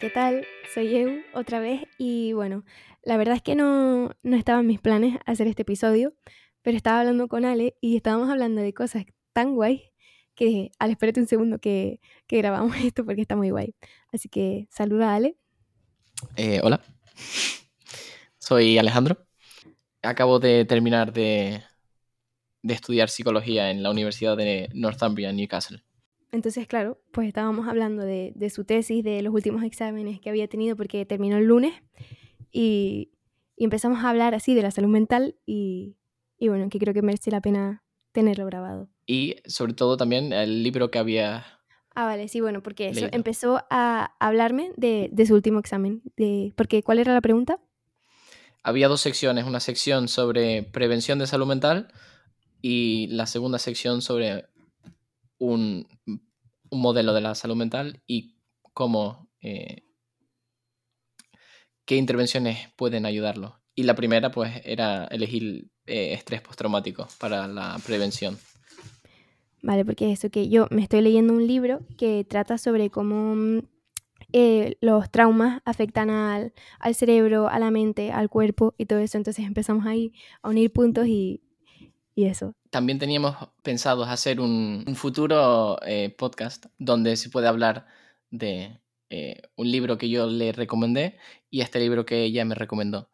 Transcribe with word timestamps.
¿qué 0.00 0.08
tal? 0.08 0.46
Soy 0.72 0.96
Eu 0.96 1.22
otra 1.34 1.60
vez 1.60 1.82
y 1.98 2.32
bueno, 2.32 2.64
la 3.02 3.18
verdad 3.18 3.36
es 3.36 3.42
que 3.42 3.54
no, 3.54 4.16
no 4.22 4.36
estaba 4.36 4.60
en 4.60 4.66
mis 4.66 4.80
planes 4.80 5.18
hacer 5.26 5.46
este 5.46 5.60
episodio, 5.60 6.14
pero 6.62 6.74
estaba 6.74 7.00
hablando 7.00 7.28
con 7.28 7.44
Ale 7.44 7.76
y 7.82 7.96
estábamos 7.96 8.30
hablando 8.30 8.62
de 8.62 8.72
cosas 8.72 9.04
tan 9.34 9.54
guay 9.54 9.92
que 10.34 10.46
dije, 10.46 10.70
Ale, 10.78 10.92
espérate 10.92 11.20
un 11.20 11.26
segundo 11.26 11.58
que, 11.58 12.00
que 12.26 12.38
grabamos 12.38 12.76
esto 12.82 13.04
porque 13.04 13.20
está 13.20 13.36
muy 13.36 13.50
guay. 13.50 13.74
Así 14.10 14.30
que 14.30 14.68
saluda 14.70 15.12
a 15.12 15.16
Ale. 15.16 15.36
Eh, 16.36 16.60
hola, 16.62 16.80
soy 18.38 18.78
Alejandro. 18.78 19.26
Acabo 20.00 20.38
de 20.38 20.64
terminar 20.64 21.12
de, 21.12 21.62
de 22.62 22.74
estudiar 22.74 23.10
psicología 23.10 23.70
en 23.70 23.82
la 23.82 23.90
Universidad 23.90 24.38
de 24.38 24.70
Northumbria, 24.72 25.30
Newcastle. 25.30 25.84
Entonces, 26.32 26.66
claro, 26.66 27.00
pues 27.12 27.26
estábamos 27.26 27.66
hablando 27.66 28.04
de, 28.04 28.32
de 28.36 28.50
su 28.50 28.64
tesis, 28.64 29.02
de 29.02 29.22
los 29.22 29.34
últimos 29.34 29.64
exámenes 29.64 30.20
que 30.20 30.30
había 30.30 30.48
tenido 30.48 30.76
porque 30.76 31.04
terminó 31.04 31.36
el 31.36 31.44
lunes 31.44 31.74
y, 32.52 33.12
y 33.56 33.64
empezamos 33.64 34.04
a 34.04 34.10
hablar 34.10 34.34
así 34.34 34.54
de 34.54 34.62
la 34.62 34.70
salud 34.70 34.88
mental 34.88 35.36
y, 35.44 35.96
y 36.38 36.48
bueno, 36.48 36.68
que 36.68 36.78
creo 36.78 36.94
que 36.94 37.02
merece 37.02 37.30
la 37.30 37.40
pena 37.40 37.84
tenerlo 38.12 38.46
grabado. 38.46 38.88
Y 39.06 39.36
sobre 39.46 39.74
todo 39.74 39.96
también 39.96 40.32
el 40.32 40.62
libro 40.62 40.90
que 40.90 40.98
había... 40.98 41.44
Ah, 41.94 42.04
vale, 42.04 42.28
sí, 42.28 42.40
bueno, 42.40 42.62
porque 42.62 42.88
eso 42.88 43.08
empezó 43.10 43.64
a 43.68 44.14
hablarme 44.20 44.72
de, 44.76 45.08
de 45.12 45.26
su 45.26 45.34
último 45.34 45.58
examen. 45.58 46.02
De, 46.16 46.52
porque, 46.56 46.82
¿Cuál 46.84 47.00
era 47.00 47.12
la 47.12 47.20
pregunta? 47.20 47.58
Había 48.62 48.88
dos 48.88 49.00
secciones, 49.00 49.44
una 49.44 49.58
sección 49.58 50.06
sobre 50.06 50.62
prevención 50.62 51.18
de 51.18 51.26
salud 51.26 51.46
mental 51.46 51.88
y 52.62 53.08
la 53.08 53.26
segunda 53.26 53.58
sección 53.58 54.02
sobre 54.02 54.46
un, 55.38 55.88
un 56.70 56.80
modelo 56.80 57.12
de 57.12 57.20
la 57.20 57.34
salud 57.34 57.56
mental 57.56 58.02
y 58.06 58.36
cómo, 58.72 59.28
eh, 59.40 59.82
qué 61.84 61.96
intervenciones 61.96 62.68
pueden 62.76 63.06
ayudarlo. 63.06 63.60
Y 63.74 63.84
la 63.84 63.94
primera, 63.94 64.30
pues, 64.30 64.60
era 64.64 65.04
elegir 65.06 65.70
eh, 65.86 66.12
estrés 66.12 66.40
postraumático 66.40 67.08
para 67.18 67.46
la 67.46 67.78
prevención. 67.84 68.38
Vale, 69.62 69.84
porque 69.84 70.10
eso 70.12 70.30
que 70.30 70.48
yo 70.48 70.66
me 70.70 70.82
estoy 70.82 71.02
leyendo 71.02 71.34
un 71.34 71.46
libro 71.46 71.80
que 71.98 72.24
trata 72.24 72.58
sobre 72.58 72.90
cómo 72.90 73.34
mm, 73.34 73.58
eh, 74.32 74.76
los 74.80 75.10
traumas 75.10 75.60
afectan 75.64 76.10
al, 76.10 76.52
al 76.78 76.94
cerebro, 76.94 77.48
a 77.48 77.58
la 77.58 77.70
mente, 77.70 78.12
al 78.12 78.28
cuerpo 78.28 78.74
y 78.78 78.86
todo 78.86 79.00
eso. 79.00 79.18
Entonces 79.18 79.44
empezamos 79.44 79.86
ahí 79.86 80.12
a 80.42 80.48
unir 80.48 80.72
puntos 80.72 81.06
y, 81.06 81.42
y 82.14 82.24
eso. 82.24 82.54
También 82.70 82.98
teníamos 82.98 83.36
pensado 83.62 84.04
hacer 84.04 84.40
un, 84.40 84.84
un 84.86 84.96
futuro 84.96 85.78
eh, 85.84 86.14
podcast 86.16 86.66
donde 86.78 87.16
se 87.16 87.28
puede 87.28 87.48
hablar 87.48 87.86
de 88.30 88.80
eh, 89.10 89.42
un 89.56 89.70
libro 89.70 89.98
que 89.98 90.08
yo 90.08 90.26
le 90.26 90.52
recomendé 90.52 91.18
y 91.50 91.62
este 91.62 91.80
libro 91.80 92.06
que 92.06 92.22
ella 92.22 92.44
me 92.44 92.54
recomendó 92.54 93.10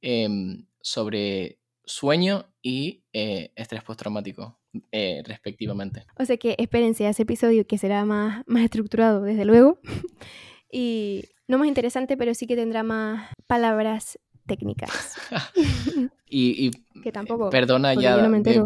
em, 0.00 0.66
sobre 0.80 1.60
sueño 1.84 2.46
y 2.62 3.04
eh, 3.12 3.52
estrés 3.56 3.82
postraumático, 3.82 4.58
respectivamente. 4.90 6.06
O 6.18 6.24
sea 6.24 6.38
que 6.38 6.56
espérense 6.58 7.06
a 7.06 7.10
ese 7.10 7.22
episodio 7.24 7.66
que 7.66 7.76
será 7.76 8.06
más, 8.06 8.42
más 8.46 8.64
estructurado, 8.64 9.20
desde 9.20 9.44
luego. 9.44 9.80
y 10.72 11.24
no 11.46 11.58
más 11.58 11.68
interesante, 11.68 12.16
pero 12.16 12.34
sí 12.34 12.46
que 12.46 12.56
tendrá 12.56 12.82
más 12.82 13.28
palabras 13.46 14.18
técnicas. 14.46 15.14
Y, 16.26 16.66
y 16.66 17.00
que 17.00 17.12
tampoco. 17.12 17.48
perdona 17.48 17.94
ya, 17.94 18.16
no 18.16 18.40
de-. 18.40 18.64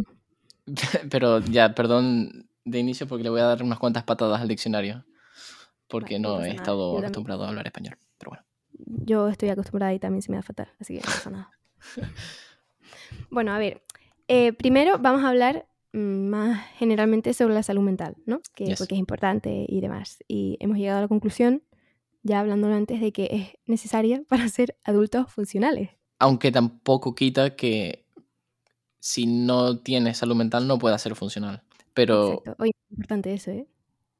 pero 1.11 1.41
ya, 1.41 1.74
perdón 1.74 2.48
de 2.64 2.78
inicio 2.78 3.06
porque 3.06 3.24
le 3.24 3.30
voy 3.30 3.41
a 3.41 3.44
dar 3.44 3.62
unas 3.62 3.78
cuantas 3.78 4.05
patadas 4.05 4.41
al 4.41 4.48
diccionario 4.48 5.05
porque 5.88 6.19
no 6.19 6.36
he 6.36 6.38
nada, 6.38 6.47
yo 6.48 6.55
estado 6.55 6.86
también. 6.92 7.05
acostumbrado 7.05 7.44
a 7.44 7.48
hablar 7.48 7.66
español. 7.66 7.97
Pero 8.19 8.30
bueno. 8.30 8.44
Yo 9.05 9.28
estoy 9.28 9.48
acostumbrada 9.48 9.94
y 9.94 9.98
también 9.98 10.23
se 10.23 10.30
me 10.30 10.36
da 10.36 10.42
fatal, 10.42 10.68
así 10.78 10.95
que 10.95 11.01
no 11.01 11.07
pasa 11.07 11.30
nada. 11.30 11.51
bueno, 13.30 13.52
a 13.52 13.58
ver. 13.58 13.83
eh, 14.28 14.52
primero 14.52 14.98
vamos 14.98 15.24
a 15.24 15.30
hablar 15.30 15.67
mm, 15.92 16.28
más 16.28 16.67
generalmente 16.77 17.33
sobre 17.34 17.55
la 17.55 17.62
salud 17.62 17.83
mental, 17.83 18.17
¿no? 18.27 18.40
Que, 18.55 18.67
Yes. 18.67 18.78
Porque 18.78 18.95
es 18.95 18.98
importante 19.01 19.64
y 19.67 19.80
demás. 19.80 20.23
Y 20.28 20.57
hemos 20.61 20.77
llegado 20.77 20.98
a 20.98 21.02
la 21.02 21.08
conclusión, 21.08 21.62
ya 22.23 22.40
hablándolo 22.40 22.74
antes, 22.74 23.01
de 23.01 23.12
que 23.12 23.28
es 23.33 23.58
necesaria 23.67 24.23
para 24.28 24.48
ser 24.48 24.77
adultos 24.84 25.33
funcionales. 25.33 25.90
Aunque 26.18 26.52
tampoco 26.52 27.14
quita 27.14 27.57
que 27.57 28.05
si 29.01 29.27
no 29.27 29.79
tienes 29.79 30.19
salud 30.19 30.36
mental 30.36 30.67
no 30.67 30.79
pueda 30.79 30.98
ser 30.98 31.14
funcional. 31.14 31.63
Pero. 31.95 32.42
Oye, 32.59 32.70
es 32.70 32.91
importante 32.91 33.35
eso, 33.35 33.51
¿eh? 33.51 33.67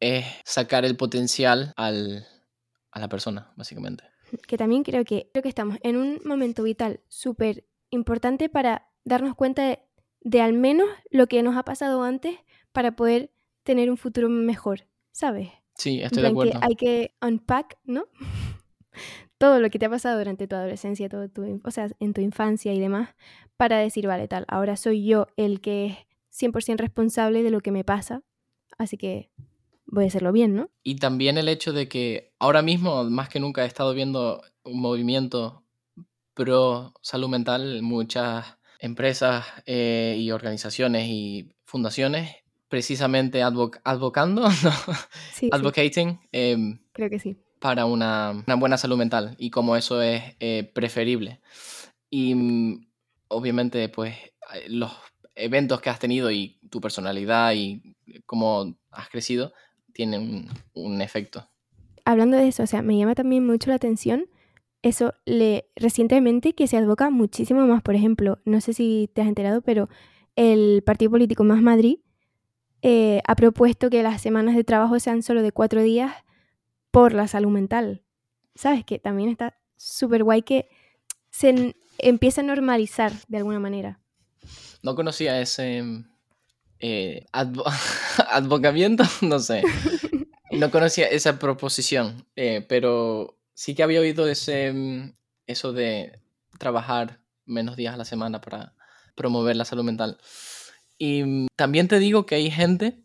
es 0.01 0.27
sacar 0.45 0.85
el 0.85 0.97
potencial 0.97 1.73
al, 1.77 2.27
a 2.91 3.01
la 3.01 3.09
persona, 3.09 3.53
básicamente. 3.57 4.05
que 4.47 4.57
también 4.57 4.83
creo 4.83 5.05
que, 5.05 5.29
creo 5.33 5.43
que 5.43 5.49
estamos 5.49 5.79
en 5.83 5.97
un 5.97 6.21
momento 6.25 6.63
vital 6.63 7.01
súper 7.09 7.65
importante 7.91 8.49
para 8.49 8.89
darnos 9.05 9.35
cuenta 9.35 9.63
de, 9.63 9.81
de 10.21 10.41
al 10.41 10.53
menos 10.53 10.89
lo 11.11 11.27
que 11.27 11.43
nos 11.43 11.57
ha 11.57 11.65
pasado 11.65 12.03
antes 12.03 12.37
para 12.73 12.97
poder 12.97 13.33
tener 13.63 13.91
un 13.91 13.97
futuro 13.97 14.29
mejor, 14.29 14.87
¿sabes? 15.13 15.51
Sí, 15.75 16.01
estoy 16.01 16.23
de 16.23 16.31
plan 16.31 16.35
que 16.35 16.51
acuerdo. 16.51 16.67
hay 16.69 16.75
que 16.75 17.15
unpack, 17.23 17.79
¿no? 17.85 18.07
todo 19.39 19.61
lo 19.61 19.71
que 19.71 19.79
te 19.79 19.87
ha 19.87 19.91
pasado 19.91 20.19
durante 20.19 20.47
tu 20.49 20.57
adolescencia, 20.57 21.09
todo 21.09 21.29
tu, 21.29 21.61
o 21.65 21.71
sea, 21.71 21.89
en 22.01 22.13
tu 22.13 22.21
infancia 22.21 22.73
y 22.75 22.81
demás, 22.81 23.11
para 23.57 23.79
decir, 23.79 24.07
vale, 24.07 24.29
tal, 24.29 24.45
ahora 24.49 24.77
soy 24.77 25.05
yo 25.07 25.29
el 25.37 25.61
que 25.61 25.87
es 25.87 25.97
100% 26.31 26.79
responsable 26.79 27.43
de 27.43 27.51
lo 27.51 27.61
que 27.61 27.71
me 27.73 27.85
pasa, 27.85 28.23
así 28.79 28.97
que 28.97 29.31
voy 29.87 30.05
a 30.05 30.07
hacerlo 30.09 30.33
bien, 30.33 30.55
¿no? 30.55 30.71
Y 30.83 30.97
también 30.97 31.39
el 31.39 31.49
hecho 31.49 31.73
de 31.73 31.89
que 31.89 32.33
ahora 32.39 32.63
mismo, 32.63 33.05
más 33.05 33.29
que 33.29 33.41
nunca, 33.41 33.65
he 33.65 33.67
estado 33.67 33.95
viendo 33.95 34.43
un 34.65 34.81
movimiento 34.81 35.65
pro 36.35 36.93
salud 37.03 37.29
mental, 37.29 37.83
muchas 37.83 38.59
empresas 38.81 39.45
eh, 39.67 40.17
y 40.19 40.31
organizaciones 40.31 41.07
y 41.09 41.49
fundaciones 41.65 42.37
precisamente 42.69 43.43
advo- 43.43 43.81
advocando, 43.85 44.43
¿no? 44.49 44.51
Sí, 44.51 44.79
sí, 45.33 45.49
advocating 45.53 46.21
em, 46.33 46.79
creo 46.93 47.11
que 47.11 47.19
sí. 47.19 47.39
Para 47.59 47.87
una, 47.87 48.43
una 48.47 48.57
buena 48.57 48.77
salud 48.77 48.97
mental 48.97 49.35
y 49.39 49.51
cómo 49.51 49.77
eso 49.77 50.03
es 50.03 50.23
eh, 50.41 50.71
preferible. 50.75 51.41
Y 52.11 52.35
mm, 52.35 52.87
obviamente, 53.29 53.89
pues, 53.89 54.15
eh, 54.55 54.67
los 54.69 54.93
eventos 55.35 55.81
que 55.81 55.91
has 55.91 55.99
tenido 55.99 56.31
y 56.31 56.59
tu 56.71 56.81
personalidad 56.81 57.53
y 57.55 57.97
cómo 58.27 58.77
has 58.91 59.09
crecido 59.09 59.53
tienen 59.93 60.21
un, 60.23 60.51
un 60.75 61.01
efecto. 61.03 61.49
hablando 62.05 62.37
de 62.37 62.49
eso, 62.49 62.63
o 62.63 62.67
sea, 62.67 62.83
me 62.83 62.97
llama 62.97 63.15
también 63.15 63.47
mucho 63.47 63.71
la 63.71 63.77
atención 63.77 64.27
eso 64.83 65.13
le 65.25 65.69
recientemente 65.77 66.55
que 66.55 66.67
se 66.67 66.77
advoca 66.77 67.11
muchísimo 67.11 67.67
más, 67.67 67.83
por 67.83 67.95
ejemplo, 67.95 68.39
no 68.45 68.61
sé 68.61 68.73
si 68.73 69.11
te 69.13 69.23
has 69.23 69.29
enterado, 69.29 69.61
pero 69.61 69.89
el 70.37 70.83
partido 70.83 71.11
político 71.11 71.43
Más 71.45 71.61
Madrid 71.61 71.99
eh, 72.83 73.21
ha 73.27 73.35
propuesto 73.35 73.91
que 73.91 74.03
las 74.03 74.23
semanas 74.23 74.55
de 74.55 74.63
trabajo 74.63 75.01
sean 75.01 75.23
solo 75.23 75.43
de 75.43 75.51
cuatro 75.51 75.83
días 75.83 76.13
por 76.99 77.15
la 77.15 77.29
salud 77.29 77.51
mental. 77.51 78.03
¿Sabes? 78.57 78.85
Que 78.85 78.99
también 78.99 79.29
está 79.31 79.57
súper 79.77 80.25
guay 80.25 80.43
que 80.43 80.69
se 81.31 81.77
empieza 81.99 82.41
a 82.41 82.45
normalizar 82.45 83.13
de 83.29 83.39
alguna 83.39 83.61
manera. 83.61 84.01
No 84.83 84.97
conocía 84.97 85.41
ese 85.41 85.81
mm, 85.81 86.11
eh, 86.81 87.27
advo- 87.33 87.65
advocamiento, 88.31 89.05
no 89.23 89.39
sé. 89.39 89.63
No 90.51 90.73
conocía 90.73 91.07
esa 91.07 91.39
proposición, 91.39 92.27
eh, 92.35 92.67
pero 92.69 93.39
sí 93.55 93.77
que 93.77 93.85
había 93.85 94.01
oído 94.01 94.27
ese, 94.27 94.73
mm, 94.73 95.13
eso 95.47 95.73
de 95.73 96.21
trabajar 96.59 97.21
menos 97.47 97.77
días 97.77 97.95
a 97.95 97.99
la 97.99 98.05
semana 98.05 98.41
para 98.41 98.75
promover 99.15 99.55
la 99.55 99.65
salud 99.65 99.85
mental. 99.85 100.19
Y 100.99 101.23
mm, 101.23 101.47
también 101.55 101.87
te 101.87 102.01
digo 102.01 102.27
que 102.27 102.35
hay 102.35 102.51
gente 102.51 103.05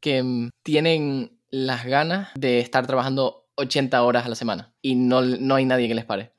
que 0.00 0.48
tienen 0.64 1.37
las 1.50 1.84
ganas 1.84 2.30
de 2.34 2.60
estar 2.60 2.86
trabajando 2.86 3.46
80 3.56 4.02
horas 4.02 4.26
a 4.26 4.28
la 4.28 4.34
semana 4.34 4.72
y 4.82 4.94
no, 4.94 5.22
no 5.22 5.54
hay 5.54 5.64
nadie 5.64 5.88
que 5.88 5.94
les 5.94 6.04
pare. 6.04 6.32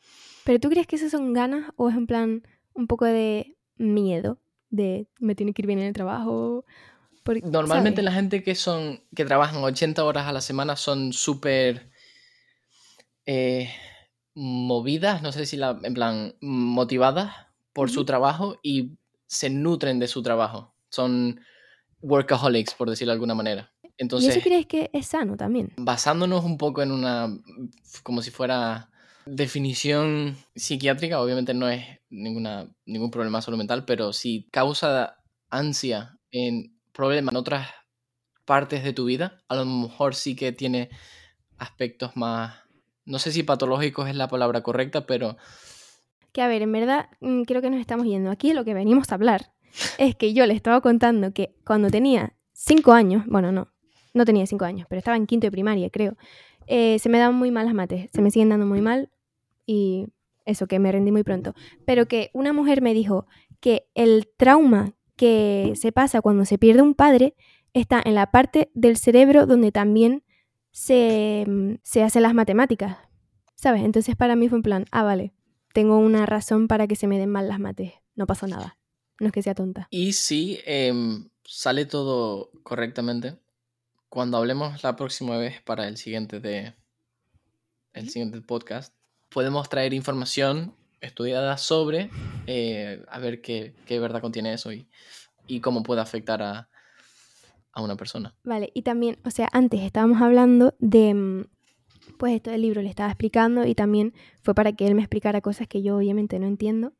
¿Pero 0.43 0.59
tú 0.59 0.69
crees 0.69 0.87
que 0.87 0.95
esas 0.95 1.11
son 1.11 1.33
ganas 1.33 1.71
o 1.75 1.89
es 1.89 1.95
en 1.95 2.07
plan 2.07 2.43
un 2.73 2.87
poco 2.87 3.05
de 3.05 3.55
miedo? 3.77 4.39
De 4.69 5.07
me 5.19 5.35
tiene 5.35 5.53
que 5.53 5.61
ir 5.61 5.67
bien 5.67 5.79
en 5.79 5.85
el 5.85 5.93
trabajo. 5.93 6.65
Porque, 7.23 7.41
Normalmente 7.43 8.01
¿sabes? 8.01 8.05
la 8.05 8.11
gente 8.13 8.43
que 8.43 8.55
son 8.55 9.01
que 9.15 9.25
trabajan 9.25 9.63
80 9.63 10.03
horas 10.03 10.27
a 10.27 10.31
la 10.31 10.41
semana 10.41 10.75
son 10.75 11.11
súper 11.13 11.91
eh, 13.25 13.69
movidas, 14.33 15.21
no 15.21 15.31
sé 15.31 15.45
si 15.45 15.57
la, 15.57 15.77
en 15.83 15.93
plan, 15.93 16.35
motivadas 16.41 17.31
por 17.73 17.89
su 17.91 18.05
trabajo 18.05 18.57
y 18.63 18.97
se 19.27 19.49
nutren 19.49 19.99
de 19.99 20.07
su 20.07 20.23
trabajo. 20.23 20.73
Son 20.89 21.39
workaholics, 22.01 22.73
por 22.73 22.89
decirlo 22.89 23.11
de 23.11 23.15
alguna 23.15 23.35
manera. 23.35 23.71
¿Y 23.99 24.05
eso 24.05 24.15
Entonces, 24.15 24.43
crees 24.43 24.65
que 24.65 24.89
es 24.93 25.07
sano 25.07 25.35
también? 25.35 25.73
basándonos 25.77 26.45
un 26.45 26.57
poco 26.57 26.81
en 26.81 26.91
una, 26.91 27.27
como 28.03 28.21
si 28.21 28.31
fuera 28.31 28.89
definición 29.25 30.37
psiquiátrica, 30.55 31.21
obviamente 31.21 31.53
no 31.53 31.69
es 31.69 31.85
ninguna, 32.09 32.67
ningún 32.85 33.11
problema 33.11 33.41
salud 33.41 33.57
mental, 33.57 33.85
pero 33.85 34.13
si 34.13 34.47
causa 34.51 35.17
ansia 35.49 36.17
en 36.31 36.75
problemas 36.93 37.33
en 37.33 37.37
otras 37.37 37.67
partes 38.45 38.83
de 38.83 38.93
tu 38.93 39.05
vida, 39.05 39.41
a 39.47 39.55
lo 39.55 39.65
mejor 39.65 40.15
sí 40.15 40.35
que 40.35 40.51
tiene 40.51 40.89
aspectos 41.57 42.15
más 42.15 42.55
no 43.09 43.17
sé 43.17 43.31
si 43.31 43.43
patológicos 43.43 44.07
es 44.07 44.15
la 44.15 44.27
palabra 44.27 44.61
correcta, 44.61 45.05
pero... 45.05 45.35
Que 46.31 46.43
a 46.43 46.47
ver, 46.47 46.61
en 46.61 46.71
verdad 46.71 47.09
mm, 47.21 47.41
creo 47.41 47.61
que 47.61 47.71
nos 47.71 47.79
estamos 47.79 48.05
yendo. 48.05 48.29
Aquí 48.29 48.53
lo 48.53 48.63
que 48.63 48.75
venimos 48.75 49.11
a 49.11 49.15
hablar 49.15 49.51
es 49.97 50.15
que 50.15 50.33
yo 50.33 50.45
le 50.45 50.53
estaba 50.53 50.79
contando 50.79 51.33
que 51.33 51.55
cuando 51.65 51.89
tenía 51.89 52.35
cinco 52.53 52.93
años, 52.93 53.23
bueno, 53.25 53.51
no, 53.51 53.67
no 54.13 54.25
tenía 54.25 54.45
cinco 54.45 54.65
años, 54.65 54.87
pero 54.89 54.99
estaba 54.99 55.17
en 55.17 55.27
quinto 55.27 55.47
de 55.47 55.51
primaria, 55.51 55.89
creo, 55.89 56.17
eh, 56.67 56.99
se 56.99 57.09
me 57.09 57.17
daban 57.17 57.35
muy 57.35 57.51
mal 57.51 57.65
las 57.65 57.73
mates, 57.73 58.09
se 58.13 58.21
me 58.21 58.31
siguen 58.31 58.49
dando 58.49 58.65
muy 58.65 58.81
mal 58.81 59.09
y 59.65 60.07
eso, 60.45 60.67
que 60.67 60.79
me 60.79 60.91
rendí 60.91 61.11
muy 61.11 61.23
pronto. 61.23 61.53
Pero 61.85 62.07
que 62.07 62.31
una 62.33 62.53
mujer 62.53 62.81
me 62.81 62.93
dijo 62.93 63.27
que 63.59 63.87
el 63.93 64.27
trauma 64.37 64.93
que 65.15 65.73
se 65.75 65.91
pasa 65.91 66.21
cuando 66.21 66.45
se 66.45 66.57
pierde 66.57 66.81
un 66.81 66.95
padre 66.95 67.35
está 67.73 68.01
en 68.03 68.15
la 68.15 68.31
parte 68.31 68.71
del 68.73 68.97
cerebro 68.97 69.45
donde 69.45 69.71
también 69.71 70.23
se, 70.71 71.45
mm, 71.47 71.75
se 71.83 72.03
hacen 72.03 72.23
las 72.23 72.33
matemáticas, 72.33 72.97
¿sabes? 73.55 73.83
Entonces 73.83 74.15
para 74.15 74.35
mí 74.35 74.49
fue 74.49 74.57
en 74.59 74.63
plan, 74.63 74.85
ah, 74.91 75.03
vale, 75.03 75.33
tengo 75.73 75.97
una 75.97 76.25
razón 76.25 76.67
para 76.67 76.87
que 76.87 76.95
se 76.95 77.07
me 77.07 77.19
den 77.19 77.29
mal 77.29 77.47
las 77.47 77.59
mates, 77.59 77.93
no 78.15 78.25
pasó 78.27 78.47
nada, 78.47 78.77
no 79.19 79.27
es 79.27 79.33
que 79.33 79.43
sea 79.43 79.55
tonta. 79.55 79.87
Y 79.91 80.13
si 80.13 80.59
em, 80.65 81.29
sale 81.43 81.85
todo 81.85 82.51
correctamente, 82.63 83.37
cuando 84.09 84.37
hablemos 84.37 84.83
la 84.83 84.95
próxima 84.95 85.37
vez 85.37 85.61
para 85.61 85.87
el 85.87 85.97
siguiente 85.97 86.39
de 86.39 86.73
el 87.93 88.09
siguiente 88.09 88.41
podcast, 88.41 88.93
podemos 89.29 89.69
traer 89.69 89.93
información 89.93 90.75
estudiada 91.01 91.57
sobre 91.57 92.09
eh, 92.47 93.03
a 93.07 93.19
ver 93.19 93.41
qué, 93.41 93.73
qué, 93.85 93.99
verdad 93.99 94.21
contiene 94.21 94.53
eso 94.53 94.71
y, 94.73 94.87
y 95.47 95.61
cómo 95.61 95.83
puede 95.83 96.01
afectar 96.01 96.41
a, 96.41 96.69
a, 97.71 97.81
una 97.81 97.95
persona. 97.95 98.35
Vale, 98.43 98.71
y 98.73 98.81
también, 98.81 99.17
o 99.23 99.31
sea, 99.31 99.47
antes 99.51 99.81
estábamos 99.81 100.21
hablando 100.21 100.75
de, 100.79 101.13
mm, 101.13 101.45
pues 102.17 102.33
esto 102.33 102.51
del 102.51 102.61
libro 102.61 102.81
le 102.81 102.89
estaba 102.89 103.09
explicando 103.09 103.65
y 103.65 103.75
también 103.75 104.13
fue 104.41 104.53
para 104.53 104.73
que 104.73 104.87
él 104.87 104.95
me 104.95 105.01
explicara 105.01 105.41
cosas 105.41 105.67
que 105.67 105.81
yo 105.81 105.97
obviamente 105.97 106.39
no 106.39 106.47
entiendo. 106.47 106.93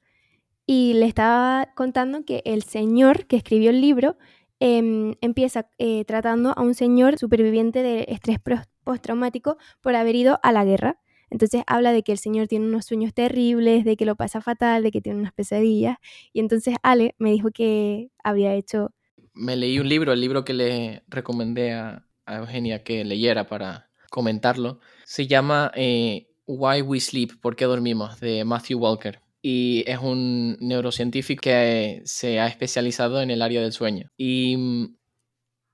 Y 0.65 0.93
le 0.93 1.07
estaba 1.07 1.69
contando 1.75 2.25
que 2.25 2.43
el 2.45 2.61
señor 2.61 3.25
que 3.25 3.37
escribió 3.37 3.71
el 3.71 3.81
libro 3.81 4.17
eh, 4.59 5.15
empieza 5.21 5.69
eh, 5.77 6.05
tratando 6.05 6.53
a 6.55 6.61
un 6.61 6.73
señor 6.73 7.17
superviviente 7.17 7.81
de 7.81 8.05
estrés 8.09 8.39
postraumático 8.83 9.57
por 9.81 9.95
haber 9.95 10.15
ido 10.15 10.39
a 10.43 10.51
la 10.51 10.65
guerra. 10.65 10.99
Entonces 11.29 11.63
habla 11.67 11.91
de 11.91 12.01
que 12.03 12.11
el 12.11 12.17
señor 12.17 12.47
tiene 12.47 12.65
unos 12.65 12.85
sueños 12.85 13.13
terribles, 13.13 13.85
de 13.85 13.95
que 13.95 14.05
lo 14.05 14.15
pasa 14.15 14.41
fatal, 14.41 14.81
de 14.83 14.91
que 14.91 15.01
tiene 15.01 15.19
unas 15.19 15.33
pesadillas. 15.33 15.97
Y 16.33 16.39
entonces 16.39 16.75
Ale 16.81 17.15
me 17.19 17.31
dijo 17.31 17.51
que 17.51 18.09
había 18.23 18.53
hecho... 18.55 18.91
Me 19.33 19.55
leí 19.55 19.79
un 19.79 19.87
libro, 19.87 20.11
el 20.11 20.21
libro 20.21 20.43
que 20.43 20.53
le 20.53 21.03
recomendé 21.07 21.73
a, 21.73 22.07
a 22.25 22.37
Eugenia 22.37 22.83
que 22.83 23.05
leyera 23.05 23.47
para 23.47 23.89
comentarlo. 24.09 24.79
Se 25.05 25.27
llama 25.27 25.71
eh, 25.75 26.29
Why 26.45 26.81
We 26.81 26.99
Sleep, 26.99 27.39
¿Por 27.39 27.55
qué 27.55 27.65
dormimos? 27.65 28.19
de 28.19 28.43
Matthew 28.43 28.79
Walker. 28.79 29.21
Y 29.41 29.83
es 29.87 29.99
un 29.99 30.57
neurocientífico 30.59 31.41
que 31.41 32.01
se 32.05 32.39
ha 32.39 32.47
especializado 32.47 33.21
en 33.21 33.31
el 33.31 33.41
área 33.41 33.61
del 33.61 33.71
sueño. 33.71 34.09
Y 34.17 34.57
mm, 34.57 34.97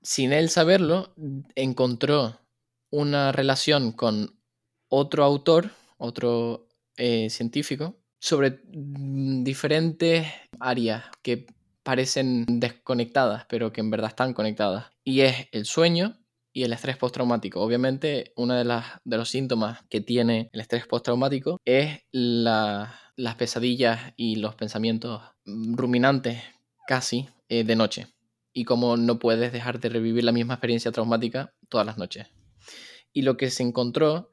sin 0.02 0.32
él 0.32 0.50
saberlo, 0.50 1.14
encontró 1.56 2.40
una 2.90 3.32
relación 3.32 3.92
con 3.92 4.38
otro 4.88 5.24
autor, 5.24 5.70
otro 5.98 6.68
eh, 6.96 7.28
científico, 7.28 7.96
sobre 8.20 8.60
mm, 8.72 9.42
diferentes 9.44 10.26
áreas 10.60 11.04
que 11.22 11.46
parecen 11.82 12.44
desconectadas, 12.48 13.46
pero 13.48 13.72
que 13.72 13.80
en 13.80 13.90
verdad 13.90 14.10
están 14.10 14.32
conectadas. 14.32 14.86
Y 15.04 15.20
es 15.20 15.48
el 15.52 15.66
sueño 15.66 16.18
y 16.52 16.64
el 16.64 16.72
estrés 16.72 16.96
postraumático. 16.96 17.60
Obviamente, 17.60 18.32
uno 18.36 18.54
de, 18.54 18.82
de 19.04 19.16
los 19.16 19.28
síntomas 19.28 19.80
que 19.88 20.00
tiene 20.00 20.50
el 20.52 20.60
estrés 20.60 20.86
postraumático 20.86 21.60
es 21.64 22.00
la, 22.12 23.05
las 23.16 23.34
pesadillas 23.34 24.12
y 24.16 24.36
los 24.36 24.54
pensamientos 24.54 25.22
ruminantes 25.44 26.42
casi 26.86 27.28
eh, 27.48 27.64
de 27.64 27.76
noche. 27.76 28.06
Y 28.52 28.64
como 28.64 28.96
no 28.96 29.18
puedes 29.18 29.52
dejar 29.52 29.80
de 29.80 29.88
revivir 29.88 30.24
la 30.24 30.32
misma 30.32 30.54
experiencia 30.54 30.92
traumática 30.92 31.54
todas 31.68 31.86
las 31.86 31.98
noches. 31.98 32.28
Y 33.12 33.22
lo 33.22 33.36
que 33.36 33.50
se 33.50 33.62
encontró 33.62 34.30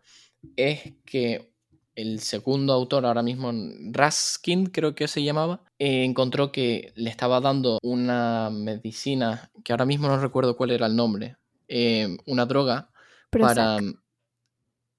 es 0.56 0.94
que 1.06 1.53
el 1.95 2.19
segundo 2.19 2.74
autor, 2.74 3.06
ahora 3.06 3.21
mismo 3.21 3.51
Raskin 3.91 4.68
creo 4.68 4.95
que 4.95 5.07
se 5.07 5.24
llamaba, 5.24 5.63
eh, 5.77 6.03
encontró 6.03 6.51
que 6.51 6.91
le 6.95 7.09
estaba 7.09 7.39
dando 7.39 7.77
una 7.83 8.50
medicina, 8.51 9.51
que 9.63 9.74
ahora 9.74 9.85
mismo 9.85 10.07
no 10.07 10.18
recuerdo 10.18 10.57
cuál 10.57 10.71
era 10.71 10.88
el 10.88 10.95
nombre, 10.95 11.38
eh, 11.68 12.18
una 12.25 12.45
droga 12.45 12.89
para... 13.30 13.77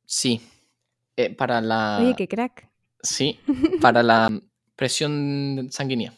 Sí, 0.06 0.40
eh, 1.16 1.34
para 1.34 1.60
la... 1.60 1.98
Oye, 2.00 2.14
qué 2.14 2.28
crack. 2.28 2.70
Sí, 3.04 3.38
para 3.80 4.02
la 4.02 4.30
presión 4.76 5.68
sanguínea. 5.70 6.12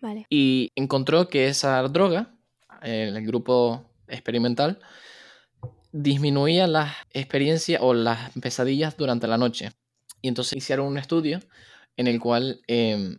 Vale. 0.00 0.26
Y 0.28 0.72
encontró 0.74 1.28
que 1.28 1.46
esa 1.46 1.80
droga, 1.82 2.34
el 2.82 3.24
grupo 3.26 3.84
experimental, 4.08 4.80
disminuía 5.92 6.66
las 6.66 6.96
experiencias 7.10 7.80
o 7.82 7.94
las 7.94 8.32
pesadillas 8.40 8.96
durante 8.96 9.28
la 9.28 9.38
noche. 9.38 9.70
Y 10.20 10.28
entonces 10.28 10.56
hicieron 10.56 10.86
un 10.86 10.98
estudio 10.98 11.40
en 11.96 12.08
el 12.08 12.18
cual 12.18 12.60
eh, 12.66 13.16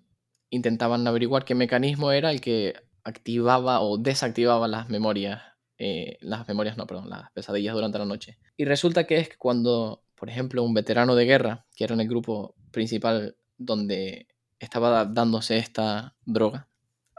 intentaban 0.50 1.08
averiguar 1.08 1.46
qué 1.46 1.56
mecanismo 1.56 2.12
era 2.12 2.32
el 2.32 2.42
que 2.42 2.74
activaba 3.04 3.82
o 3.82 3.98
desactivaba 3.98 4.68
las 4.68 4.90
memorias, 4.90 5.42
eh, 5.78 6.18
las 6.22 6.48
memorias 6.48 6.78
no, 6.78 6.88
perdón, 6.88 7.10
las 7.10 7.32
pesadillas 7.32 7.76
durante 7.76 8.00
la 8.00 8.06
noche. 8.06 8.38
Y 8.58 8.66
resulta 8.66 9.06
que 9.06 9.18
es 9.18 9.30
que 9.30 9.38
cuando, 9.38 10.04
por 10.26 10.32
ejemplo, 10.32 10.64
un 10.64 10.74
veterano 10.74 11.14
de 11.14 11.26
guerra, 11.26 11.68
que 11.76 11.84
era 11.84 11.94
en 11.94 12.02
el 12.02 12.08
grupo 12.08 12.56
principal 12.72 13.38
donde 13.60 14.28
estaba 14.58 15.06
dándose 15.06 15.60
esta 15.60 16.16
droga 16.26 16.68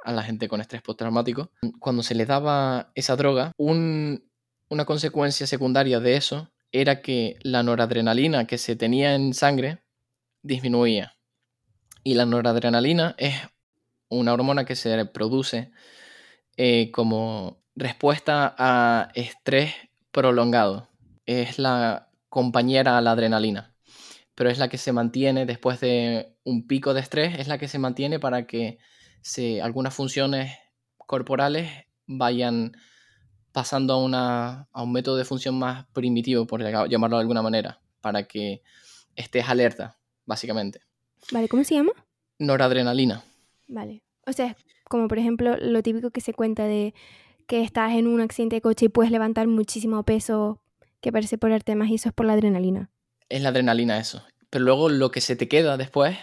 a 0.02 0.12
la 0.12 0.24
gente 0.24 0.48
con 0.48 0.60
estrés 0.60 0.82
postraumático, 0.82 1.52
cuando 1.78 2.02
se 2.02 2.16
le 2.16 2.26
daba 2.26 2.90
esa 2.96 3.14
droga, 3.14 3.52
un 3.58 4.28
una 4.68 4.86
consecuencia 4.86 5.46
secundaria 5.46 6.00
de 6.00 6.16
eso 6.16 6.50
era 6.72 7.00
que 7.00 7.38
la 7.42 7.62
noradrenalina 7.62 8.48
que 8.48 8.58
se 8.58 8.74
tenía 8.74 9.14
en 9.14 9.34
sangre 9.34 9.84
disminuía. 10.42 11.16
Y 12.02 12.14
la 12.14 12.26
noradrenalina 12.26 13.14
es 13.18 13.36
una 14.08 14.32
hormona 14.32 14.64
que 14.64 14.74
se 14.74 15.04
produce 15.06 15.70
eh, 16.56 16.90
como 16.90 17.62
respuesta 17.76 18.52
a 18.58 19.10
estrés 19.14 19.74
prolongado. 20.10 20.88
Es 21.24 21.60
la 21.60 22.05
compañera 22.36 22.98
a 22.98 23.00
la 23.00 23.12
adrenalina, 23.12 23.74
pero 24.34 24.50
es 24.50 24.58
la 24.58 24.68
que 24.68 24.76
se 24.76 24.92
mantiene 24.92 25.46
después 25.46 25.80
de 25.80 26.36
un 26.44 26.66
pico 26.66 26.92
de 26.92 27.00
estrés, 27.00 27.38
es 27.38 27.48
la 27.48 27.56
que 27.56 27.66
se 27.66 27.78
mantiene 27.78 28.20
para 28.20 28.46
que 28.46 28.76
se, 29.22 29.62
algunas 29.62 29.94
funciones 29.94 30.52
corporales 30.98 31.70
vayan 32.06 32.76
pasando 33.52 33.94
a, 33.94 34.04
una, 34.04 34.68
a 34.70 34.82
un 34.82 34.92
método 34.92 35.16
de 35.16 35.24
función 35.24 35.58
más 35.58 35.86
primitivo, 35.94 36.46
por 36.46 36.60
llamarlo 36.60 37.16
de 37.16 37.22
alguna 37.22 37.40
manera, 37.40 37.80
para 38.02 38.24
que 38.24 38.60
estés 39.14 39.48
alerta, 39.48 39.96
básicamente. 40.26 40.82
Vale, 41.32 41.48
¿cómo 41.48 41.64
se 41.64 41.76
llama? 41.76 41.92
Noradrenalina. 42.38 43.24
Vale. 43.66 44.02
O 44.26 44.32
sea, 44.34 44.58
como 44.90 45.08
por 45.08 45.18
ejemplo 45.18 45.56
lo 45.56 45.82
típico 45.82 46.10
que 46.10 46.20
se 46.20 46.34
cuenta 46.34 46.64
de 46.64 46.92
que 47.46 47.62
estás 47.62 47.94
en 47.94 48.06
un 48.06 48.20
accidente 48.20 48.56
de 48.56 48.60
coche 48.60 48.84
y 48.84 48.90
puedes 48.90 49.10
levantar 49.10 49.46
muchísimo 49.46 50.02
peso 50.02 50.60
que 51.00 51.12
parece 51.12 51.38
por 51.38 51.50
más 51.50 51.88
y 51.88 51.94
eso 51.94 52.08
es 52.08 52.14
por 52.14 52.26
la 52.26 52.32
adrenalina. 52.32 52.90
Es 53.28 53.42
la 53.42 53.50
adrenalina 53.50 53.98
eso. 53.98 54.22
Pero 54.50 54.64
luego 54.64 54.88
lo 54.88 55.10
que 55.10 55.20
se 55.20 55.36
te 55.36 55.48
queda 55.48 55.76
después, 55.76 56.16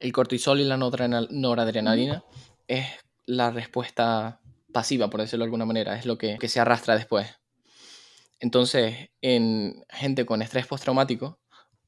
el 0.00 0.12
cortisol 0.12 0.60
y 0.60 0.64
la 0.64 0.76
noradrenalina, 0.76 2.24
es 2.68 2.86
la 3.26 3.50
respuesta 3.50 4.40
pasiva, 4.72 5.08
por 5.08 5.20
decirlo 5.20 5.44
de 5.44 5.46
alguna 5.46 5.64
manera, 5.64 5.96
es 5.96 6.06
lo 6.06 6.18
que, 6.18 6.38
se 6.46 6.60
arrastra 6.60 6.94
después. 6.94 7.28
Entonces, 8.40 9.10
en 9.22 9.84
gente 9.88 10.26
con 10.26 10.42
estrés 10.42 10.66
postraumático, 10.66 11.38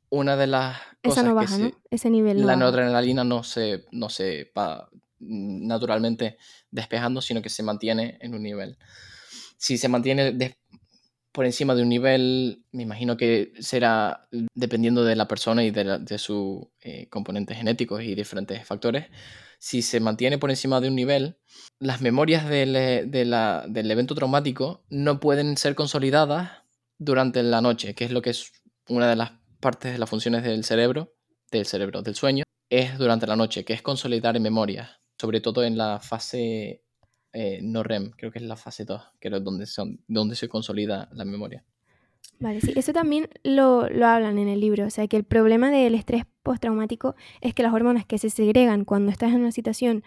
una 0.09 0.37
de 0.37 0.47
las 0.47 0.79
cosas 1.03 1.25
no 1.25 1.35
baja, 1.35 1.59
¿no? 1.59 1.73
Ese 1.91 2.09
nivel. 2.11 2.47
la 2.47 2.57
noradrenalina 2.57 3.25
no 3.25 3.43
se, 3.43 3.85
no 3.91 4.09
se 4.09 4.53
va 4.57 4.89
naturalmente 5.19 6.39
despejando, 6.71 7.21
sino 7.21 7.43
que 7.43 7.49
se 7.49 7.63
mantiene 7.63 8.19
en 8.21 8.35
un 8.35 8.43
nivel. 8.43 8.79
Si 9.59 9.79
se 9.79 9.89
mantiene 9.89 10.33
por 11.37 11.45
encima 11.45 11.75
de 11.75 11.83
un 11.83 11.91
nivel, 11.91 12.65
me 12.73 12.83
imagino 12.83 13.19
que 13.19 13.53
será 13.59 14.27
dependiendo 14.55 15.05
de 15.05 15.17
la 15.17 15.29
persona 15.29 15.63
y 15.65 15.71
de, 15.71 15.99
de 15.99 16.17
sus 16.17 16.65
eh, 16.81 17.11
componentes 17.11 17.59
genéticos 17.59 18.03
y 18.03 18.15
diferentes 18.15 18.67
factores, 18.67 19.09
si 19.59 19.83
se 19.83 20.01
mantiene 20.01 20.39
por 20.39 20.49
encima 20.49 20.81
de 20.81 20.89
un 20.89 20.95
nivel, 20.95 21.37
las 21.79 22.01
memorias 22.01 22.49
del, 22.49 22.75
eh, 22.75 23.05
del 23.05 23.91
evento 23.91 24.15
traumático 24.15 24.87
no 24.89 25.21
pueden 25.21 25.59
ser 25.59 25.75
consolidadas 25.75 26.63
durante 26.97 27.43
la 27.43 27.61
noche, 27.61 27.95
que 27.95 28.07
es 28.07 28.13
lo 28.13 28.23
que 28.23 28.31
es 28.31 28.51
una 28.89 29.07
de 29.07 29.17
las 29.17 29.33
partes 29.61 29.93
de 29.93 29.99
las 29.99 30.09
funciones 30.09 30.43
del 30.43 30.65
cerebro, 30.65 31.17
del 31.51 31.67
cerebro, 31.67 32.01
del 32.01 32.15
sueño, 32.15 32.45
es 32.71 32.97
durante 32.97 33.27
la 33.27 33.37
noche, 33.37 33.67
que 33.67 33.75
es 33.75 33.83
consolidar 33.83 34.37
en 34.37 34.43
memoria, 34.43 35.03
sobre 35.21 35.43
todo 35.43 35.65
en 35.65 35.77
la 35.77 36.01
fase 36.01 36.86
eh, 37.39 37.61
no 37.63 37.83
REM, 37.83 38.13
creo 38.13 38.33
que 38.33 38.39
es 38.39 38.47
la 38.47 38.57
fase 38.57 38.87
2, 38.87 38.99
que 39.21 39.29
es 39.29 39.45
donde, 39.45 39.67
son, 39.67 40.01
donde 40.09 40.37
se 40.37 40.49
consolida 40.49 41.11
la 41.13 41.27
memoria. 41.27 41.63
Vale, 42.41 42.63
sí, 42.63 42.73
eso 42.77 42.95
también 42.95 43.29
lo, 43.45 43.91
lo 43.91 44.07
hablan 44.07 44.39
en 44.39 44.49
el 44.49 44.59
libro. 44.59 44.87
O 44.87 44.91
sea, 44.91 45.07
que 45.07 45.19
el 45.19 45.25
problema 45.25 45.71
del 45.71 45.95
estrés 45.95 46.25
postraumático 46.43 47.15
es 47.43 47.53
que 47.53 47.63
las 47.63 47.75
hormonas 47.75 48.07
que 48.07 48.17
se 48.17 48.31
segregan 48.31 48.87
cuando 48.87 49.13
estás 49.13 49.35
en 49.35 49.41
una 49.41 49.53
situación, 49.53 50.03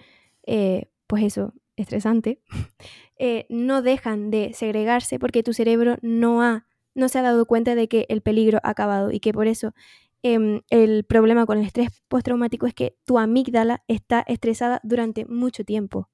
eh, 0.47 0.89
pues 1.05 1.23
eso, 1.23 1.53
estresante, 1.75 2.41
eh, 3.19 3.45
no 3.49 3.83
dejan 3.83 4.31
de 4.31 4.53
segregarse 4.55 5.19
porque 5.19 5.43
tu 5.43 5.53
cerebro 5.53 5.97
no, 6.01 6.41
ha, 6.41 6.65
no 6.95 7.09
se 7.09 7.19
ha 7.19 7.21
dado 7.21 7.45
cuenta 7.45 7.75
de 7.75 7.87
que 7.87 8.07
el 8.09 8.21
peligro 8.21 8.59
ha 8.63 8.71
acabado 8.71 9.11
y 9.11 9.19
que 9.19 9.33
por 9.33 9.45
eso 9.45 9.75
em, 10.23 10.61
el 10.71 11.03
problema 11.03 11.45
con 11.45 11.59
el 11.59 11.65
estrés 11.65 11.89
postraumático 12.07 12.65
es 12.65 12.73
que 12.73 12.97
tu 13.05 13.19
amígdala 13.19 13.83
está 13.87 14.21
estresada 14.27 14.79
durante 14.83 15.25
mucho 15.25 15.63
tiempo. 15.63 16.09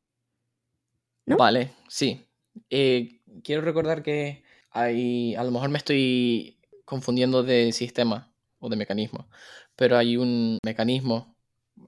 ¿No? 1.25 1.37
Vale, 1.37 1.71
sí. 1.87 2.25
Eh, 2.69 3.21
quiero 3.43 3.61
recordar 3.61 4.03
que 4.03 4.43
hay, 4.71 5.35
a 5.35 5.43
lo 5.43 5.51
mejor 5.51 5.69
me 5.69 5.77
estoy 5.77 6.59
confundiendo 6.85 7.43
de 7.43 7.71
sistema 7.71 8.31
o 8.59 8.69
de 8.69 8.75
mecanismo, 8.75 9.27
pero 9.75 9.97
hay 9.97 10.17
un 10.17 10.59
mecanismo 10.63 11.35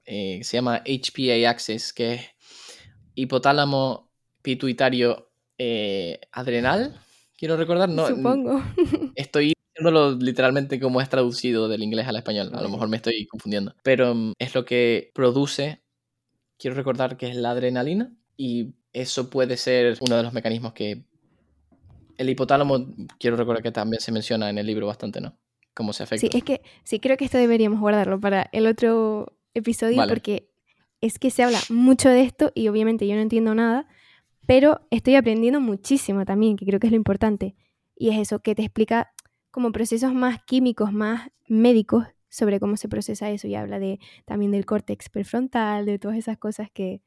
eh, 0.04 0.38
que 0.38 0.44
se 0.44 0.56
llama 0.56 0.82
HPA 0.84 1.50
Axis, 1.50 1.92
que 1.92 2.14
es 2.14 2.22
hipotálamo 3.14 4.10
pituitario 4.42 5.30
eh, 5.58 6.20
adrenal, 6.32 7.00
quiero 7.36 7.56
recordar, 7.56 7.88
no, 7.88 8.06
Supongo. 8.06 8.62
estoy 9.16 9.54
diciéndolo 9.74 10.16
literalmente 10.16 10.80
como 10.80 11.00
es 11.00 11.08
traducido 11.08 11.68
del 11.68 11.82
inglés 11.82 12.06
al 12.06 12.16
español, 12.16 12.50
a 12.54 12.62
lo 12.62 12.68
mejor 12.68 12.88
me 12.88 12.96
estoy 12.96 13.26
confundiendo, 13.26 13.74
pero 13.82 14.14
mm, 14.14 14.32
es 14.38 14.54
lo 14.54 14.64
que 14.64 15.10
produce, 15.14 15.82
quiero 16.58 16.76
recordar 16.76 17.16
que 17.16 17.28
es 17.28 17.36
la 17.36 17.50
adrenalina 17.50 18.12
y 18.38 18.72
eso 18.92 19.28
puede 19.28 19.58
ser 19.58 19.98
uno 20.00 20.16
de 20.16 20.22
los 20.22 20.32
mecanismos 20.32 20.72
que 20.72 21.02
el 22.16 22.30
hipotálamo, 22.30 22.86
quiero 23.18 23.36
recordar 23.36 23.62
que 23.62 23.72
también 23.72 24.00
se 24.00 24.12
menciona 24.12 24.48
en 24.48 24.58
el 24.58 24.66
libro 24.66 24.86
bastante, 24.86 25.20
¿no? 25.20 25.36
Cómo 25.74 25.92
se 25.92 26.04
afecta. 26.04 26.26
Sí, 26.26 26.36
es 26.36 26.44
que 26.44 26.62
sí, 26.84 27.00
creo 27.00 27.16
que 27.16 27.24
esto 27.24 27.36
deberíamos 27.36 27.80
guardarlo 27.80 28.18
para 28.18 28.48
el 28.52 28.66
otro 28.66 29.36
episodio 29.54 29.98
Vale. 29.98 30.12
porque 30.12 30.50
es 31.00 31.18
que 31.18 31.30
se 31.30 31.42
habla 31.42 31.60
mucho 31.68 32.08
de 32.08 32.22
esto 32.22 32.50
y 32.54 32.68
obviamente 32.68 33.06
yo 33.06 33.14
no 33.14 33.20
entiendo 33.20 33.54
nada, 33.54 33.88
pero 34.46 34.80
estoy 34.90 35.16
aprendiendo 35.16 35.60
muchísimo 35.60 36.24
también, 36.24 36.56
que 36.56 36.64
creo 36.64 36.80
que 36.80 36.86
es 36.86 36.92
lo 36.92 36.96
importante. 36.96 37.54
Y 37.94 38.10
es 38.10 38.18
eso, 38.18 38.40
que 38.40 38.54
te 38.54 38.62
explica 38.62 39.12
como 39.50 39.72
procesos 39.72 40.14
más 40.14 40.42
químicos, 40.44 40.92
más 40.92 41.30
médicos 41.48 42.06
sobre 42.28 42.60
cómo 42.60 42.76
se 42.76 42.88
procesa 42.88 43.30
eso 43.30 43.48
y 43.48 43.56
habla 43.56 43.78
de 43.78 43.98
también 44.24 44.52
del 44.52 44.64
córtex 44.64 45.08
prefrontal, 45.08 45.86
de 45.86 45.98
todas 45.98 46.16
esas 46.16 46.38
cosas 46.38 46.70
que, 46.72 47.02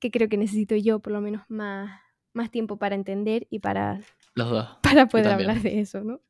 que 0.00 0.10
creo 0.10 0.28
que 0.28 0.36
necesito 0.36 0.76
yo 0.76 1.00
por 1.00 1.12
lo 1.12 1.20
menos 1.20 1.42
más, 1.48 2.00
más 2.34 2.50
tiempo 2.50 2.78
para 2.78 2.94
entender 2.94 3.46
y 3.50 3.58
para 3.60 4.00
Los 4.34 4.50
dos. 4.50 4.68
para 4.82 5.06
poder 5.06 5.28
hablar 5.28 5.60
de 5.62 5.80
eso, 5.80 6.02
¿no? 6.04 6.20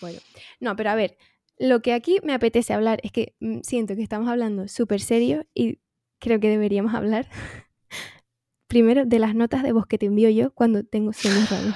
Bueno, 0.00 0.18
no, 0.60 0.76
pero 0.76 0.90
a 0.90 0.94
ver, 0.94 1.16
lo 1.58 1.80
que 1.80 1.92
aquí 1.94 2.18
me 2.22 2.34
apetece 2.34 2.74
hablar 2.74 3.00
es 3.02 3.12
que 3.12 3.34
mm, 3.40 3.60
siento 3.62 3.96
que 3.96 4.02
estamos 4.02 4.28
hablando 4.28 4.68
súper 4.68 5.00
serio 5.00 5.46
y 5.54 5.78
creo 6.20 6.38
que 6.40 6.48
deberíamos 6.50 6.94
hablar 6.94 7.28
primero 8.68 9.06
de 9.06 9.18
las 9.18 9.34
notas 9.34 9.62
de 9.62 9.72
voz 9.72 9.86
que 9.86 9.98
te 9.98 10.06
envío 10.06 10.28
yo 10.30 10.52
cuando 10.52 10.84
tengo 10.84 11.12
sueños 11.12 11.48
raros. 11.50 11.74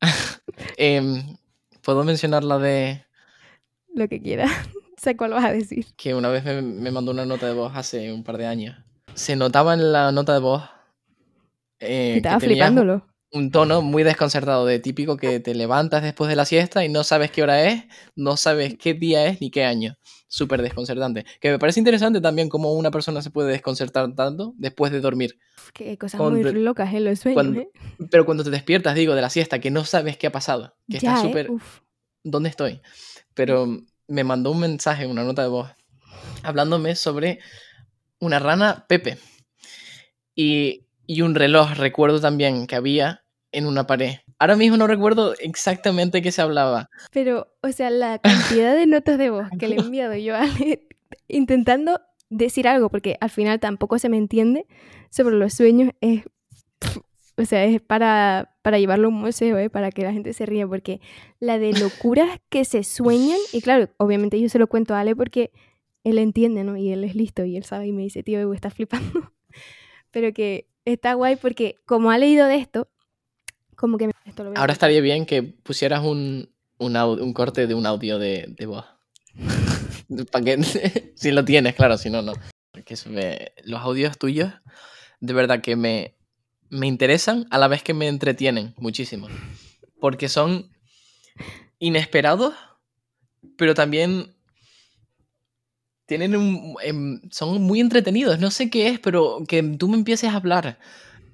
Em, 0.76 1.36
Puedo 1.82 2.02
mencionar 2.02 2.42
la 2.42 2.58
de 2.58 3.04
Lo 3.94 4.08
que 4.08 4.20
quieras. 4.20 4.50
sé 4.96 5.16
cuál 5.16 5.30
vas 5.32 5.44
a 5.44 5.52
decir. 5.52 5.86
que 5.96 6.14
una 6.14 6.28
vez 6.28 6.44
me, 6.44 6.60
me 6.62 6.90
mandó 6.90 7.12
una 7.12 7.24
nota 7.26 7.46
de 7.46 7.54
voz 7.54 7.72
hace 7.76 8.12
un 8.12 8.24
par 8.24 8.38
de 8.38 8.46
años. 8.46 8.76
Se 9.16 9.34
notaba 9.34 9.74
en 9.74 9.92
la 9.92 10.12
nota 10.12 10.32
de 10.34 10.38
voz 10.40 10.62
eh, 11.80 12.14
Estaba 12.18 12.38
flipándolo. 12.40 13.06
un 13.32 13.50
tono 13.50 13.82
muy 13.82 14.02
desconcertado, 14.02 14.64
de 14.66 14.78
típico 14.78 15.16
que 15.16 15.40
te 15.40 15.54
levantas 15.54 16.02
después 16.02 16.28
de 16.28 16.36
la 16.36 16.44
siesta 16.44 16.84
y 16.84 16.88
no 16.88 17.02
sabes 17.04 17.30
qué 17.30 17.42
hora 17.42 17.64
es, 17.64 17.84
no 18.14 18.36
sabes 18.36 18.76
qué 18.78 18.94
día 18.94 19.26
es 19.26 19.40
ni 19.40 19.50
qué 19.50 19.64
año. 19.64 19.96
Súper 20.28 20.60
desconcertante. 20.62 21.24
Que 21.40 21.50
me 21.50 21.58
parece 21.58 21.80
interesante 21.80 22.20
también 22.20 22.48
cómo 22.48 22.72
una 22.74 22.90
persona 22.90 23.22
se 23.22 23.30
puede 23.30 23.52
desconcertar 23.52 24.14
tanto 24.14 24.54
después 24.58 24.92
de 24.92 25.00
dormir. 25.00 25.38
Qué 25.72 25.96
cosas 25.98 26.18
Cuando- 26.20 26.40
muy 26.40 26.52
locas 26.62 26.92
en 26.94 27.04
los 27.04 27.18
sueños, 27.20 27.34
cuando- 27.42 27.60
¿eh? 27.60 27.70
Pero 28.10 28.24
cuando 28.26 28.44
te 28.44 28.50
despiertas, 28.50 28.94
digo, 28.94 29.14
de 29.14 29.22
la 29.22 29.30
siesta, 29.30 29.58
que 29.60 29.70
no 29.70 29.84
sabes 29.84 30.16
qué 30.18 30.26
ha 30.28 30.32
pasado, 30.32 30.76
que 30.88 30.98
Ya, 30.98 31.10
estás 31.10 31.24
¿eh? 31.24 31.28
súper... 31.28 31.50
¿dónde 32.24 32.48
estoy? 32.50 32.80
Pero 33.34 33.66
me 34.08 34.24
mandó 34.24 34.50
un 34.50 34.60
mensaje, 34.60 35.06
una 35.06 35.24
nota 35.24 35.42
de 35.42 35.48
voz, 35.48 35.70
hablándome 36.42 36.94
sobre 36.96 37.38
una 38.20 38.38
rana 38.38 38.86
Pepe 38.88 39.18
y, 40.34 40.86
y 41.06 41.22
un 41.22 41.34
reloj, 41.34 41.72
recuerdo 41.76 42.20
también 42.20 42.66
que 42.66 42.76
había 42.76 43.24
en 43.52 43.66
una 43.66 43.86
pared. 43.86 44.16
Ahora 44.38 44.56
mismo 44.56 44.76
no 44.76 44.86
recuerdo 44.86 45.34
exactamente 45.38 46.20
qué 46.20 46.30
se 46.30 46.42
hablaba. 46.42 46.90
Pero, 47.10 47.48
o 47.62 47.72
sea, 47.72 47.88
la 47.90 48.18
cantidad 48.18 48.74
de 48.74 48.86
notas 48.86 49.16
de 49.18 49.30
voz 49.30 49.48
que 49.58 49.68
le 49.68 49.76
he 49.76 49.78
enviado 49.80 50.14
yo 50.14 50.36
a 50.36 50.42
Ale 50.42 50.86
intentando 51.28 52.00
decir 52.28 52.68
algo, 52.68 52.90
porque 52.90 53.16
al 53.20 53.30
final 53.30 53.60
tampoco 53.60 53.98
se 53.98 54.08
me 54.08 54.18
entiende 54.18 54.66
sobre 55.10 55.36
los 55.36 55.54
sueños, 55.54 55.92
es. 56.00 56.24
O 57.38 57.44
sea, 57.44 57.64
es 57.64 57.82
para, 57.82 58.56
para 58.62 58.78
llevarlo 58.78 59.08
a 59.08 59.10
un 59.10 59.20
museo, 59.20 59.58
¿eh? 59.58 59.68
para 59.68 59.90
que 59.90 60.02
la 60.02 60.12
gente 60.12 60.32
se 60.32 60.46
ría, 60.46 60.66
porque 60.66 61.02
la 61.38 61.58
de 61.58 61.74
locuras 61.74 62.40
que 62.48 62.64
se 62.64 62.82
sueñan, 62.82 63.38
y 63.52 63.60
claro, 63.60 63.90
obviamente 63.98 64.40
yo 64.40 64.48
se 64.48 64.58
lo 64.58 64.68
cuento 64.68 64.94
a 64.94 65.00
Ale 65.00 65.14
porque 65.14 65.50
él 66.06 66.18
entiende, 66.18 66.62
¿no? 66.62 66.76
Y 66.76 66.92
él 66.92 67.02
es 67.02 67.16
listo 67.16 67.44
y 67.44 67.56
él 67.56 67.64
sabe 67.64 67.88
y 67.88 67.92
me 67.92 68.02
dice, 68.02 68.22
tío, 68.22 68.38
Ebu, 68.38 68.52
estás 68.52 68.72
flipando. 68.72 69.32
Pero 70.12 70.32
que 70.32 70.68
está 70.84 71.14
guay 71.14 71.34
porque 71.34 71.76
como 71.84 72.12
ha 72.12 72.18
leído 72.18 72.46
de 72.46 72.56
esto, 72.56 72.88
como 73.74 73.98
que 73.98 74.06
me... 74.06 74.12
esto 74.24 74.44
lo 74.44 74.56
Ahora 74.56 74.72
estaría 74.72 75.00
bien 75.00 75.26
que 75.26 75.42
pusieras 75.42 76.04
un, 76.04 76.48
un, 76.78 77.32
corte 77.32 77.66
de 77.66 77.74
un 77.74 77.86
audio 77.86 78.20
de, 78.20 78.46
de 78.56 78.66
voz. 78.66 78.84
Para 80.30 80.44
que, 80.44 80.62
si 81.16 81.32
lo 81.32 81.44
tienes, 81.44 81.74
claro, 81.74 81.98
si 81.98 82.08
no, 82.08 82.22
no. 82.22 82.34
Porque 82.70 82.94
me- 83.08 83.52
los 83.64 83.80
audios 83.80 84.16
tuyos, 84.16 84.52
de 85.18 85.32
verdad 85.32 85.60
que 85.60 85.74
me, 85.74 86.14
me 86.70 86.86
interesan 86.86 87.46
a 87.50 87.58
la 87.58 87.66
vez 87.66 87.82
que 87.82 87.94
me 87.94 88.06
entretienen 88.06 88.74
muchísimo. 88.78 89.26
Porque 89.98 90.28
son 90.28 90.70
inesperados, 91.80 92.54
pero 93.56 93.74
también 93.74 94.35
tienen 96.06 96.36
un, 96.36 96.76
em, 96.82 97.20
son 97.30 97.62
muy 97.62 97.80
entretenidos. 97.80 98.38
No 98.38 98.50
sé 98.50 98.70
qué 98.70 98.88
es, 98.88 99.00
pero 99.00 99.42
que 99.46 99.62
tú 99.62 99.88
me 99.88 99.96
empieces 99.96 100.30
a 100.30 100.36
hablar 100.36 100.78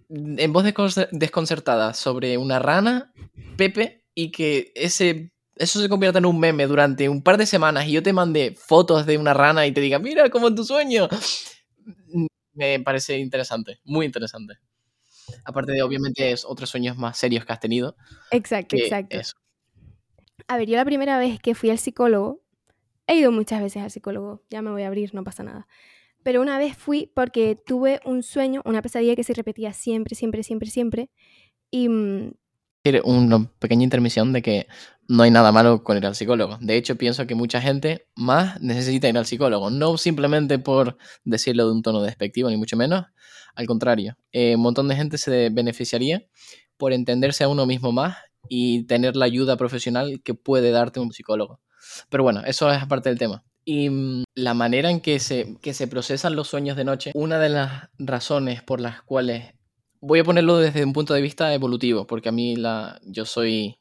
en 0.09 0.52
voz 0.52 0.64
desconcer- 0.64 1.09
desconcertada 1.12 1.95
sobre 1.95 2.37
una 2.37 2.59
rana, 2.59 3.12
Pepe, 3.57 4.05
y 4.14 4.31
que 4.31 4.73
ese, 4.75 5.33
eso 5.57 5.81
se 5.81 5.88
convierta 5.88 6.19
en 6.19 6.26
un 6.26 6.38
meme 6.38 6.67
durante 6.67 7.09
un 7.09 7.23
par 7.23 7.38
de 7.38 7.47
semanas 7.47 7.87
y 7.87 7.93
yo 7.93 8.02
te 8.02 8.12
mande 8.12 8.55
fotos 8.59 9.07
de 9.07 9.17
una 9.17 9.33
rana 9.33 9.67
y 9.67 9.73
te 9.73 9.81
diga, 9.81 9.99
mira, 9.99 10.29
como 10.31 10.49
en 10.49 10.55
tu 10.55 10.64
sueño. 10.64 11.09
Me 12.55 12.81
parece 12.81 13.19
interesante, 13.19 13.81
muy 13.85 14.05
interesante. 14.05 14.59
Aparte 15.45 15.73
de, 15.73 15.83
obviamente, 15.83 16.31
es 16.33 16.45
otros 16.45 16.69
sueños 16.69 16.97
más 16.99 17.17
serios 17.17 17.47
que 17.47 17.52
has 17.52 17.61
tenido. 17.61 17.97
Exacto, 18.31 18.76
exacto. 18.76 19.17
eso. 19.19 19.35
A 20.49 20.59
ver, 20.59 20.69
yo 20.69 20.76
la 20.76 20.85
primera 20.85 21.19
vez 21.19 21.41
que 21.41 21.55
fui 21.55 21.71
al 21.71 21.79
psicólogo, 21.79 22.41
he 23.06 23.16
ido 23.16 23.32
muchas 23.32 23.62
veces 23.62 23.82
al 23.82 23.90
psicólogo, 23.90 24.42
ya 24.50 24.62
me 24.62 24.71
voy 24.71 24.82
a 24.82 24.88
abrir, 24.88 25.14
no 25.14 25.25
pasa 25.25 25.42
nada. 25.42 25.66
Pero 26.23 26.40
una 26.40 26.59
vez 26.59 26.76
fui 26.76 27.11
porque 27.14 27.56
tuve 27.56 28.00
un 28.04 28.23
sueño, 28.23 28.62
una 28.64 28.82
pesadilla 28.82 29.16
que 29.16 29.25
se 29.25 29.35
repetía 29.35 29.73
siempre, 29.73 30.14
siempre, 30.14 30.42
siempre, 30.42 30.71
siempre. 30.71 31.11
Y 31.71 31.88
mm, 31.88 32.32
Una 33.04 33.50
pequeña 33.59 33.85
intermisión 33.85 34.32
de 34.32 34.42
que 34.42 34.66
no 35.09 35.25
hay 35.25 35.30
nada 35.30 35.52
malo 35.52 35.82
con 35.82 35.97
ir 35.97 36.06
al 36.06 36.14
psicólogo. 36.14 36.59
De 36.61 36.76
hecho, 36.76 36.97
pienso 36.97 37.26
que 37.26 37.35
mucha 37.35 37.61
gente 37.61 38.06
más 38.14 38.61
necesita 38.61 39.09
ir 39.09 39.18
al 39.18 39.26
psicólogo. 39.26 39.71
No 39.71 39.99
simplemente 39.99 40.59
por 40.59 40.97
decirlo 41.25 41.66
de 41.66 41.73
un 41.73 41.82
tono 41.82 42.02
despectivo, 42.02 42.50
ni 42.50 42.56
mucho 42.56 42.76
menos. 42.76 43.06
Al 43.54 43.66
contrario, 43.66 44.16
eh, 44.32 44.54
un 44.56 44.62
montón 44.62 44.88
de 44.88 44.97
gente 44.97 45.18
se 45.18 45.50
beneficiaría 45.50 46.25
por 46.76 46.92
entenderse 46.92 47.44
a 47.44 47.49
uno 47.49 47.66
mismo 47.66 47.92
más 47.92 48.16
y 48.49 48.85
tener 48.85 49.16
la 49.16 49.26
ayuda 49.26 49.56
profesional 49.56 50.21
que 50.25 50.35
puede 50.35 50.71
darte 50.71 51.00
un 51.00 51.12
psicólogo. 51.12 51.61
Pero 52.08 52.22
bueno, 52.22 52.42
eso 52.44 52.70
es 52.72 52.82
aparte 52.82 53.08
del 53.08 53.18
tema. 53.18 53.42
Y 53.64 53.90
mm, 53.90 54.24
la 54.34 54.54
manera 54.54 54.90
en 54.90 55.00
que 55.00 55.18
se, 55.20 55.56
que 55.60 55.72
se 55.74 55.86
procesan 55.86 56.34
los 56.36 56.48
sueños 56.48 56.76
de 56.76 56.84
noche, 56.84 57.12
una 57.14 57.38
de 57.38 57.48
las 57.48 57.88
razones 57.98 58.62
por 58.62 58.80
las 58.80 59.02
cuales 59.02 59.54
voy 60.00 60.18
a 60.20 60.24
ponerlo 60.24 60.58
desde 60.58 60.84
un 60.84 60.92
punto 60.92 61.14
de 61.14 61.20
vista 61.22 61.52
evolutivo, 61.54 62.06
porque 62.06 62.28
a 62.28 62.32
mí 62.32 62.56
la, 62.56 63.00
yo 63.04 63.24
soy, 63.24 63.78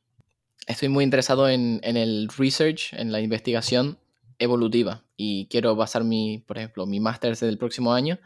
estoy 0.68 0.90
muy 0.90 1.04
interesado 1.04 1.50
en, 1.50 1.80
en 1.84 1.98
el 1.98 2.30
research, 2.38 2.94
en 2.94 3.12
la 3.12 3.22
investigación 3.22 3.98
evolutiva 4.38 5.04
y 5.18 5.48
quiero 5.48 5.76
basar 5.76 6.04
mi, 6.04 6.40
por 6.48 6.58
ejemplo, 6.60 6.86
mi 6.86 7.00
máster 7.00 7.36
del 7.38 7.58
próximo 7.58 7.94
año 7.94 8.20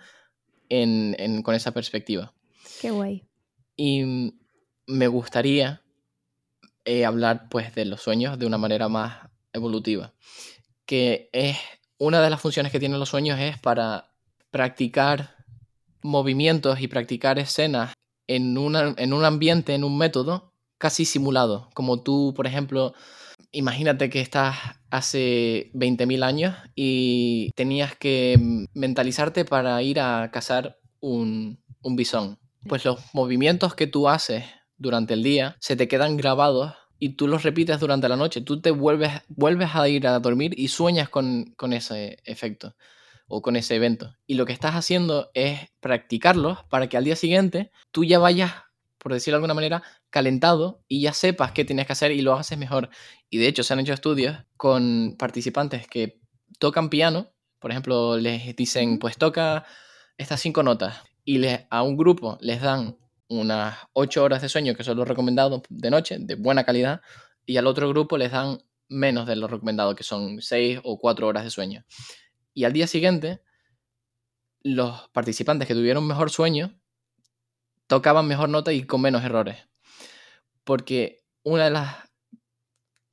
en, 0.70 1.16
en- 1.20 1.42
con 1.42 1.56
esa 1.56 1.72
perspectiva. 1.72 2.34
qué 2.82 2.92
guay. 2.92 3.24
Y 3.78 4.04
mm, 4.04 4.32
me 4.88 5.08
gustaría 5.08 5.82
eh, 6.86 7.06
hablar 7.06 7.48
pues 7.50 7.74
de 7.76 7.86
los 7.86 8.02
sueños 8.02 8.38
de 8.40 8.46
una 8.46 8.58
manera 8.58 8.88
más 8.90 9.30
evolutiva, 9.56 10.14
que 10.86 11.30
es 11.34 11.58
una 11.98 12.22
de 12.22 12.30
las 12.30 12.42
funciones 12.42 12.72
que 12.72 12.80
tienen 12.80 13.00
los 13.00 13.10
sueños 13.10 13.40
es 13.40 13.58
para 13.60 14.12
practicar 14.52 15.36
movimientos 16.02 16.82
y 16.82 16.88
practicar 16.88 17.40
escenas 17.40 17.94
en, 18.28 18.58
una- 18.58 18.94
en 18.98 19.14
un 19.14 19.26
ambiente, 19.26 19.74
en 19.74 19.84
un 19.84 19.98
método 19.98 20.54
casi 20.78 21.06
simulado. 21.06 21.70
Como 21.74 22.04
tú, 22.04 22.34
por 22.36 22.48
ejemplo, 22.48 22.94
imagínate 23.52 24.10
que 24.10 24.22
estás 24.22 24.58
hace 24.92 25.72
20.000 25.74 26.24
años 26.24 26.56
y 26.76 27.52
tenías 27.56 27.96
que 27.96 28.68
mentalizarte 28.74 29.46
para 29.46 29.82
ir 29.82 30.00
a 30.00 30.30
cazar 30.32 30.78
un, 31.00 31.60
un 31.82 31.96
bisón. 31.96 32.38
Pues 32.68 32.84
los 32.86 33.00
movimientos 33.14 33.76
que 33.76 33.88
tú 33.88 34.10
haces 34.10 34.44
durante 34.78 35.14
el 35.14 35.24
día 35.24 35.56
se 35.60 35.76
te 35.76 35.88
quedan 35.88 36.18
grabados 36.18 36.74
y 37.00 37.10
tú 37.10 37.28
los 37.28 37.44
repites 37.44 37.80
durante 37.80 38.10
la 38.10 38.16
noche. 38.16 38.42
Tú 38.42 38.62
te 38.62 38.72
vuelves, 38.72 39.12
vuelves 39.28 39.70
a 39.74 39.88
ir 39.88 40.08
a 40.08 40.20
dormir 40.20 40.54
y 40.58 40.70
sueñas 40.70 41.10
con, 41.10 41.54
con 41.58 41.74
ese 41.74 42.18
efecto 42.26 42.76
o 43.28 43.42
con 43.42 43.56
ese 43.56 43.76
evento. 43.76 44.16
Y 44.28 44.36
lo 44.36 44.46
que 44.46 44.54
estás 44.54 44.76
haciendo 44.76 45.32
es 45.34 45.60
practicarlos 45.80 46.64
para 46.70 46.88
que 46.88 46.98
al 46.98 47.04
día 47.04 47.16
siguiente 47.16 47.72
tú 47.92 48.04
ya 48.04 48.20
vayas, 48.20 48.54
por 48.98 49.14
decirlo 49.14 49.36
de 49.36 49.40
alguna 49.40 49.54
manera, 49.54 49.84
calentado 50.10 50.84
y 50.88 51.02
ya 51.02 51.14
sepas 51.14 51.52
qué 51.52 51.66
tienes 51.66 51.88
que 51.88 51.94
hacer 51.94 52.12
y 52.12 52.22
lo 52.22 52.34
haces 52.36 52.58
mejor. 52.58 52.90
Y 53.30 53.38
de 53.38 53.48
hecho 53.48 53.64
se 53.64 53.74
han 53.74 53.80
hecho 53.80 53.94
estudios 53.94 54.38
con 54.58 55.16
participantes 55.18 55.88
que 55.88 56.20
tocan 56.60 56.90
piano, 56.90 57.32
por 57.60 57.72
ejemplo, 57.72 58.18
les 58.18 58.56
dicen, 58.56 59.00
pues 59.00 59.18
toca 59.18 59.66
estas 60.18 60.40
cinco 60.40 60.64
notas 60.64 61.02
y 61.24 61.40
les, 61.40 61.66
a 61.70 61.82
un 61.82 61.98
grupo 61.98 62.38
les 62.40 62.62
dan 62.62 62.98
unas 63.28 63.78
ocho 63.94 64.24
horas 64.24 64.42
de 64.42 64.50
sueño, 64.50 64.76
que 64.76 64.84
son 64.84 64.98
los 64.98 65.08
recomendados 65.08 65.62
de 65.70 65.90
noche, 65.90 66.18
de 66.20 66.36
buena 66.36 66.64
calidad, 66.64 67.02
y 67.46 67.58
al 67.58 67.68
otro 67.68 67.90
grupo 67.90 68.18
les 68.18 68.32
dan 68.32 68.60
menos 68.88 69.28
de 69.28 69.36
lo 69.36 69.48
recomendado, 69.48 69.96
que 69.96 70.04
son 70.04 70.42
seis 70.42 70.80
o 70.84 71.00
cuatro 71.00 71.28
horas 71.28 71.44
de 71.44 71.50
sueño. 71.50 71.86
Y 72.54 72.64
al 72.64 72.74
día 72.74 72.88
siguiente, 72.88 73.42
los 74.62 75.10
participantes 75.10 75.68
que 75.68 75.74
tuvieron 75.74 76.08
mejor 76.08 76.30
sueño 76.30 76.80
tocaban 77.88 78.28
mejor 78.28 78.50
nota 78.50 78.74
y 78.74 78.84
con 78.84 79.02
menos 79.02 79.24
errores. 79.24 79.58
Porque 80.64 81.24
una 81.44 81.66
de 81.66 81.72
las 81.72 81.96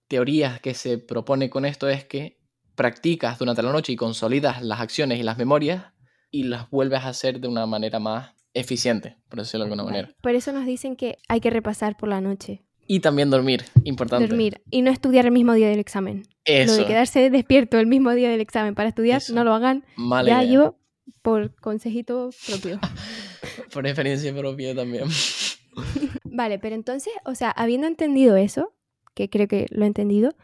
teorías 0.08 0.60
que 0.60 0.74
se 0.74 0.98
propone 0.98 1.50
con 1.50 1.64
esto 1.64 1.88
es 1.88 2.04
que 2.04 2.40
practicas 2.74 3.38
durante 3.38 3.62
la 3.62 3.72
noche 3.72 3.92
y 3.92 3.96
consolidas 3.96 4.62
las 4.62 4.80
acciones 4.80 5.18
y 5.18 5.22
las 5.22 5.38
memorias 5.38 5.92
y 6.30 6.44
las 6.44 6.70
vuelves 6.70 7.02
a 7.02 7.08
hacer 7.08 7.40
de 7.40 7.48
una 7.48 7.66
manera 7.66 7.98
más 7.98 8.34
eficiente, 8.54 9.16
por 9.28 9.40
decirlo 9.40 9.64
de 9.64 9.72
alguna 9.72 9.84
manera. 9.84 10.14
Por 10.20 10.34
eso 10.34 10.52
nos 10.52 10.66
dicen 10.66 10.96
que 10.96 11.18
hay 11.28 11.40
que 11.40 11.50
repasar 11.50 11.96
por 11.96 12.08
la 12.08 12.20
noche. 12.20 12.62
Y 12.86 13.00
también 13.00 13.30
dormir, 13.30 13.64
importante. 13.84 14.26
Dormir 14.26 14.60
y 14.70 14.82
no 14.82 14.90
estudiar 14.90 15.24
el 15.26 15.32
mismo 15.32 15.54
día 15.54 15.68
del 15.68 15.78
examen. 15.78 16.24
Eso. 16.44 16.72
Lo 16.72 16.78
de 16.78 16.86
quedarse 16.86 17.30
despierto 17.30 17.78
el 17.78 17.86
mismo 17.86 18.12
día 18.12 18.28
del 18.28 18.40
examen 18.40 18.74
para 18.74 18.88
estudiar, 18.88 19.18
Eso. 19.18 19.34
no 19.34 19.44
lo 19.44 19.54
hagan. 19.54 19.84
Mala 19.96 20.28
ya 20.28 20.44
idea. 20.44 20.54
yo, 20.54 20.78
por 21.22 21.54
consejito 21.56 22.30
propio. 22.46 22.80
Por 23.72 23.86
experiencia 23.86 24.34
propia 24.34 24.74
también. 24.74 25.04
Vale, 26.24 26.58
pero 26.58 26.74
entonces, 26.74 27.12
o 27.24 27.34
sea, 27.34 27.50
habiendo 27.50 27.86
entendido 27.86 28.36
eso, 28.36 28.72
que 29.14 29.28
creo 29.28 29.48
que 29.48 29.66
lo 29.70 29.84
he 29.84 29.86
entendido, 29.86 30.34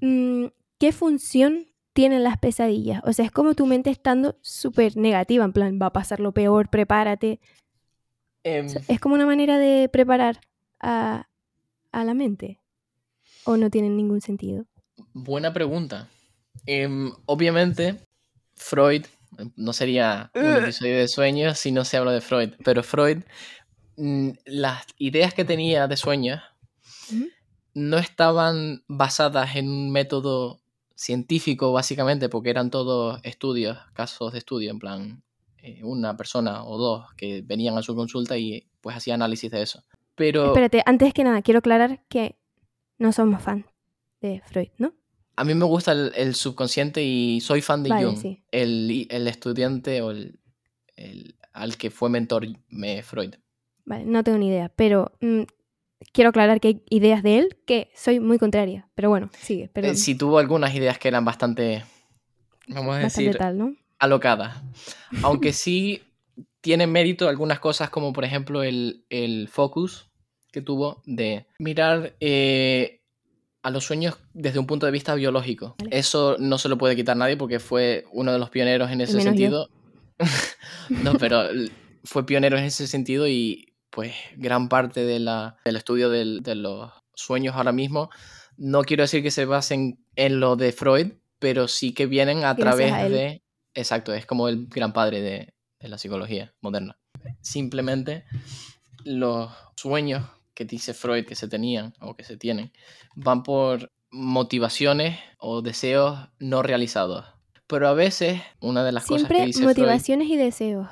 mm, 0.00 0.46
¿qué 0.78 0.92
función 0.92 1.66
tienen 1.92 2.22
las 2.24 2.38
pesadillas? 2.38 3.02
O 3.04 3.12
sea, 3.12 3.24
es 3.24 3.30
como 3.30 3.54
tu 3.54 3.66
mente 3.66 3.90
estando 3.90 4.36
súper 4.40 4.96
negativa, 4.96 5.44
en 5.44 5.52
plan, 5.52 5.78
va 5.80 5.86
a 5.86 5.92
pasar 5.92 6.20
lo 6.20 6.32
peor, 6.32 6.68
prepárate. 6.70 7.40
Em, 8.44 8.66
O 8.66 8.68
sea, 8.68 8.82
es 8.88 9.00
como 9.00 9.14
una 9.14 9.26
manera 9.26 9.58
de 9.58 9.88
preparar 9.88 10.40
a, 10.80 11.28
a 11.92 12.04
la 12.04 12.14
mente. 12.14 12.58
¿O 13.44 13.56
no 13.56 13.70
tienen 13.70 13.96
ningún 13.96 14.20
sentido? 14.20 14.66
buena 15.14 15.52
pregunta. 15.52 16.08
Em, 16.66 17.12
obviamente, 17.26 18.06
Freud 18.54 19.04
no 19.56 19.72
sería 19.72 20.30
un 20.34 20.44
episodio 20.62 20.98
de 20.98 21.08
sueños 21.08 21.58
si 21.58 21.72
no 21.72 21.84
se 21.84 21.96
habla 21.96 22.12
de 22.12 22.20
Freud, 22.20 22.50
pero 22.64 22.82
Freud, 22.82 23.22
mm, 23.96 24.30
las 24.44 24.84
ideas 24.98 25.34
que 25.34 25.44
tenía 25.44 25.88
de 25.88 25.96
sueños 25.96 26.40
no 27.74 27.98
estaban 27.98 28.84
basadas 28.86 29.56
en 29.56 29.68
un 29.68 29.90
método 29.90 30.61
científico, 31.02 31.72
básicamente, 31.72 32.28
porque 32.28 32.50
eran 32.50 32.70
todos 32.70 33.20
estudios, 33.24 33.78
casos 33.92 34.32
de 34.32 34.38
estudio, 34.38 34.70
en 34.70 34.78
plan, 34.78 35.22
eh, 35.58 35.80
una 35.82 36.16
persona 36.16 36.64
o 36.64 36.78
dos 36.78 37.06
que 37.16 37.42
venían 37.42 37.76
a 37.76 37.82
su 37.82 37.94
consulta 37.94 38.38
y 38.38 38.66
pues 38.80 38.96
hacía 38.96 39.14
análisis 39.14 39.50
de 39.50 39.62
eso. 39.62 39.82
Pero 40.14 40.46
Espérate, 40.46 40.82
antes 40.86 41.12
que 41.14 41.24
nada, 41.24 41.42
quiero 41.42 41.58
aclarar 41.58 42.04
que 42.08 42.36
no 42.98 43.12
somos 43.12 43.42
fan 43.42 43.66
de 44.20 44.40
Freud, 44.46 44.68
¿no? 44.78 44.94
a 45.34 45.44
mí 45.44 45.54
me 45.54 45.64
gusta 45.64 45.92
el, 45.92 46.12
el 46.14 46.34
subconsciente 46.34 47.02
y 47.02 47.40
soy 47.40 47.62
fan 47.62 47.82
de 47.82 47.88
Vale, 47.90 48.04
Jung, 48.06 48.18
sí. 48.18 48.44
el, 48.52 49.06
el 49.10 49.26
estudiante 49.28 50.02
o 50.02 50.10
el, 50.10 50.38
el- 50.96 51.36
al 51.54 51.76
que 51.76 51.90
fue 51.90 52.08
mentor 52.10 52.46
me, 52.68 53.02
Freud. 53.02 53.34
Vale, 53.84 54.04
no 54.04 54.22
tengo 54.22 54.38
ni 54.38 54.48
idea, 54.48 54.68
pero 54.68 55.10
mm, 55.20 55.42
quiero 56.12 56.30
aclarar 56.30 56.60
que 56.60 56.68
hay 56.68 56.82
ideas 56.90 57.22
de 57.22 57.38
él 57.38 57.56
que 57.66 57.90
soy 57.94 58.20
muy 58.20 58.38
contraria. 58.38 58.88
Pero 58.94 59.08
bueno, 59.10 59.30
sigue, 59.38 59.64
Eh, 59.64 59.68
perdón. 59.68 59.96
sí 59.96 60.14
tuvo 60.14 60.38
algunas 60.38 60.74
ideas 60.74 60.98
que 60.98 61.08
eran 61.08 61.24
bastante, 61.24 61.84
vamos 62.68 62.96
a 62.96 63.02
Bastante 63.02 63.24
decir, 63.26 63.38
tal, 63.38 63.58
¿no? 63.58 63.74
alocadas. 63.98 64.62
Aunque 65.22 65.52
sí 65.52 66.02
tiene 66.60 66.86
mérito 66.86 67.28
algunas 67.28 67.58
cosas 67.58 67.90
como 67.90 68.12
por 68.12 68.24
ejemplo 68.24 68.62
el, 68.62 69.04
el 69.10 69.48
focus 69.48 70.08
que 70.52 70.60
tuvo 70.62 71.02
de 71.06 71.46
mirar 71.58 72.14
eh, 72.20 73.00
a 73.62 73.70
los 73.70 73.84
sueños 73.84 74.16
desde 74.34 74.58
un 74.58 74.66
punto 74.66 74.86
de 74.86 74.92
vista 74.92 75.14
biológico. 75.14 75.74
Vale. 75.78 75.96
Eso 75.96 76.36
no 76.38 76.58
se 76.58 76.68
lo 76.68 76.78
puede 76.78 76.94
quitar 76.96 77.16
nadie 77.16 77.36
porque 77.36 77.58
fue 77.58 78.04
uno 78.12 78.32
de 78.32 78.38
los 78.38 78.50
pioneros 78.50 78.90
en 78.90 79.00
ese 79.00 79.20
sentido. 79.20 79.68
no, 80.90 81.14
pero 81.14 81.44
fue 82.04 82.26
pionero 82.26 82.58
en 82.58 82.64
ese 82.64 82.86
sentido 82.86 83.26
y 83.28 83.71
pues 83.92 84.14
gran 84.36 84.68
parte 84.68 85.04
de 85.04 85.20
la, 85.20 85.58
del 85.64 85.76
estudio 85.76 86.10
del- 86.10 86.42
de 86.42 86.54
los 86.56 86.90
sueños 87.14 87.54
ahora 87.54 87.72
mismo, 87.72 88.10
no 88.56 88.82
quiero 88.82 89.02
decir 89.04 89.22
que 89.22 89.30
se 89.30 89.44
basen 89.44 90.04
en 90.16 90.40
lo 90.40 90.56
de 90.56 90.72
Freud, 90.72 91.12
pero 91.38 91.68
sí 91.68 91.92
que 91.94 92.06
vienen 92.06 92.38
a 92.38 92.54
Gracias 92.54 92.56
través 92.56 92.92
a 92.92 93.08
de... 93.08 93.42
Exacto, 93.74 94.12
es 94.14 94.26
como 94.26 94.48
el 94.48 94.66
gran 94.66 94.92
padre 94.92 95.20
de, 95.20 95.54
de 95.80 95.88
la 95.88 95.98
psicología 95.98 96.52
moderna. 96.60 96.98
Simplemente 97.42 98.24
los 99.04 99.50
sueños 99.76 100.28
que 100.54 100.64
dice 100.64 100.94
Freud 100.94 101.24
que 101.26 101.34
se 101.34 101.48
tenían 101.48 101.94
o 102.00 102.14
que 102.16 102.24
se 102.24 102.36
tienen 102.36 102.72
van 103.14 103.42
por 103.42 103.90
motivaciones 104.10 105.18
o 105.38 105.62
deseos 105.62 106.18
no 106.38 106.62
realizados. 106.62 107.24
Pero 107.66 107.88
a 107.88 107.94
veces, 107.94 108.40
una 108.60 108.84
de 108.84 108.92
las 108.92 109.04
cosas 109.06 109.28
que 109.28 109.34
Siempre 109.34 109.46
dice 109.46 109.64
motivaciones 109.64 110.28
y 110.28 110.36
deseos. 110.36 110.88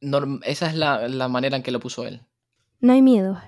Norm- 0.00 0.40
esa 0.44 0.66
es 0.68 0.74
la, 0.74 1.06
la 1.08 1.28
manera 1.28 1.56
en 1.56 1.62
que 1.62 1.70
lo 1.70 1.80
puso 1.80 2.06
él. 2.06 2.22
No 2.84 2.92
hay 2.92 3.00
miedo. 3.02 3.40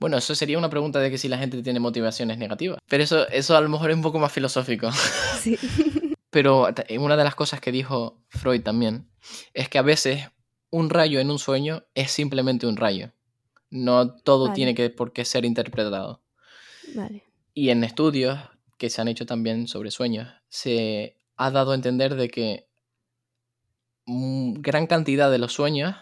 Bueno, 0.00 0.16
eso 0.16 0.34
sería 0.34 0.58
una 0.58 0.68
pregunta 0.70 0.98
de 0.98 1.10
que 1.10 1.18
si 1.18 1.28
la 1.28 1.38
gente 1.38 1.62
tiene 1.62 1.78
motivaciones 1.78 2.38
negativas. 2.38 2.78
Pero 2.88 3.04
eso, 3.04 3.28
eso 3.28 3.56
a 3.56 3.60
lo 3.60 3.68
mejor 3.68 3.90
es 3.90 3.96
un 3.96 4.02
poco 4.02 4.18
más 4.18 4.32
filosófico. 4.32 4.90
Sí. 5.40 5.56
Pero 6.30 6.72
t- 6.74 6.98
una 6.98 7.16
de 7.16 7.22
las 7.22 7.36
cosas 7.36 7.60
que 7.60 7.70
dijo 7.70 8.20
Freud 8.28 8.62
también 8.62 9.08
es 9.52 9.68
que 9.68 9.78
a 9.78 9.82
veces 9.82 10.28
un 10.70 10.90
rayo 10.90 11.20
en 11.20 11.30
un 11.30 11.38
sueño 11.38 11.84
es 11.94 12.10
simplemente 12.10 12.66
un 12.66 12.76
rayo. 12.76 13.12
No 13.70 14.12
todo 14.16 14.46
Vale. 14.46 14.54
tiene 14.56 14.74
que 14.74 14.90
por 14.90 15.12
qué 15.12 15.24
ser 15.24 15.44
interpretado. 15.44 16.22
Vale. 16.94 17.22
Y 17.54 17.68
en 17.70 17.84
estudios 17.84 18.40
que 18.78 18.90
se 18.90 19.00
han 19.00 19.06
hecho 19.06 19.26
también 19.26 19.68
sobre 19.68 19.92
sueños, 19.92 20.26
se 20.48 21.16
ha 21.36 21.52
dado 21.52 21.70
a 21.70 21.74
entender 21.76 22.16
de 22.16 22.28
que 22.28 22.66
gran 24.06 24.86
cantidad 24.86 25.30
de 25.30 25.38
los 25.38 25.52
sueños 25.52 25.94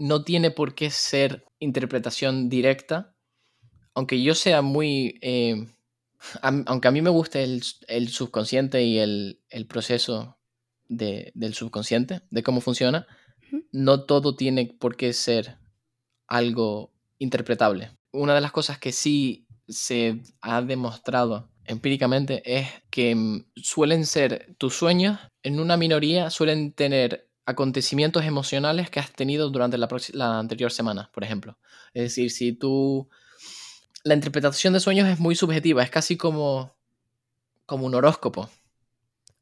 no 0.00 0.24
tiene 0.24 0.50
por 0.50 0.74
qué 0.74 0.90
ser 0.90 1.44
interpretación 1.58 2.48
directa, 2.48 3.14
aunque 3.94 4.22
yo 4.22 4.34
sea 4.34 4.62
muy... 4.62 5.18
eh, 5.20 5.66
aunque 6.42 6.88
a 6.88 6.90
mí 6.90 7.00
me 7.02 7.10
guste 7.10 7.44
el, 7.44 8.08
subconsciente 8.08 8.82
y 8.82 8.98
el, 8.98 9.40
el 9.48 9.66
proceso 9.66 10.38
de- 10.88 11.32
del 11.34 11.54
subconsciente, 11.54 12.22
de 12.30 12.42
cómo 12.42 12.60
funciona, 12.60 13.06
no 13.72 14.04
todo 14.04 14.36
tiene 14.36 14.66
por 14.66 14.96
qué 14.96 15.12
ser 15.12 15.56
algo 16.26 16.92
interpretable. 17.18 17.90
Una 18.12 18.34
de 18.34 18.40
las 18.40 18.52
cosas 18.52 18.78
que 18.78 18.92
sí 18.92 19.46
se 19.68 20.20
ha 20.40 20.62
demostrado 20.62 21.48
empíricamente 21.64 22.42
es 22.44 22.68
que 22.90 23.14
mm, 23.14 23.44
suelen 23.56 24.04
ser 24.06 24.54
tus 24.58 24.74
sueños, 24.74 25.18
en 25.42 25.60
una 25.60 25.76
minoría 25.76 26.30
suelen 26.30 26.72
tener 26.72 27.29
acontecimientos 27.50 28.24
emocionales 28.24 28.90
que 28.90 29.00
has 29.00 29.12
tenido 29.12 29.50
durante 29.50 29.78
la, 29.78 29.88
la 30.12 30.38
anterior 30.38 30.72
semana, 30.72 31.10
por 31.12 31.24
ejemplo. 31.24 31.58
Es 31.94 32.02
decir, 32.04 32.30
si 32.30 32.52
tú... 32.52 33.08
La 34.02 34.14
interpretación 34.14 34.72
de 34.72 34.80
sueños 34.80 35.08
es 35.08 35.20
muy 35.20 35.34
subjetiva, 35.34 35.82
es 35.82 35.90
casi 35.90 36.16
como, 36.16 36.74
como 37.66 37.84
un 37.84 37.94
horóscopo. 37.94 38.48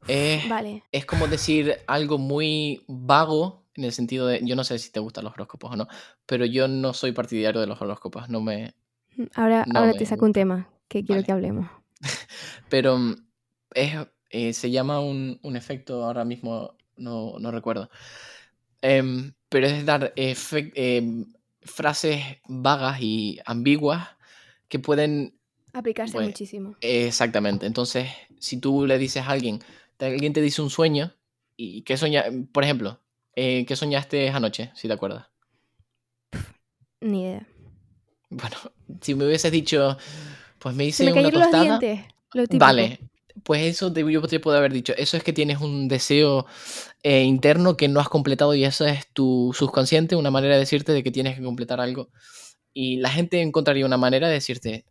Es, 0.08 0.48
Vale. 0.48 0.82
es 0.90 1.06
como 1.06 1.28
decir 1.28 1.76
algo 1.86 2.18
muy 2.18 2.82
vago 2.88 3.64
en 3.74 3.84
el 3.84 3.92
sentido 3.92 4.26
de, 4.26 4.40
yo 4.42 4.56
no 4.56 4.64
sé 4.64 4.78
si 4.80 4.90
te 4.90 4.98
gustan 4.98 5.22
los 5.24 5.34
horóscopos 5.34 5.72
o 5.72 5.76
no, 5.76 5.86
pero 6.26 6.44
yo 6.44 6.66
no 6.66 6.92
soy 6.92 7.12
partidario 7.12 7.60
de 7.60 7.68
los 7.68 7.80
horóscopos, 7.80 8.28
no 8.28 8.40
me, 8.40 8.74
Ahora, 9.34 9.64
No 9.66 9.80
ahora 9.80 9.92
me 9.92 9.98
te 9.98 10.06
saco 10.06 10.24
un 10.24 10.32
tema 10.32 10.68
que 10.88 11.00
quiero 11.04 11.16
Vale. 11.20 11.26
que 11.26 11.32
hablemos. 11.32 11.70
Pero 12.68 12.98
mm, 12.98 13.14
es, 13.74 13.94
eh, 14.30 14.52
se 14.52 14.70
llama 14.70 15.00
un, 15.00 15.40
un 15.42 15.56
efecto, 15.56 16.04
ahora 16.04 16.24
mismo 16.24 16.76
no, 16.98 17.38
no 17.38 17.50
recuerdo. 17.50 17.90
Em, 18.82 19.32
pero 19.48 19.66
es 19.66 19.84
dar 19.84 20.12
em, 20.16 21.26
frases 21.62 22.22
vagas 22.48 23.00
y 23.00 23.40
ambiguas 23.44 24.08
que 24.68 24.78
pueden... 24.78 25.34
Aplicarse 25.72 26.12
Pues, 26.12 26.26
muchísimo. 26.28 26.74
Exactamente. 26.80 27.66
Entonces, 27.66 28.08
si 28.38 28.58
tú 28.58 28.86
le 28.86 28.98
dices 28.98 29.24
a 29.24 29.30
alguien, 29.30 29.60
alguien 29.98 30.32
te 30.32 30.40
dice 30.42 30.62
un 30.62 30.70
sueño, 30.70 31.14
y 31.56 31.82
qué 31.82 31.96
soña, 31.96 32.24
por 32.52 32.64
ejemplo, 32.64 33.00
eh, 33.34 33.64
¿qué 33.66 33.76
soñaste 33.76 34.30
anoche, 34.30 34.70
si 34.74 34.88
te 34.88 34.94
acuerdas? 34.94 35.26
Ni 37.00 37.22
idea. 37.22 37.46
Bueno, 38.30 38.56
si 39.00 39.14
me 39.14 39.26
hubieses 39.26 39.52
dicho, 39.52 39.96
pues 40.58 40.74
me 40.74 40.84
Se 40.92 41.04
hice 41.04 41.04
me 41.04 41.12
una 41.12 41.22
cayeron 41.22 41.40
los 41.40 41.50
tostada. 41.50 41.78
dientes. 41.78 42.00
Lo. 42.32 42.44
Vale, 42.50 43.00
pues 43.42 43.62
eso 43.62 43.92
te, 43.92 44.10
yo 44.10 44.22
te 44.22 44.40
puedo 44.40 44.56
haber 44.58 44.72
dicho. 44.72 44.94
Eso 44.96 45.16
es 45.16 45.22
que 45.24 45.32
tienes 45.32 45.60
un 45.60 45.88
deseo 45.88 46.46
eh, 47.02 47.22
interno 47.22 47.76
que 47.76 47.88
no 47.88 48.00
has 48.00 48.08
completado 48.08 48.54
y 48.54 48.64
eso 48.64 48.84
es 48.86 49.06
tu 49.12 49.54
subconsciente, 49.56 50.16
una 50.16 50.30
manera 50.30 50.54
de 50.54 50.60
decirte 50.60 50.92
de 50.92 51.02
que 51.02 51.10
tienes 51.10 51.36
que 51.36 51.44
completar 51.44 51.80
algo. 51.80 52.10
Y 52.72 52.96
la 52.98 53.10
gente 53.10 53.40
encontraría 53.40 53.86
una 53.86 53.96
manera 53.96 54.28
de 54.28 54.34
decirte, 54.34 54.84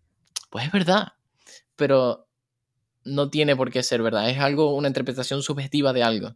pues 0.50 0.66
es 0.66 0.72
verdad, 0.72 1.14
pero 1.76 2.28
no 3.04 3.30
tiene 3.30 3.56
por 3.56 3.72
qué 3.72 3.84
ser 3.84 4.02
verdad. 4.02 4.30
Es 4.30 4.40
algo, 4.40 4.76
una 4.76 4.88
interpretación 4.88 5.42
subjetiva 5.42 5.94
de 5.94 6.04
algo. 6.04 6.36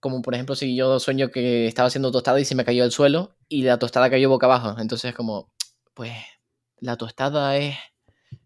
Como 0.00 0.22
por 0.22 0.34
ejemplo, 0.34 0.56
si 0.56 0.74
yo 0.74 0.98
sueño 0.98 1.30
que 1.30 1.66
estaba 1.66 1.88
haciendo 1.88 2.10
tostada 2.10 2.40
y 2.40 2.44
se 2.44 2.56
me 2.56 2.64
cayó 2.64 2.82
al 2.82 2.90
suelo 2.90 3.36
y 3.48 3.62
la 3.62 3.78
tostada 3.78 4.10
cayó 4.10 4.28
boca 4.28 4.46
abajo. 4.46 4.80
Entonces 4.80 5.10
es 5.10 5.14
como, 5.14 5.52
pues 5.94 6.12
la 6.80 6.96
tostada 6.96 7.56
es 7.56 7.76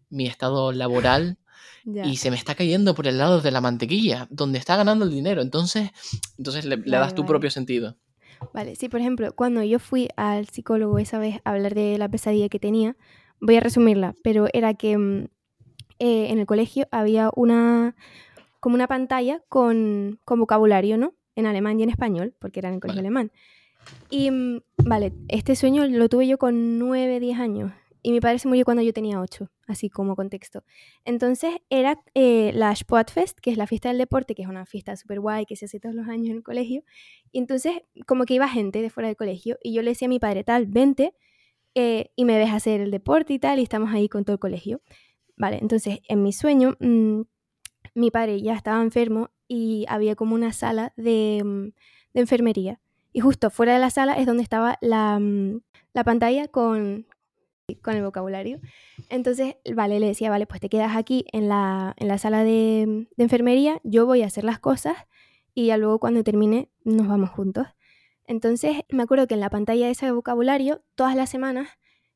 mi 0.09 0.27
estado 0.27 0.71
laboral 0.71 1.39
Y 1.87 2.17
se 2.17 2.29
me 2.29 2.35
está 2.35 2.53
cayendo 2.53 2.93
por 2.95 3.07
el 3.07 3.17
lado 3.17 3.39
de 3.39 3.49
la 3.49 3.61
mantequilla, 3.61 4.27
donde 4.29 4.59
está 4.59 4.75
ganando 4.75 5.05
el 5.05 5.11
dinero. 5.11 5.41
Entonces, 5.41 5.91
entonces 6.37 6.65
le, 6.65 6.77
das 6.77 7.15
tu 7.15 7.21
vale. 7.21 7.29
propio 7.29 7.49
sentido. 7.49 7.95
Vale, 8.53 8.75
sí, 8.75 8.89
por 8.89 8.99
ejemplo, 8.99 9.33
cuando 9.33 9.63
yo 9.63 9.79
fui 9.79 10.09
al 10.17 10.47
psicólogo 10.49 10.99
esa 10.99 11.17
vez 11.17 11.39
a 11.45 11.51
hablar 11.51 11.75
de 11.75 11.97
la 11.97 12.09
pesadilla 12.09 12.49
que 12.49 12.59
tenía, 12.59 12.97
voy 13.39 13.55
a 13.55 13.61
resumirla, 13.61 14.15
pero 14.21 14.47
era 14.53 14.73
que 14.73 14.97
mm, 14.97 15.27
eh, 15.99 16.27
en 16.29 16.39
el 16.39 16.45
colegio 16.45 16.87
había 16.91 17.31
una 17.35 17.95
como 18.59 18.75
una 18.75 18.87
pantalla 18.87 19.41
con, 19.47 20.19
con 20.25 20.39
vocabulario, 20.39 20.97
¿no? 20.97 21.13
En 21.35 21.45
alemán 21.45 21.79
y 21.79 21.83
en 21.83 21.89
español, 21.89 22.35
porque 22.39 22.59
era 22.59 22.69
en 22.69 22.75
el 22.75 22.81
colegio 22.81 22.99
Vale. 22.99 23.07
alemán. 23.07 23.31
Y, 24.09 24.29
mm, 24.31 24.61
vale, 24.83 25.13
este 25.29 25.55
sueño 25.55 25.85
lo 25.87 26.09
tuve 26.09 26.27
yo 26.27 26.37
con 26.37 26.79
9, 26.79 27.19
10 27.19 27.39
años. 27.39 27.71
Y 28.01 28.11
mi 28.11 28.19
padre 28.19 28.39
se 28.39 28.47
murió 28.47 28.63
cuando 28.65 28.83
yo 28.83 28.93
tenía 28.93 29.19
8, 29.19 29.49
así 29.67 29.89
como 29.89 30.15
contexto. 30.15 30.63
Entonces 31.03 31.55
era 31.69 31.99
eh, 32.13 32.51
la 32.53 32.75
Sportfest, 32.75 33.39
que 33.39 33.51
es 33.51 33.57
la 33.57 33.67
fiesta 33.67 33.89
del 33.89 33.97
deporte, 33.97 34.35
que 34.35 34.43
es 34.43 34.47
una 34.47 34.65
fiesta 34.65 34.95
súper 34.95 35.19
guay 35.19 35.45
que 35.45 35.55
se 35.55 35.65
hace 35.65 35.79
todos 35.79 35.95
los 35.95 36.07
años 36.07 36.29
en 36.29 36.37
el 36.37 36.43
colegio. 36.43 36.83
Y 37.31 37.39
entonces 37.39 37.81
como 38.05 38.25
que 38.25 38.35
iba 38.35 38.47
gente 38.47 38.81
de 38.81 38.89
fuera 38.89 39.07
del 39.07 39.17
colegio 39.17 39.57
y 39.63 39.73
yo 39.73 39.81
le 39.81 39.91
decía 39.91 40.07
a 40.07 40.09
mi 40.09 40.19
padre, 40.19 40.43
tal, 40.43 40.67
vente 40.67 41.13
eh, 41.75 42.11
y 42.15 42.25
me 42.25 42.37
ves 42.37 42.51
hacer 42.51 42.81
el 42.81 42.91
deporte 42.91 43.33
y 43.33 43.39
tal, 43.39 43.59
y 43.59 43.63
estamos 43.63 43.93
ahí 43.93 44.09
con 44.09 44.25
todo 44.25 44.33
el 44.33 44.39
colegio. 44.39 44.81
Vale, 45.35 45.59
entonces 45.61 45.99
en 46.07 46.23
mi 46.23 46.33
sueño 46.33 46.75
mm, 46.79 47.21
mi 47.93 48.11
padre 48.11 48.41
ya 48.41 48.55
estaba 48.55 48.81
enfermo 48.81 49.29
y 49.47 49.85
había 49.87 50.15
como 50.15 50.35
una 50.35 50.53
sala 50.53 50.93
de, 50.97 51.41
mm, 51.43 51.67
de 52.13 52.21
enfermería. 52.21 52.79
Y 53.13 53.19
justo 53.19 53.49
fuera 53.49 53.73
de 53.73 53.79
la 53.79 53.89
sala 53.89 54.13
es 54.13 54.25
donde 54.25 54.43
estaba 54.43 54.77
la, 54.81 55.19
mm, 55.19 55.61
la 55.93 56.03
pantalla 56.03 56.47
con, 56.47 57.07
con 57.75 57.95
el 57.95 58.03
vocabulario. 58.03 58.61
Entonces, 59.09 59.55
vale, 59.75 59.99
le 59.99 60.07
decía, 60.07 60.29
vale, 60.29 60.47
pues 60.47 60.61
te 60.61 60.69
quedas 60.69 60.95
aquí 60.95 61.25
en 61.33 61.49
la, 61.49 61.93
en 61.97 62.07
la 62.07 62.17
sala 62.17 62.45
de, 62.45 63.07
enfermería, 63.17 63.81
yo 63.83 64.05
voy 64.05 64.21
a 64.21 64.27
hacer 64.27 64.45
las 64.45 64.59
cosas 64.59 64.95
y 65.53 65.67
ya 65.67 65.77
luego 65.77 65.99
cuando 65.99 66.23
termine 66.23 66.69
nos 66.85 67.09
vamos 67.09 67.29
juntos. 67.29 67.67
Entonces, 68.25 68.83
me 68.89 69.03
acuerdo 69.03 69.27
que 69.27 69.33
en 69.33 69.41
la 69.41 69.49
pantalla 69.49 69.85
de 69.85 69.91
ese 69.91 70.11
vocabulario, 70.11 70.81
todas 70.95 71.15
las 71.15 71.29
semanas 71.29 71.67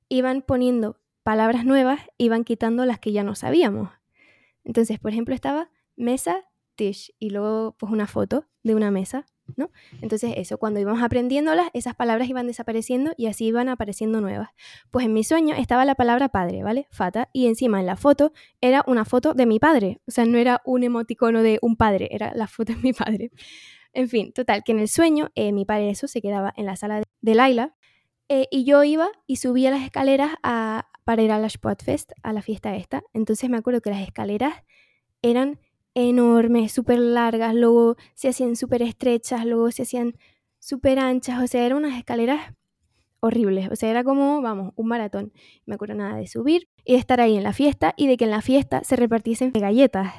iban 0.08 0.42
poniendo 0.42 1.02
palabras 1.24 1.66
nuevas, 1.66 2.00
iban 2.18 2.46
quitando 2.46 2.86
las 2.86 3.00
que 3.00 3.12
ya 3.12 3.24
no 3.24 3.36
sabíamos. 3.36 3.90
Entonces, 4.64 5.00
por 5.00 5.12
ejemplo, 5.12 5.36
estaba 5.36 5.70
mesa, 5.98 6.46
tisch, 6.76 7.14
y 7.20 7.30
luego 7.32 7.76
pues 7.78 7.92
una 7.92 8.08
foto 8.08 8.46
de 8.64 8.76
una 8.76 8.90
mesa, 8.90 9.26
¿no? 9.58 9.70
Entonces, 10.02 10.34
eso, 10.38 10.58
cuando 10.58 10.80
íbamos 10.80 11.02
aprendiéndolas, 11.02 11.70
esas 11.74 11.96
palabras 11.96 12.30
iban 12.30 12.48
desapareciendo 12.48 13.14
y 13.18 13.28
así 13.28 13.46
iban 13.46 13.70
apareciendo 13.70 14.22
nuevas. 14.22 14.50
Pues 14.92 15.06
en 15.06 15.14
mi 15.14 15.24
sueño 15.24 15.56
estaba 15.56 15.86
la 15.86 15.96
palabra 15.96 16.30
padre, 16.30 16.64
¿vale? 16.64 16.88
Fata, 16.92 17.30
y 17.34 17.48
encima 17.48 17.80
en 17.80 17.86
la 17.86 17.96
foto 17.96 18.34
era 18.62 18.84
una 18.88 19.06
foto 19.06 19.34
de 19.34 19.46
mi 19.46 19.60
padre, 19.60 20.02
o 20.08 20.12
sea, 20.12 20.26
no 20.26 20.38
era 20.38 20.62
un 20.66 20.84
emoticono 20.84 21.44
de 21.44 21.60
un 21.62 21.76
padre, 21.76 22.10
era 22.12 22.34
la 22.36 22.48
foto 22.48 22.74
de 22.74 22.80
mi 22.80 22.94
padre. 22.94 23.32
En 23.94 24.08
fin, 24.08 24.32
total, 24.32 24.64
que 24.64 24.72
en 24.72 24.80
el 24.80 24.88
sueño 24.88 25.32
eh, 25.36 25.52
mi 25.52 25.66
padre 25.66 25.90
eso 25.90 26.08
se 26.08 26.22
quedaba 26.22 26.54
en 26.56 26.66
la 26.66 26.76
sala 26.76 27.04
de, 27.22 27.36
Laila 27.36 27.76
eh, 28.30 28.48
y 28.50 28.64
yo 28.64 28.84
iba 28.84 29.10
y 29.28 29.36
subía 29.36 29.72
las 29.72 29.84
escaleras 29.84 30.36
para 30.42 31.22
ir 31.22 31.32
a 31.32 31.40
la 31.40 31.50
Sportfest, 31.50 32.14
a 32.24 32.32
la 32.32 32.42
fiesta 32.42 32.76
esta. 32.76 33.04
Entonces 33.14 33.50
me 33.50 33.58
acuerdo 33.58 33.82
que 33.82 33.90
las 33.90 34.02
escaleras 34.02 34.64
eran 35.22 35.60
enormes, 35.94 36.72
súper 36.72 37.00
largas, 37.00 37.54
luego 37.54 37.96
se 38.14 38.30
hacían 38.30 38.56
súper 38.56 38.82
estrechas, 38.82 39.46
luego 39.46 39.72
se 39.72 39.84
hacían 39.84 40.14
súper 40.60 41.00
anchas, 41.00 41.42
o 41.44 41.48
sea, 41.48 41.66
eran 41.66 41.80
unas 41.80 41.98
escaleras 41.98 42.54
horribles, 43.20 43.70
o 43.72 43.76
sea, 43.76 43.90
era 43.90 44.04
como, 44.04 44.42
vamos, 44.42 44.74
un 44.76 44.88
maratón. 44.88 45.32
Me 45.66 45.76
acuerdo 45.76 45.96
nada 45.96 46.16
de 46.16 46.28
subir 46.28 46.68
y 46.84 46.94
de 46.94 47.00
estar 47.00 47.22
ahí 47.22 47.38
en 47.38 47.44
la 47.44 47.54
fiesta 47.54 47.94
y 47.96 48.08
de 48.08 48.18
que 48.18 48.26
en 48.26 48.32
la 48.32 48.42
fiesta 48.42 48.84
se 48.84 48.96
repartiesen 48.96 49.52
galletas, 49.54 50.14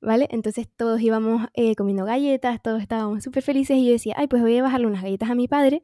¿vale? 0.00 0.26
Entonces 0.30 0.68
todos 0.74 1.00
íbamos 1.00 1.48
eh, 1.54 1.74
comiendo 1.76 2.04
galletas, 2.04 2.62
todos 2.62 2.80
estábamos 2.80 3.22
súper 3.22 3.42
felices 3.42 3.76
y 3.76 3.86
yo 3.86 3.92
decía, 3.92 4.14
ay, 4.16 4.26
pues 4.26 4.42
voy 4.42 4.56
a 4.56 4.62
bajarle 4.62 4.86
unas 4.86 5.02
galletas 5.02 5.30
a 5.30 5.34
mi 5.34 5.48
padre 5.48 5.82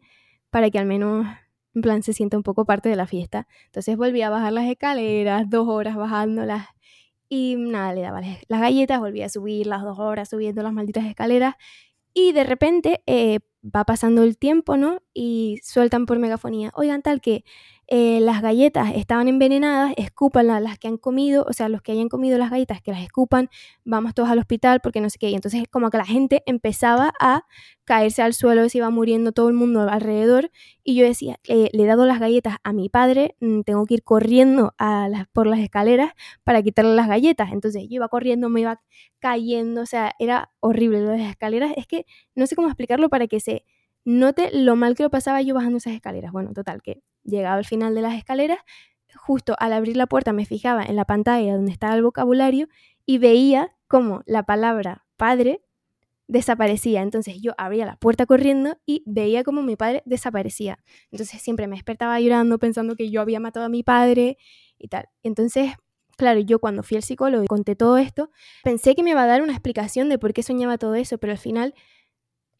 para 0.51 0.71
que 0.71 0.79
al 0.79 0.87
menos, 0.87 1.27
en 1.75 1.83
plan, 1.83 2.03
se 2.03 2.13
sienta 2.13 2.37
un 2.37 2.43
poco 2.43 2.65
parte 2.65 2.89
de 2.89 2.97
la 2.97 3.07
fiesta. 3.07 3.47
Entonces 3.67 3.97
volví 3.97 4.23
a 4.23 4.31
bajar 4.31 4.53
las 4.53 4.67
escaleras, 4.67 5.49
dos 5.51 5.69
horas 5.69 5.97
bajándolas 5.97 6.67
y 7.33 7.57
nada, 7.57 7.95
le 7.95 8.03
daba 8.03 8.21
las- 8.21 8.61
galletas, 8.61 9.01
volví 9.01 9.23
a 9.23 9.29
subir 9.31 9.67
las 9.67 9.83
dos 9.83 9.99
horas 9.99 10.29
subiendo 10.29 10.63
las 10.63 10.73
malditas 10.75 11.07
escaleras 11.07 11.55
y 12.15 12.33
de 12.33 12.45
repente 12.45 13.03
eh, 13.07 13.41
va 13.65 13.85
pasando 13.85 14.23
el 14.25 14.39
tiempo, 14.39 14.77
¿no? 14.77 15.01
Y 15.15 15.59
sueltan 15.63 16.07
por 16.07 16.19
megafonía, 16.19 16.71
oigan, 16.75 17.03
tal 17.03 17.21
que 17.21 17.45
eh, 17.89 18.21
las 18.21 18.41
galletas 18.43 18.93
estaban 18.95 19.29
envenenadas, 19.29 19.93
escupan 19.99 20.47
la- 20.47 20.61
las 20.61 20.79
que 20.79 20.89
han 20.89 20.97
comido, 20.97 21.45
o 21.49 21.53
sea, 21.53 21.69
los 21.69 21.83
que 21.83 21.93
hayan 21.93 22.09
comido 22.09 22.39
las 22.39 22.51
galletas, 22.51 22.81
que 22.81 22.91
las 22.93 23.03
escupan, 23.03 23.51
vamos 23.85 24.15
todos 24.15 24.31
al 24.31 24.39
hospital 24.39 24.81
porque 24.83 25.01
no 25.01 25.11
sé 25.11 25.19
qué. 25.19 25.29
Y 25.31 25.35
entonces 25.35 25.65
como 25.71 25.91
que 25.91 25.99
la 25.99 26.07
gente 26.07 26.43
empezaba 26.47 27.13
a 27.21 27.43
caerse 27.85 28.23
al 28.23 28.33
suelo, 28.35 28.69
se 28.69 28.79
iba 28.79 28.89
muriendo 28.91 29.33
todo 29.33 29.49
el 29.49 29.55
mundo 29.55 29.83
alrededor 29.91 30.51
y 30.85 30.95
yo 30.95 31.05
decía, 31.05 31.39
eh, 31.49 31.69
le 31.73 31.83
he 31.83 31.87
dado 31.87 32.07
las 32.07 32.21
galletas 32.21 32.57
a 32.65 32.73
mi 32.73 32.89
padre, 32.89 33.37
mm, 33.41 33.61
tengo 33.63 33.85
que 33.87 33.95
ir 33.95 34.03
corriendo 34.05 34.75
por 35.33 35.47
las 35.47 35.61
escaleras 35.61 36.13
para 36.45 36.63
quitarle 36.63 36.95
las 36.95 37.09
galletas. 37.09 37.53
Entonces 37.53 37.83
yo 37.89 37.97
iba 37.97 38.09
corriendo, 38.09 38.49
me 38.49 38.61
iba 38.63 38.81
cayendo, 39.19 39.83
o 39.83 39.87
sea, 39.87 40.13
era 40.19 40.51
horrible 40.61 41.01
las 41.03 41.21
escaleras. 41.31 41.73
Es 41.77 41.87
que 41.87 42.07
no 42.35 42.47
sé 42.47 42.57
cómo 42.57 42.69
explicarlo 42.69 43.09
para 43.09 43.27
que 43.27 43.41
se 43.41 43.52
note 44.05 44.51
lo 44.53 44.77
mal 44.77 44.95
que 44.95 45.03
lo 45.03 45.11
pasaba 45.11 45.43
yo 45.43 45.55
bajando 45.55 45.79
esas 45.79 45.95
escaleras. 45.95 46.33
Bueno, 46.33 46.53
total, 46.53 46.83
que 46.83 47.03
llegaba 47.25 47.57
al 47.57 47.65
final 47.65 47.95
de 47.95 48.03
las 48.03 48.15
escaleras, 48.15 48.59
justo 49.15 49.55
al 49.59 49.73
abrir 49.73 49.97
la 49.97 50.07
puerta 50.07 50.33
me 50.33 50.47
fijaba 50.47 50.83
en 50.83 50.97
la 50.97 51.05
pantalla 51.05 51.55
donde 51.55 51.73
estaba 51.73 51.95
el 51.95 52.03
vocabulario 52.03 52.69
y 53.07 53.19
veía 53.19 53.75
como 53.89 54.23
la 54.27 54.45
palabra 54.45 55.05
padre 55.17 55.63
desaparecía. 56.29 57.03
Entonces 57.03 57.41
yo 57.41 57.53
abría 57.59 57.87
la 57.87 57.97
puerta 57.97 58.27
corriendo 58.27 58.77
y 58.87 59.03
veía 59.07 59.45
como 59.45 59.63
mi 59.63 59.77
padre 59.77 60.03
desaparecía. 60.07 60.79
Entonces 61.11 61.41
siempre 61.43 61.67
me 61.67 61.77
despertaba 61.77 62.19
llorando 62.21 62.59
pensando 62.59 62.97
que 62.97 63.11
yo 63.11 63.21
había 63.21 63.39
matado 63.39 63.67
a 63.67 63.69
mi 63.69 63.83
padre 63.83 64.39
y 64.79 64.89
tal. 64.89 65.09
Entonces, 65.23 65.73
claro, 66.17 66.41
yo 66.41 66.59
cuando 66.59 66.83
fui 66.83 66.97
al 66.97 67.03
psicólogo 67.03 67.45
y 67.45 67.47
conté 67.47 67.77
todo 67.77 67.99
esto, 67.99 68.31
pensé 68.65 68.95
que 68.95 69.03
me 69.03 69.11
iba 69.11 69.23
a 69.23 69.27
dar 69.27 69.43
una 69.43 69.53
explicación 69.53 70.09
de 70.09 70.19
por 70.19 70.33
qué 70.33 70.43
soñaba 70.43 70.79
todo 70.79 70.95
eso, 70.95 71.19
pero 71.19 71.33
al 71.33 71.39
final 71.39 71.75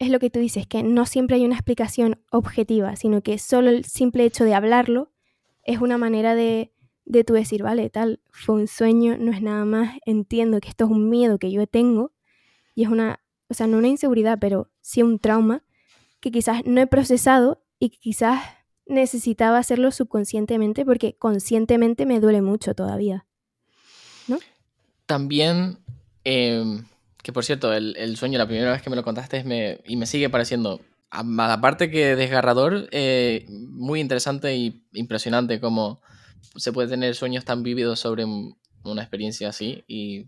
es 0.03 0.09
lo 0.09 0.19
que 0.19 0.29
tú 0.29 0.39
dices, 0.39 0.67
que 0.67 0.83
no 0.83 1.05
siempre 1.05 1.37
hay 1.37 1.45
una 1.45 1.55
explicación 1.55 2.21
objetiva, 2.31 2.95
sino 2.95 3.21
que 3.21 3.37
solo 3.37 3.69
el 3.69 3.85
simple 3.85 4.25
hecho 4.25 4.43
de 4.43 4.53
hablarlo 4.53 5.11
es 5.63 5.79
una 5.79 5.97
manera 5.97 6.35
de, 6.35 6.73
de 7.05 7.23
tú 7.23 7.33
decir, 7.33 7.63
vale, 7.63 7.89
tal, 7.89 8.21
fue 8.31 8.55
un 8.55 8.67
sueño, 8.67 9.17
no 9.17 9.31
es 9.31 9.41
nada 9.41 9.65
más, 9.65 9.97
entiendo 10.05 10.59
que 10.59 10.69
esto 10.69 10.85
es 10.85 10.91
un 10.91 11.09
miedo 11.09 11.39
que 11.39 11.51
yo 11.51 11.65
tengo 11.67 12.13
y 12.75 12.83
es 12.83 12.89
una, 12.89 13.19
o 13.49 13.53
sea, 13.53 13.67
no 13.67 13.77
una 13.77 13.87
inseguridad, 13.87 14.37
pero 14.39 14.69
sí 14.81 15.01
un 15.01 15.19
trauma 15.19 15.63
que 16.19 16.31
quizás 16.31 16.65
no 16.65 16.81
he 16.81 16.87
procesado 16.87 17.63
y 17.79 17.89
que 17.89 17.97
quizás 17.97 18.41
necesitaba 18.85 19.57
hacerlo 19.57 19.91
subconscientemente 19.91 20.85
porque 20.85 21.15
conscientemente 21.17 22.05
me 22.05 22.19
duele 22.19 22.41
mucho 22.41 22.73
todavía. 22.73 23.25
También, 25.05 25.77
em, 26.23 26.85
que 27.23 27.33
por 27.33 27.43
cierto, 27.43 27.73
el, 27.73 27.95
el 27.97 28.15
sueño, 28.17 28.37
la 28.37 28.45
primera 28.45 28.71
vez 28.71 28.81
que 28.83 28.89
me 28.91 28.95
lo 28.95 29.03
contaste 29.03 29.43
me, 29.43 29.79
y 29.85 29.95
me 29.95 30.05
sigue 30.05 30.29
pareciendo, 30.29 30.81
aparte 31.09 31.89
que 31.89 32.15
desgarrador, 32.15 32.87
eh, 32.91 33.45
muy 33.49 33.99
interesante 33.99 34.55
y 34.55 34.83
impresionante 34.93 35.59
cómo 35.59 36.01
se 36.55 36.71
puede 36.71 36.89
tener 36.89 37.15
sueños 37.15 37.45
tan 37.45 37.63
vívidos 37.63 37.99
sobre 37.99 38.25
un- 38.25 38.55
una 38.83 39.01
experiencia 39.01 39.49
así. 39.49 39.83
Y 39.87 40.27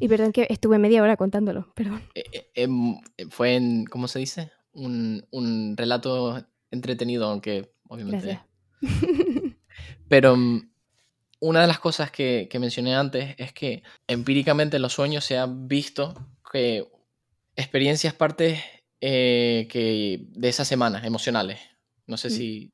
Y 0.00 0.08
perdón 0.08 0.32
que 0.32 0.46
estuve 0.50 0.78
media 0.78 1.02
hora 1.02 1.16
contándolo, 1.16 1.72
perdón. 1.74 2.02
eh, 2.14 2.24
eh, 2.32 2.50
em, 2.54 2.98
fue 3.30 3.54
en, 3.54 3.84
¿cómo 3.84 4.08
se 4.08 4.18
dice? 4.18 4.50
Un, 4.72 5.24
un 5.30 5.76
relato 5.76 6.44
entretenido, 6.70 7.26
aunque 7.28 7.72
obviamente... 7.88 8.26
Gracias. 8.26 8.46
Pero 10.08 10.36
mm, 10.36 10.70
una 11.40 11.60
de 11.60 11.66
las 11.66 11.78
cosas 11.78 12.10
que, 12.10 12.48
mencioné 12.58 12.94
antes 12.94 13.34
es 13.38 13.52
que 13.52 13.82
empíricamente 14.06 14.76
en 14.76 14.82
los 14.82 14.92
sueños 14.92 15.24
se 15.24 15.36
ha 15.36 15.46
visto 15.46 16.14
que 16.50 16.88
experiencias 17.56 18.14
partes 18.14 18.60
eh, 19.00 19.68
que 19.70 20.26
de 20.30 20.48
esas 20.48 20.68
semanas 20.68 21.04
emocionales. 21.04 21.60
No 22.06 22.16
sé 22.16 22.28
mm. 22.28 22.30
si, 22.30 22.72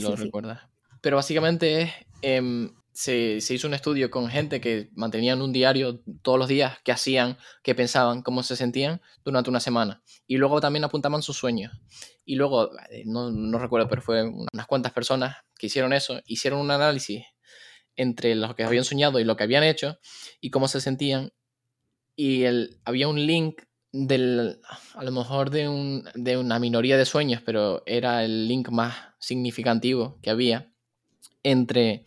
lo 0.00 0.16
recuerdas. 0.16 0.60
Pero 1.00 1.16
básicamente 1.16 1.82
es, 1.82 1.92
em, 2.22 2.74
se, 2.92 3.36
hizo 3.36 3.68
un 3.68 3.74
estudio 3.74 4.10
con 4.10 4.28
gente 4.28 4.60
que 4.60 4.90
mantenían 4.94 5.42
un 5.42 5.52
diario 5.52 6.00
todos 6.22 6.38
los 6.38 6.48
días, 6.48 6.78
qué 6.84 6.92
hacían, 6.92 7.36
qué 7.62 7.74
pensaban, 7.74 8.22
cómo 8.22 8.42
se 8.42 8.56
sentían 8.56 9.02
durante 9.24 9.50
una 9.50 9.60
semana. 9.60 10.02
Y 10.26 10.38
luego 10.38 10.60
también 10.60 10.84
apuntaban 10.84 11.22
sus 11.22 11.36
sueños. 11.36 11.72
Y 12.24 12.36
luego, 12.36 12.70
eh, 12.90 13.02
no, 13.04 13.30
no 13.30 13.58
recuerdo, 13.58 13.88
pero 13.88 14.02
fue 14.02 14.22
unas 14.24 14.66
cuantas 14.66 14.92
personas 14.92 15.36
que 15.58 15.66
hicieron 15.66 15.92
eso, 15.92 16.20
hicieron 16.26 16.60
un 16.60 16.70
análisis 16.70 17.24
entre 17.96 18.34
lo 18.34 18.54
que 18.54 18.64
habían 18.64 18.84
soñado 18.84 19.18
y 19.20 19.24
lo 19.24 19.36
que 19.36 19.44
habían 19.44 19.64
hecho 19.64 19.98
y 20.40 20.50
cómo 20.50 20.68
se 20.68 20.80
sentían. 20.80 21.32
Y 22.14 22.44
el, 22.44 22.80
había 22.84 23.08
un 23.08 23.26
link 23.26 23.62
del, 23.92 24.60
a 24.94 25.04
lo 25.04 25.12
mejor 25.12 25.50
de, 25.50 25.68
un, 25.68 26.04
de 26.14 26.36
una 26.36 26.58
minoría 26.58 26.96
de 26.96 27.04
sueños, 27.04 27.42
pero 27.44 27.82
era 27.86 28.24
el 28.24 28.48
link 28.48 28.68
más 28.70 28.94
significativo 29.18 30.18
que 30.22 30.30
había 30.30 30.70
entre 31.42 32.04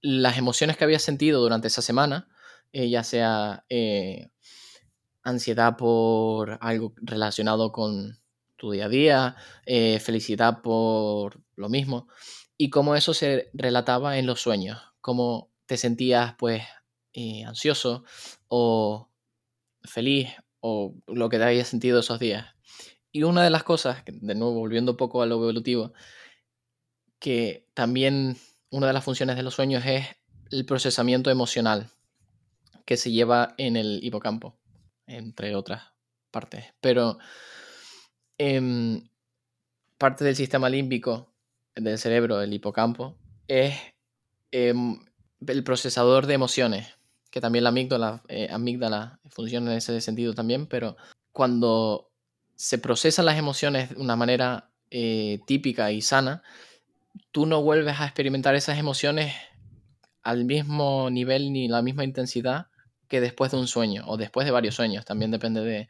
las 0.00 0.38
emociones 0.38 0.76
que 0.76 0.84
había 0.84 0.98
sentido 0.98 1.40
durante 1.40 1.68
esa 1.68 1.82
semana, 1.82 2.28
eh, 2.72 2.88
ya 2.88 3.02
sea 3.02 3.64
eh, 3.68 4.30
ansiedad 5.22 5.76
por 5.76 6.58
algo 6.60 6.94
relacionado 6.96 7.72
con 7.72 8.20
tu 8.56 8.70
día 8.70 8.86
a 8.86 8.88
día, 8.88 9.36
eh, 9.64 9.98
felicidad 10.00 10.60
por 10.62 11.40
lo 11.56 11.68
mismo, 11.68 12.08
y 12.56 12.70
cómo 12.70 12.94
eso 12.94 13.14
se 13.14 13.50
relataba 13.52 14.18
en 14.18 14.26
los 14.26 14.40
sueños, 14.40 14.78
cómo 15.06 15.52
te 15.66 15.76
sentías 15.76 16.34
pues 16.36 16.64
ansioso 17.46 18.02
o 18.48 19.08
feliz 19.84 20.30
o 20.58 20.96
lo 21.06 21.28
que 21.28 21.38
te 21.38 21.44
había 21.44 21.64
sentido 21.64 22.00
esos 22.00 22.18
días. 22.18 22.56
Y 23.12 23.22
una 23.22 23.44
de 23.44 23.50
las 23.50 23.62
cosas, 23.62 24.02
de 24.04 24.34
nuevo 24.34 24.54
volviendo 24.54 24.90
un 24.92 24.96
poco 24.96 25.22
a 25.22 25.26
lo 25.26 25.36
evolutivo, 25.36 25.92
que 27.20 27.68
también 27.72 28.36
una 28.70 28.88
de 28.88 28.92
las 28.94 29.04
funciones 29.04 29.36
de 29.36 29.44
los 29.44 29.54
sueños 29.54 29.86
es 29.86 30.08
el 30.50 30.66
procesamiento 30.66 31.30
emocional 31.30 31.88
que 32.84 32.96
se 32.96 33.12
lleva 33.12 33.54
en 33.58 33.76
el 33.76 34.00
hipocampo, 34.02 34.58
entre 35.06 35.54
otras 35.54 35.84
partes. 36.32 36.64
Pero 36.80 37.18
em, 38.38 39.08
parte 39.98 40.24
del 40.24 40.34
sistema 40.34 40.68
límbico 40.68 41.32
del 41.76 41.96
cerebro, 41.96 42.42
el 42.42 42.52
hipocampo, 42.52 43.16
es 43.46 43.72
em, 44.50 44.98
el 45.46 45.64
procesador 45.64 46.26
de 46.26 46.34
emociones, 46.34 46.88
que 47.30 47.40
también 47.40 47.64
la 47.64 47.70
amígdala, 47.70 48.22
eh, 48.28 48.48
amígdala 48.50 49.20
funciona 49.30 49.72
en 49.72 49.78
ese 49.78 50.00
sentido 50.00 50.34
también, 50.34 50.66
pero 50.66 50.96
cuando 51.32 52.10
se 52.54 52.78
procesan 52.78 53.26
las 53.26 53.38
emociones 53.38 53.90
de 53.90 54.00
una 54.00 54.16
manera 54.16 54.70
eh, 54.90 55.40
típica 55.46 55.92
y 55.92 56.00
sana, 56.00 56.42
tú 57.32 57.46
no 57.46 57.62
vuelves 57.62 58.00
a 58.00 58.06
experimentar 58.06 58.54
esas 58.54 58.78
emociones 58.78 59.34
al 60.22 60.44
mismo 60.44 61.10
nivel 61.10 61.52
ni 61.52 61.68
la 61.68 61.82
misma 61.82 62.04
intensidad 62.04 62.68
que 63.08 63.20
después 63.20 63.52
de 63.52 63.58
un 63.58 63.68
sueño 63.68 64.04
o 64.06 64.16
después 64.16 64.46
de 64.46 64.50
varios 64.50 64.74
sueños. 64.74 65.04
También 65.04 65.30
depende 65.30 65.60
de, 65.60 65.88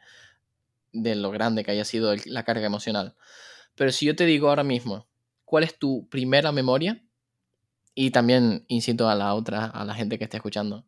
de 0.92 1.14
lo 1.14 1.30
grande 1.30 1.64
que 1.64 1.70
haya 1.70 1.84
sido 1.84 2.14
la 2.26 2.44
carga 2.44 2.66
emocional. 2.66 3.14
Pero 3.74 3.92
si 3.92 4.06
yo 4.06 4.16
te 4.16 4.26
digo 4.26 4.48
ahora 4.48 4.64
mismo, 4.64 5.06
¿cuál 5.44 5.64
es 5.64 5.78
tu 5.78 6.08
primera 6.08 6.52
memoria? 6.52 7.02
Y 7.98 8.10
también 8.10 8.66
incito 8.68 9.08
a 9.08 9.14
la 9.14 9.32
otra, 9.32 9.64
a 9.64 9.82
la 9.86 9.94
gente 9.94 10.18
que 10.18 10.24
esté 10.24 10.36
escuchando, 10.36 10.84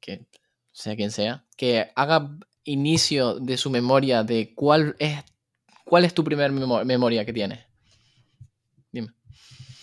que 0.00 0.26
sea 0.72 0.96
quien 0.96 1.12
sea, 1.12 1.46
que 1.56 1.92
haga 1.94 2.36
inicio 2.64 3.38
de 3.38 3.56
su 3.56 3.70
memoria 3.70 4.24
de 4.24 4.52
cuál 4.56 4.96
es, 4.98 5.24
cuál 5.84 6.04
es 6.04 6.12
tu 6.12 6.24
primera 6.24 6.50
memoria 6.50 7.24
que 7.24 7.32
tienes. 7.32 7.60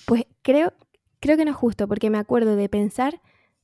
Pues 0.05 0.25
creo, 0.41 0.73
creo 1.21 1.37
que 1.37 1.45
no 1.45 1.51
es 1.51 1.57
justo, 1.57 1.87
porque 1.87 2.09
me 2.09 2.17
acuerdo 2.17 2.57
de 2.57 2.67
pensar, 2.67 3.21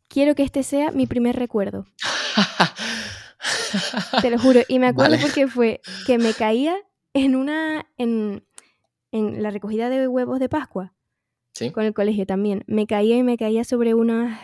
quiero 0.08 0.34
que 0.34 0.44
este 0.44 0.64
sea 0.64 0.92
mi 0.92 1.06
primer 1.06 1.36
recuerdo. 1.36 1.86
Te 4.22 4.30
lo 4.30 4.40
juro. 4.40 4.62
Y 4.70 4.80
me 4.80 4.88
acuerdo 4.88 5.18
porque 5.22 5.48
fue 5.48 5.82
que 6.06 6.18
me 6.18 6.34
caía 6.34 6.78
en 7.14 7.36
una. 7.36 7.86
En, 7.98 8.48
en 9.12 9.44
la 9.44 9.52
recogida 9.52 9.90
de 9.90 10.08
huevos 10.08 10.40
de 10.40 10.48
Pascua. 10.48 10.94
¿Sí? 11.54 11.72
Con 11.72 11.84
el 11.84 11.94
colegio 11.94 12.26
también. 12.26 12.64
Me 12.68 12.88
caía 12.88 13.18
y 13.18 13.24
me 13.24 13.38
caía 13.38 13.64
sobre 13.64 13.94
unas 13.94 14.40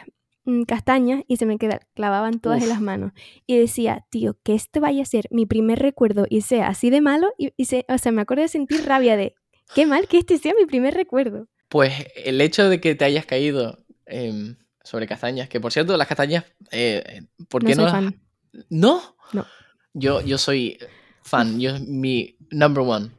mm, 0.46 0.64
castañas 0.64 1.24
y 1.28 1.38
se 1.38 1.46
me 1.46 1.58
quedaban, 1.58 1.82
clavaban 1.96 2.40
todas 2.40 2.62
en 2.62 2.70
las 2.70 2.82
manos. 2.82 3.14
Y 3.48 3.58
decía, 3.58 4.06
tío, 4.10 4.38
que 4.44 4.54
este 4.54 4.80
vaya 4.80 5.02
a 5.02 5.06
ser 5.06 5.26
mi 5.32 5.46
primer 5.46 5.80
recuerdo 5.80 6.26
y 6.30 6.42
sea 6.42 6.68
así 6.68 6.90
de 6.90 7.02
malo. 7.02 7.30
Y, 7.38 7.66
se, 7.66 7.86
o 7.90 7.98
sea, 7.98 8.12
me 8.12 8.22
acuerdo 8.22 8.44
de 8.44 8.50
sentir 8.50 8.86
rabia 8.86 9.18
de, 9.18 9.36
qué 9.74 9.86
mal 9.86 10.08
que 10.08 10.20
este 10.20 10.38
sea 10.38 10.54
mi 10.60 10.66
primer 10.66 10.94
recuerdo. 10.94 11.48
Pues 11.68 11.94
el 12.16 12.42
hecho 12.42 12.70
de 12.70 12.80
que 12.80 12.96
te 12.96 13.06
hayas 13.06 13.26
caído 13.26 13.80
em, 14.06 14.58
sobre 14.84 15.08
castañas, 15.08 15.50
que 15.50 15.60
por 15.60 15.72
cierto, 15.72 15.96
las 15.98 16.08
castañas, 16.08 16.46
eh, 16.72 17.22
¿por 17.48 17.64
qué 17.64 17.76
no? 17.76 17.84
Soy 17.84 17.92
fan. 17.92 18.22
¿No? 18.70 19.16
No. 19.34 19.46
Yo, 19.94 20.22
yo 20.22 20.38
soy 20.38 20.80
fan, 21.22 21.60
yo 21.60 21.80
mi 21.80 22.38
number 22.52 22.84
one. 22.84 23.12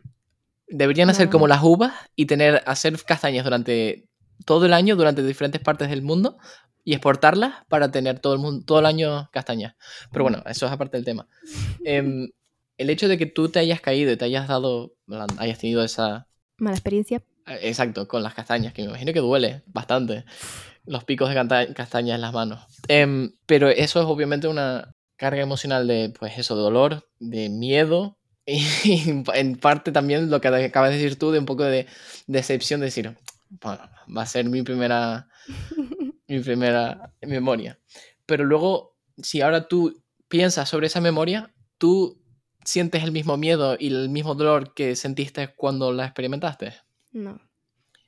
Deberían 0.71 1.11
hacer 1.11 1.29
como 1.29 1.49
las 1.49 1.63
uvas 1.63 1.93
y 2.17 2.27
tener, 2.27 2.63
hacer 2.67 3.03
castañas 3.05 3.45
durante 3.45 4.09
todo 4.45 4.67
el 4.67 4.73
año, 4.73 4.97
durante 4.97 5.23
diferentes 5.23 5.61
partes 5.61 5.91
del 5.91 6.03
mundo 6.03 6.39
y 6.85 6.93
exportarlas 6.93 7.65
para 7.69 7.91
tener 7.91 8.21
todo 8.21 8.35
el, 8.35 8.39
mundo, 8.41 8.65
todo 8.65 8.81
el 8.81 8.87
año 8.87 9.29
castañas. 9.33 9.75
Pero 10.13 10.25
bueno, 10.25 10.43
eso 10.47 10.67
es 10.67 10.73
aparte 10.73 10.97
del 10.97 11.05
tema. 11.05 11.29
Em, 11.85 12.31
el 12.79 12.91
hecho 12.91 13.09
de 13.09 13.19
que 13.19 13.27
tú 13.27 13.49
te 13.49 13.59
hayas 13.59 13.81
caído 13.81 14.11
y 14.11 14.17
te 14.17 14.25
hayas 14.25 14.49
dado, 14.49 14.95
hayas 15.39 15.59
tenido 15.59 15.85
esa... 15.85 16.27
Mala 16.57 16.77
experiencia. 16.77 17.23
Exacto, 17.47 18.07
con 18.09 18.23
las 18.23 18.35
castañas, 18.35 18.73
que 18.73 18.83
me 18.83 18.89
imagino 18.89 19.13
que 19.13 19.21
duele 19.21 19.63
bastante. 19.67 20.25
Los 20.85 21.05
picos 21.05 21.29
de 21.29 21.75
castañas 21.75 22.15
en 22.15 22.21
las 22.21 22.33
manos. 22.33 22.61
Em, 22.89 23.33
pero 23.47 23.69
eso 23.69 24.01
es 24.01 24.07
obviamente 24.07 24.49
una 24.49 24.95
carga 25.17 25.43
emocional 25.43 25.87
de, 25.87 26.15
pues 26.19 26.39
eso, 26.39 26.57
de 26.57 26.63
dolor, 26.63 27.11
de 27.19 27.51
miedo 27.51 28.20
y, 28.47 28.65
en 29.35 29.57
parte 29.57 29.93
también 29.93 30.31
lo 30.31 30.41
que 30.41 30.49
acabas 30.49 30.91
de 30.91 30.97
decir 30.97 31.19
tú, 31.19 31.31
de 31.31 31.39
un 31.39 31.47
poco 31.47 31.65
de 31.65 31.87
decepción, 32.27 32.81
de 32.81 32.87
decir, 32.87 33.17
va 33.65 34.23
a 34.23 34.27
ser 34.27 34.47
mi 34.47 34.63
primera, 34.63 35.29
mi 36.29 36.41
primera 36.41 37.13
memoria. 37.23 37.79
Pero 38.27 38.45
luego, 38.45 38.97
si 39.23 39.41
ahora 39.41 39.69
tú 39.69 40.03
piensas 40.29 40.69
sobre 40.69 40.87
esa 40.87 41.01
memoria, 41.01 41.53
tú 41.79 42.21
sientes 42.65 43.03
el 43.03 43.13
mismo 43.13 43.37
miedo 43.37 43.77
y 43.79 43.89
el 43.89 44.09
mismo 44.09 44.35
dolor 44.35 44.75
que 44.75 44.95
sentiste 44.97 45.55
cuando 45.55 45.93
la 45.93 46.05
experimentaste. 46.05 46.75
No. 47.13 47.41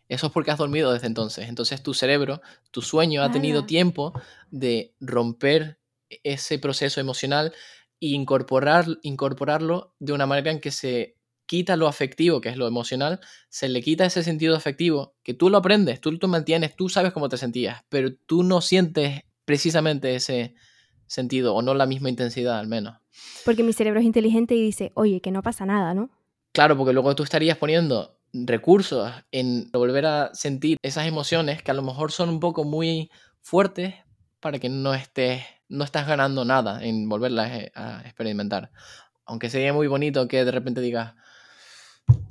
Eso 0.08 0.26
es 0.26 0.32
porque 0.32 0.50
has 0.50 0.58
dormido 0.58 0.92
desde 0.92 1.06
entonces. 1.06 1.48
Entonces 1.48 1.82
tu 1.82 1.94
cerebro, 1.94 2.42
tu 2.70 2.82
sueño 2.82 3.22
ha 3.22 3.32
tenido 3.32 3.64
tiempo 3.64 4.12
de 4.50 4.94
romper 5.00 5.78
ese 6.22 6.58
proceso 6.58 7.00
emocional 7.00 7.54
e 8.02 8.08
incorporar, 8.08 8.86
incorporarlo 9.02 9.94
de 10.00 10.12
una 10.12 10.26
manera 10.26 10.50
en 10.50 10.60
que 10.60 10.72
se 10.72 11.16
quita 11.46 11.76
lo 11.76 11.86
afectivo, 11.86 12.40
que 12.40 12.48
es 12.48 12.56
lo 12.56 12.66
emocional, 12.66 13.20
se 13.48 13.68
le 13.68 13.80
quita 13.80 14.04
ese 14.04 14.24
sentido 14.24 14.56
afectivo, 14.56 15.14
que 15.22 15.34
tú 15.34 15.50
lo 15.50 15.58
aprendes, 15.58 16.00
tú 16.00 16.10
lo 16.10 16.28
mantienes, 16.28 16.74
tú 16.74 16.88
sabes 16.88 17.12
cómo 17.12 17.28
te 17.28 17.36
sentías, 17.36 17.84
pero 17.88 18.12
tú 18.26 18.42
no 18.42 18.60
sientes 18.60 19.20
precisamente 19.44 20.16
ese 20.16 20.54
sentido 21.06 21.54
o 21.54 21.62
no 21.62 21.74
la 21.74 21.86
misma 21.86 22.08
intensidad 22.08 22.58
al 22.58 22.66
menos. 22.66 22.98
Porque 23.44 23.62
mi 23.62 23.72
cerebro 23.72 24.00
es 24.00 24.06
inteligente 24.06 24.56
y 24.56 24.62
dice, 24.62 24.90
oye, 24.94 25.20
que 25.20 25.30
no 25.30 25.42
pasa 25.42 25.64
nada, 25.64 25.94
¿no? 25.94 26.10
Claro, 26.52 26.76
porque 26.76 26.92
luego 26.92 27.14
tú 27.14 27.22
estarías 27.22 27.58
poniendo 27.58 28.18
recursos 28.32 29.12
en 29.30 29.70
volver 29.72 30.06
a 30.06 30.34
sentir 30.34 30.78
esas 30.82 31.06
emociones 31.06 31.62
que 31.62 31.70
a 31.70 31.74
lo 31.74 31.82
mejor 31.82 32.10
son 32.10 32.30
un 32.30 32.40
poco 32.40 32.64
muy 32.64 33.10
fuertes 33.42 33.94
para 34.40 34.58
que 34.58 34.68
no 34.68 34.92
estés, 34.92 35.44
no 35.72 35.84
estás 35.84 36.06
ganando 36.06 36.44
nada 36.44 36.84
en 36.84 37.08
volverlas 37.08 37.50
eh, 37.50 37.72
a 37.74 38.02
experimentar. 38.04 38.70
Aunque 39.24 39.48
sería 39.48 39.72
muy 39.72 39.86
bonito 39.86 40.28
que 40.28 40.44
de 40.44 40.50
repente 40.50 40.82
digas, 40.82 41.14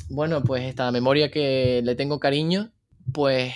bueno, 0.09 0.43
pues 0.43 0.63
esta 0.63 0.91
memoria 0.91 1.31
que 1.31 1.81
le 1.83 1.95
tengo 1.95 2.19
cariño, 2.19 2.71
pues 3.11 3.55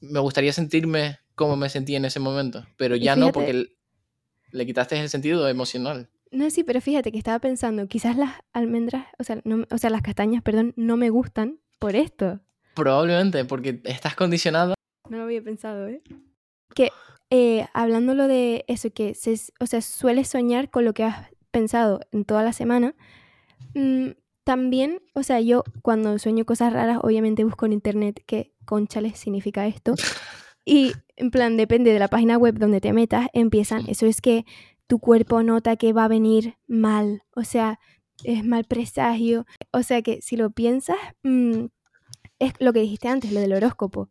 me 0.00 0.18
gustaría 0.18 0.52
sentirme 0.52 1.18
como 1.36 1.56
me 1.56 1.68
sentí 1.68 1.94
en 1.94 2.04
ese 2.04 2.18
momento, 2.18 2.66
pero 2.76 2.96
ya 2.96 3.14
no 3.14 3.30
porque 3.30 3.68
le 4.50 4.66
quitaste 4.66 4.98
el 4.98 5.08
sentido 5.08 5.48
emocional. 5.48 6.08
No, 6.32 6.50
sí, 6.50 6.64
pero 6.64 6.80
fíjate 6.80 7.12
que 7.12 7.18
estaba 7.18 7.38
pensando, 7.38 7.86
quizás 7.86 8.16
las 8.16 8.32
almendras, 8.52 9.06
o 9.18 9.24
sea, 9.24 9.40
o 9.70 9.78
sea, 9.78 9.90
las 9.90 10.02
castañas, 10.02 10.42
perdón, 10.42 10.74
no 10.76 10.96
me 10.96 11.10
gustan 11.10 11.60
por 11.78 11.94
esto. 11.94 12.40
Probablemente, 12.74 13.44
porque 13.44 13.80
estás 13.84 14.16
condicionado. 14.16 14.74
No 15.08 15.18
lo 15.18 15.24
había 15.24 15.42
pensado, 15.42 15.86
¿eh? 15.88 16.02
Que 16.74 16.90
eh, 17.30 17.66
hablándolo 17.74 18.26
de 18.26 18.64
eso, 18.68 18.90
que 18.90 19.14
se, 19.14 19.34
o 19.60 19.66
sea, 19.66 19.80
sueles 19.80 20.28
soñar 20.28 20.70
con 20.70 20.84
lo 20.84 20.92
que 20.94 21.04
has 21.04 21.28
pensado 21.50 22.00
en 22.12 22.24
toda 22.24 22.42
la 22.42 22.52
semana. 22.52 22.94
Mm, 23.74 24.10
también, 24.44 25.00
o 25.14 25.22
sea, 25.22 25.40
yo 25.40 25.62
cuando 25.82 26.18
sueño 26.18 26.44
cosas 26.44 26.72
raras, 26.72 26.98
obviamente 27.02 27.44
busco 27.44 27.66
en 27.66 27.72
internet 27.72 28.22
qué 28.26 28.52
conchales 28.64 29.18
significa 29.18 29.66
esto. 29.66 29.94
Y 30.66 30.92
en 31.16 31.30
plan, 31.30 31.56
depende 31.56 31.90
de 31.90 31.98
la 31.98 32.08
página 32.08 32.36
web 32.36 32.58
donde 32.58 32.82
te 32.82 32.92
metas, 32.92 33.28
empiezan, 33.32 33.88
eso 33.88 34.04
es 34.06 34.20
que 34.20 34.44
tu 34.86 34.98
cuerpo 34.98 35.42
nota 35.42 35.76
que 35.76 35.94
va 35.94 36.04
a 36.04 36.08
venir 36.08 36.58
mal, 36.68 37.22
o 37.34 37.44
sea, 37.44 37.80
es 38.24 38.44
mal 38.44 38.64
presagio, 38.64 39.46
o 39.72 39.82
sea 39.82 40.02
que 40.02 40.20
si 40.20 40.36
lo 40.36 40.50
piensas, 40.50 40.98
mm, 41.22 41.64
es 42.38 42.52
lo 42.60 42.74
que 42.74 42.80
dijiste 42.80 43.08
antes, 43.08 43.32
lo 43.32 43.40
del 43.40 43.54
horóscopo, 43.54 44.10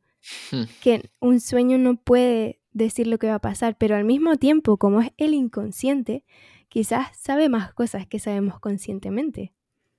Hmm. 0.51 0.63
que 0.81 1.09
un 1.19 1.39
sueño 1.39 1.77
no 1.77 1.95
puede 1.95 2.58
decir 2.71 3.07
lo 3.07 3.17
que 3.17 3.27
va 3.27 3.35
a 3.35 3.39
pasar, 3.41 3.77
pero 3.77 3.95
al 3.95 4.05
mismo 4.05 4.35
tiempo, 4.37 4.77
como 4.77 5.01
es 5.01 5.11
el 5.17 5.33
inconsciente, 5.33 6.23
quizás 6.69 7.07
sabe 7.17 7.49
más 7.49 7.73
cosas 7.73 8.07
que 8.07 8.19
sabemos 8.19 8.59
conscientemente. 8.59 9.53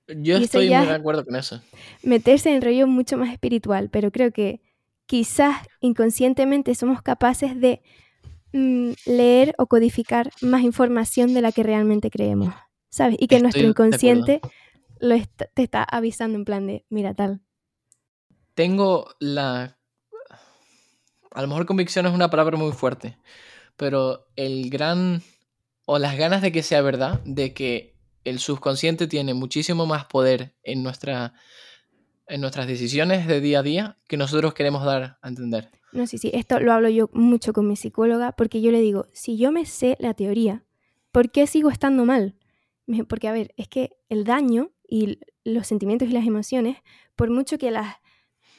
Yo 0.08 0.38
Y 0.38 0.44
estoy 0.44 0.68
muy 0.70 0.86
de 0.86 0.92
acuerdo 0.92 1.24
con 1.24 1.36
eso. 1.36 1.60
Meterse 2.02 2.54
en 2.54 2.62
rollo 2.62 2.86
mucho 2.86 3.16
más 3.16 3.30
espiritual, 3.32 3.90
pero 3.90 4.10
creo 4.10 4.32
que 4.32 4.60
quizás 5.06 5.56
inconscientemente 5.80 6.74
somos 6.74 7.02
capaces 7.02 7.60
de 7.60 7.82
mm, 8.52 8.90
leer 9.06 9.54
o 9.58 9.66
codificar 9.66 10.30
más 10.40 10.62
información 10.62 11.34
de 11.34 11.40
la 11.42 11.52
que 11.52 11.62
realmente 11.62 12.10
creemos, 12.10 12.54
¿sabes? 12.88 13.16
Y 13.20 13.26
que 13.26 13.36
Estoy 13.36 13.42
nuestro 13.42 13.66
inconsciente 13.66 14.40
lo 14.98 15.14
est- 15.14 15.42
te 15.54 15.62
está 15.62 15.82
avisando 15.82 16.36
en 16.38 16.44
plan 16.44 16.66
de, 16.66 16.84
mira 16.90 17.14
tal. 17.14 17.40
Tengo 18.54 19.06
la... 19.20 19.78
A 21.32 21.42
lo 21.42 21.48
mejor 21.48 21.66
convicción 21.66 22.06
es 22.06 22.12
una 22.12 22.30
palabra 22.30 22.56
muy 22.56 22.72
fuerte, 22.72 23.16
pero 23.76 24.26
el 24.36 24.70
gran... 24.70 25.22
o 25.86 25.98
las 25.98 26.16
ganas 26.16 26.42
de 26.42 26.52
que 26.52 26.62
sea 26.62 26.82
verdad, 26.82 27.20
de 27.24 27.54
que 27.54 27.94
el 28.24 28.38
subconsciente 28.38 29.06
tiene 29.06 29.34
muchísimo 29.34 29.86
más 29.86 30.04
poder 30.04 30.54
en, 30.62 30.82
nuestra, 30.82 31.34
en 32.26 32.40
nuestras 32.40 32.66
decisiones 32.66 33.26
de 33.26 33.40
día 33.40 33.60
a 33.60 33.62
día 33.62 33.98
que 34.06 34.16
nosotros 34.16 34.54
queremos 34.54 34.84
dar 34.84 35.18
a 35.22 35.28
entender. 35.28 35.70
No 35.92 36.06
sé 36.06 36.18
si 36.18 36.30
esto 36.32 36.60
lo 36.60 36.72
hablo 36.72 36.88
yo 36.88 37.10
mucho 37.12 37.52
con 37.52 37.66
mi 37.66 37.76
psicóloga 37.76 38.32
porque 38.32 38.60
yo 38.60 38.70
le 38.70 38.80
digo, 38.80 39.06
si 39.12 39.36
yo 39.36 39.50
me 39.52 39.66
sé 39.66 39.96
la 39.98 40.14
teoría, 40.14 40.64
¿por 41.10 41.30
qué 41.30 41.46
sigo 41.46 41.70
estando 41.70 42.04
mal? 42.04 42.36
Porque, 43.08 43.28
a 43.28 43.32
ver, 43.32 43.54
es 43.56 43.68
que 43.68 43.90
el 44.08 44.24
daño 44.24 44.70
y 44.88 45.20
los 45.44 45.66
sentimientos 45.66 46.08
y 46.08 46.12
las 46.12 46.26
emociones, 46.26 46.78
por 47.16 47.30
mucho 47.30 47.58
que 47.58 47.70
las 47.70 47.96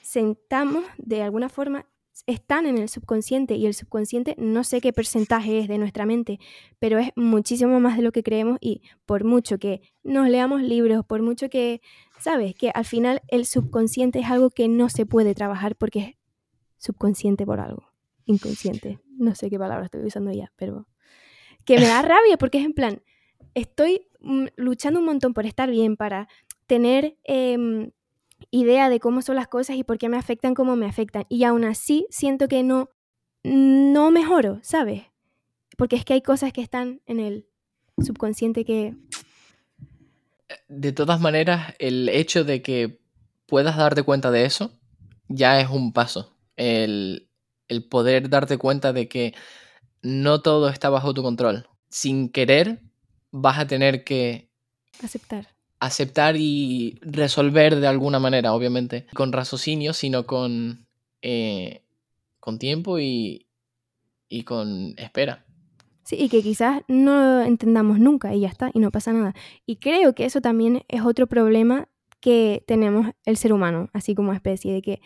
sentamos 0.02 0.84
de 0.98 1.22
alguna 1.22 1.50
forma, 1.50 1.86
están 2.28 2.66
en 2.66 2.78
el 2.78 2.90
subconsciente 2.90 3.56
y 3.56 3.66
el 3.66 3.74
subconsciente 3.74 4.36
no 4.38 4.64
sé 4.64 4.82
qué 4.82 4.94
porcentaje 4.94 5.60
es 5.60 5.68
de 5.68 5.78
nuestra 5.78 6.06
mente, 6.06 6.40
pero 6.80 7.00
es 7.00 7.12
muchísimo 7.16 7.80
más 7.80 7.98
de 7.98 8.04
lo 8.04 8.12
que 8.12 8.24
creemos 8.24 8.58
y 8.62 8.82
por 9.06 9.24
mucho 9.24 9.58
que 9.58 9.82
nos 10.04 10.30
leamos 10.30 10.62
libros, 10.62 11.06
por 11.06 11.22
mucho 11.22 11.50
que, 11.50 11.82
¿sabes? 12.20 12.54
Que 12.56 12.72
al 12.74 12.86
final 12.86 13.22
el 13.28 13.46
subconsciente 13.46 14.20
es 14.20 14.28
algo 14.28 14.50
que 14.50 14.68
no 14.68 14.90
se 14.90 15.06
puede 15.06 15.34
trabajar 15.34 15.76
porque 15.76 16.00
es 16.00 16.16
subconsciente 16.78 17.46
por 17.46 17.60
algo, 17.60 17.84
inconsciente, 18.26 19.00
no 19.18 19.36
sé 19.36 19.50
qué 19.50 19.58
palabra 19.58 19.86
estoy 19.86 20.06
usando 20.06 20.32
ya, 20.32 20.52
pero 20.56 20.88
que 21.66 21.78
me 21.78 21.88
da 21.88 22.02
rabia 22.02 22.38
porque 22.38 22.60
es 22.60 22.66
en 22.66 22.74
plan, 22.74 23.02
estoy 23.54 24.08
mm, 24.20 24.48
luchando 24.56 25.00
un 25.00 25.06
montón 25.06 25.34
por 25.34 25.46
estar 25.46 25.70
bien, 25.70 25.96
para 25.96 26.28
tener 26.68 27.18
em, 27.24 27.92
idea 28.52 28.90
de 28.90 29.00
cómo 29.00 29.22
son 29.22 29.38
las 29.38 29.48
cosas 29.48 29.78
y 29.78 29.84
por 29.84 29.98
qué 29.98 30.10
me 30.10 30.18
afectan 30.18 30.54
como 30.54 30.76
me 30.76 30.86
afectan. 30.86 31.26
Y 31.30 31.44
aún 31.46 31.64
así 31.64 32.06
siento 32.10 32.48
que 32.48 32.64
no, 32.64 32.90
no 33.44 34.12
mejoro, 34.12 34.60
¿sabes? 34.62 35.04
Porque 35.78 35.96
es 35.96 36.06
que 36.06 36.14
hay 36.14 36.22
cosas 36.22 36.54
que 36.54 36.62
están 36.62 37.02
en 37.06 37.20
el 37.20 37.48
subconsciente 38.04 38.66
que... 38.66 38.96
De 40.68 40.92
todas 40.92 41.22
maneras, 41.22 41.74
el 41.80 42.10
hecho 42.10 42.44
de 42.44 42.62
que 42.62 43.00
puedas 43.46 43.78
darte 43.78 44.04
cuenta 44.04 44.32
de 44.32 44.46
eso 44.46 44.78
ya 45.30 45.60
es 45.62 45.70
un 45.70 45.94
paso. 45.94 46.36
El, 46.58 47.30
el 47.70 47.88
poder 47.88 48.30
darte 48.30 48.58
cuenta 48.58 48.92
de 48.92 49.08
que 49.08 49.34
no 50.02 50.42
todo 50.42 50.68
está 50.68 50.90
bajo 50.90 51.14
tu 51.14 51.24
control. 51.24 51.68
Sin 51.90 52.30
querer, 52.30 52.82
vas 53.32 53.60
a 53.60 53.68
tener 53.68 54.04
que 54.04 54.50
aceptar. 55.02 55.48
Aceptar 55.82 56.36
y 56.38 57.00
resolver 57.02 57.76
de 57.76 57.88
alguna 57.88 58.20
manera, 58.20 58.54
obviamente, 58.54 59.08
con 59.16 59.34
raciocinio, 59.34 59.94
sino 59.94 60.26
con, 60.26 60.86
eh, 61.24 61.82
con 62.40 62.60
tiempo 62.60 63.00
y, 63.00 63.48
y 64.30 64.44
con 64.44 64.94
espera. 64.98 65.44
Sí, 66.04 66.18
y 66.20 66.30
que 66.30 66.44
quizás 66.44 66.84
no 66.88 67.20
lo 67.20 67.42
entendamos 67.42 68.00
nunca 68.00 68.34
y 68.34 68.42
ya 68.42 68.48
está, 68.48 68.70
y 68.74 68.80
no 68.80 68.92
pasa 68.92 69.12
nada. 69.12 69.34
Y 69.66 69.78
creo 69.78 70.14
que 70.14 70.26
eso 70.26 70.40
también 70.40 70.84
es 70.88 71.02
otro 71.02 71.26
problema 71.26 71.90
que 72.20 72.64
tenemos 72.68 73.08
el 73.26 73.38
ser 73.38 73.52
humano, 73.52 73.90
así 73.92 74.14
como 74.14 74.34
especie, 74.34 74.72
de 74.74 74.84
que 74.84 75.02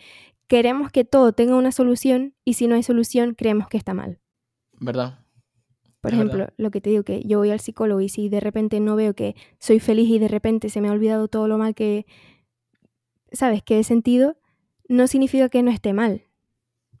queremos 0.46 0.92
que 0.92 1.04
todo 1.04 1.32
tenga 1.32 1.56
una 1.56 1.72
solución 1.72 2.34
y 2.44 2.54
si 2.54 2.66
no 2.66 2.74
hay 2.74 2.82
solución 2.82 3.34
creemos 3.34 3.68
que 3.68 3.78
está 3.78 3.94
mal. 3.94 4.20
¿Verdad? 4.78 5.20
Por 6.06 6.14
Es 6.14 6.18
ejemplo, 6.20 6.38
verdad. 6.38 6.54
lo 6.56 6.70
que 6.70 6.80
te 6.80 6.90
digo, 6.90 7.02
que 7.02 7.20
yo 7.24 7.38
voy 7.38 7.50
al 7.50 7.58
psicólogo 7.58 8.00
y 8.00 8.08
si 8.08 8.28
de 8.28 8.38
repente 8.38 8.78
no 8.78 8.94
veo 8.94 9.14
que 9.14 9.34
soy 9.58 9.80
feliz 9.80 10.08
y 10.08 10.20
de 10.20 10.28
repente 10.28 10.68
se 10.68 10.80
me 10.80 10.86
ha 10.88 10.92
olvidado 10.92 11.26
todo 11.26 11.48
lo 11.48 11.58
mal 11.58 11.74
que, 11.74 12.06
¿sabes?, 13.32 13.60
que 13.64 13.80
he 13.80 13.82
sentido, 13.82 14.36
no 14.88 15.08
significa 15.08 15.48
que 15.48 15.64
no 15.64 15.72
esté 15.72 15.92
mal. 15.92 16.22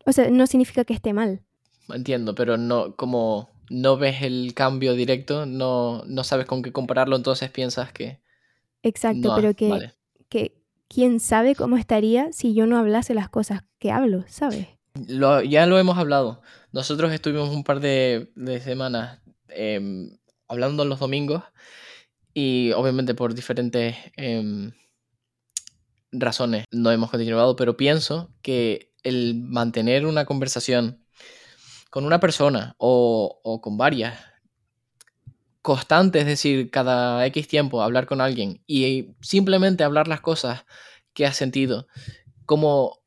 O 0.06 0.10
sea, 0.10 0.28
no 0.30 0.48
significa 0.48 0.84
que 0.84 0.92
esté 0.94 1.12
mal. 1.12 1.42
Entiendo, 1.88 2.34
pero 2.34 2.56
no, 2.56 2.96
como 2.96 3.48
no 3.70 3.96
ves 3.96 4.22
el 4.22 4.54
cambio 4.54 4.94
directo, 4.94 5.46
no, 5.46 6.02
no 6.06 6.24
sabes 6.24 6.46
con 6.46 6.62
qué 6.62 6.72
compararlo, 6.72 7.14
entonces 7.14 7.48
piensas 7.50 7.92
que 7.92 8.20
Exacto, 8.82 9.28
no, 9.28 9.36
pero 9.36 9.54
que, 9.54 9.70
vale. 9.70 9.94
que 10.28 10.60
quién 10.88 11.20
sabe 11.20 11.54
cómo 11.54 11.76
estaría 11.76 12.32
si 12.32 12.54
yo 12.54 12.66
no 12.66 12.76
hablase 12.76 13.14
las 13.14 13.28
cosas 13.28 13.62
que 13.78 13.92
hablo, 13.92 14.24
¿sabes? 14.26 14.66
Ya 15.06 15.66
lo 15.66 15.78
hemos 15.78 15.98
hablado. 15.98 16.42
Nosotros 16.72 17.12
estuvimos 17.12 17.50
un 17.50 17.64
par 17.64 17.80
de, 17.80 18.30
de 18.34 18.60
semanas 18.60 19.20
em, 19.48 20.16
hablando 20.48 20.84
los 20.84 21.00
domingos 21.00 21.42
y 22.34 22.72
obviamente 22.72 23.14
por 23.14 23.34
diferentes 23.34 23.96
em, 24.16 24.72
razones 26.12 26.64
no 26.70 26.90
hemos 26.90 27.10
continuado, 27.10 27.56
pero 27.56 27.76
pienso 27.76 28.30
que 28.42 28.92
el 29.02 29.34
mantener 29.36 30.06
una 30.06 30.24
conversación 30.24 31.04
con 31.90 32.04
una 32.04 32.20
persona 32.20 32.74
o, 32.78 33.60
con 33.62 33.78
varias 33.78 34.18
constante, 35.62 36.20
es 36.20 36.26
decir, 36.26 36.70
cada 36.70 37.24
X 37.26 37.48
tiempo 37.48 37.82
hablar 37.82 38.06
con 38.06 38.20
alguien 38.20 38.62
y 38.66 39.14
simplemente 39.20 39.82
hablar 39.82 40.06
las 40.06 40.20
cosas 40.20 40.64
que 41.12 41.26
has 41.26 41.36
sentido, 41.36 41.88
cómo, 42.44 43.00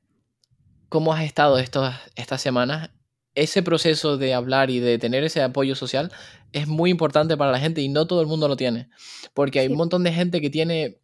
cómo 0.89 1.13
has 1.13 1.23
estado 1.23 1.57
estos, 1.59 1.93
estas 2.15 2.41
semanas, 2.41 2.89
ese 3.35 3.61
proceso 3.63 4.17
de 4.17 4.33
hablar 4.33 4.69
y 4.69 4.79
de 4.79 4.97
tener 4.97 5.23
ese 5.23 5.41
apoyo 5.41 5.75
social 5.75 6.11
es 6.51 6.67
muy 6.67 6.89
importante 6.89 7.37
para 7.37 7.51
la 7.51 7.59
gente 7.59 7.79
y 7.81 7.87
no 7.89 8.07
todo 8.07 8.21
el 8.21 8.27
mundo 8.27 8.47
lo 8.47 8.57
tiene, 8.57 8.89
porque 9.33 9.59
hay 9.59 9.67
Sí. 9.67 9.71
un 9.71 9.77
montón 9.77 10.03
de 10.03 10.11
gente 10.11 10.41
que 10.41 10.49
tiene, 10.49 10.97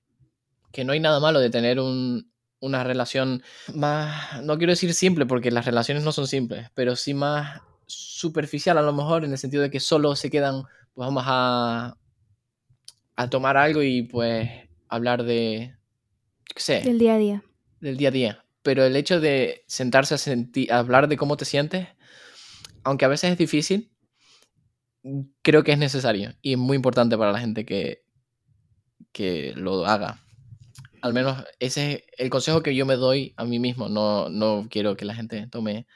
que 0.72 0.84
no 0.84 0.94
hay 0.94 1.00
nada 1.00 1.20
malo 1.20 1.40
de 1.40 1.50
tener 1.50 1.80
un- 1.80 2.32
una 2.60 2.84
relación 2.84 3.44
más, 3.76 4.42
no 4.42 4.58
quiero 4.58 4.72
decir 4.72 4.94
simple, 4.96 5.26
porque 5.28 5.52
las 5.52 5.66
relaciones 5.66 6.04
no 6.04 6.12
son 6.12 6.26
simples, 6.28 6.70
pero 6.74 6.96
sí 6.96 7.14
más 7.14 7.62
superficial 7.86 8.78
a 8.80 8.82
lo 8.82 8.92
mejor, 8.92 9.24
en 9.24 9.32
el 9.32 9.38
sentido 9.38 9.62
de 9.62 9.70
que 9.70 9.80
solo 9.80 10.16
se 10.16 10.32
quedan, 10.32 10.64
pues 10.96 11.06
vamos 11.06 11.24
a, 11.28 11.96
a 13.16 13.30
tomar 13.30 13.56
algo 13.56 13.84
y 13.84 14.02
pues 14.04 14.50
hablar 14.90 15.24
de, 15.24 15.76
qué 16.54 16.60
sé, 16.62 16.82
Del 16.82 16.98
día 16.98 17.14
a 17.14 17.18
día. 17.20 17.44
del 17.82 17.98
día 17.98 18.10
a 18.10 18.12
día. 18.12 18.45
Pero 18.66 18.84
el 18.84 18.98
hecho 18.98 19.22
de 19.22 19.64
sentarse 19.68 20.16
a, 20.16 20.76
a 20.76 20.80
hablar 20.80 21.08
de 21.08 21.18
cómo 21.18 21.38
te 21.38 21.46
sientes, 21.46 21.88
aunque 22.84 23.06
a 23.06 23.10
veces 23.10 23.32
es 23.32 23.38
difícil, 23.38 23.92
creo 25.42 25.64
que 25.64 25.72
es 25.74 25.78
necesario 25.78 26.34
y 26.42 26.54
es 26.54 26.58
muy 26.58 26.76
importante 26.76 27.18
para 27.18 27.32
la 27.32 27.40
gente 27.40 27.66
que, 27.66 28.04
que 29.12 29.54
lo 29.56 29.86
haga. 29.86 30.22
Al 31.02 31.14
menos 31.14 31.44
ese 31.60 31.94
es 31.94 32.04
el 32.18 32.30
consejo 32.30 32.64
que 32.64 32.76
yo 32.76 32.86
me 32.86 32.96
doy 32.96 33.34
a 33.38 33.46
mí 33.46 33.60
mismo. 33.60 33.90
No, 33.90 34.30
no 34.30 34.68
quiero 34.70 34.98
que 34.98 35.06
la 35.06 35.16
gente 35.16 35.48
tome 35.48 35.88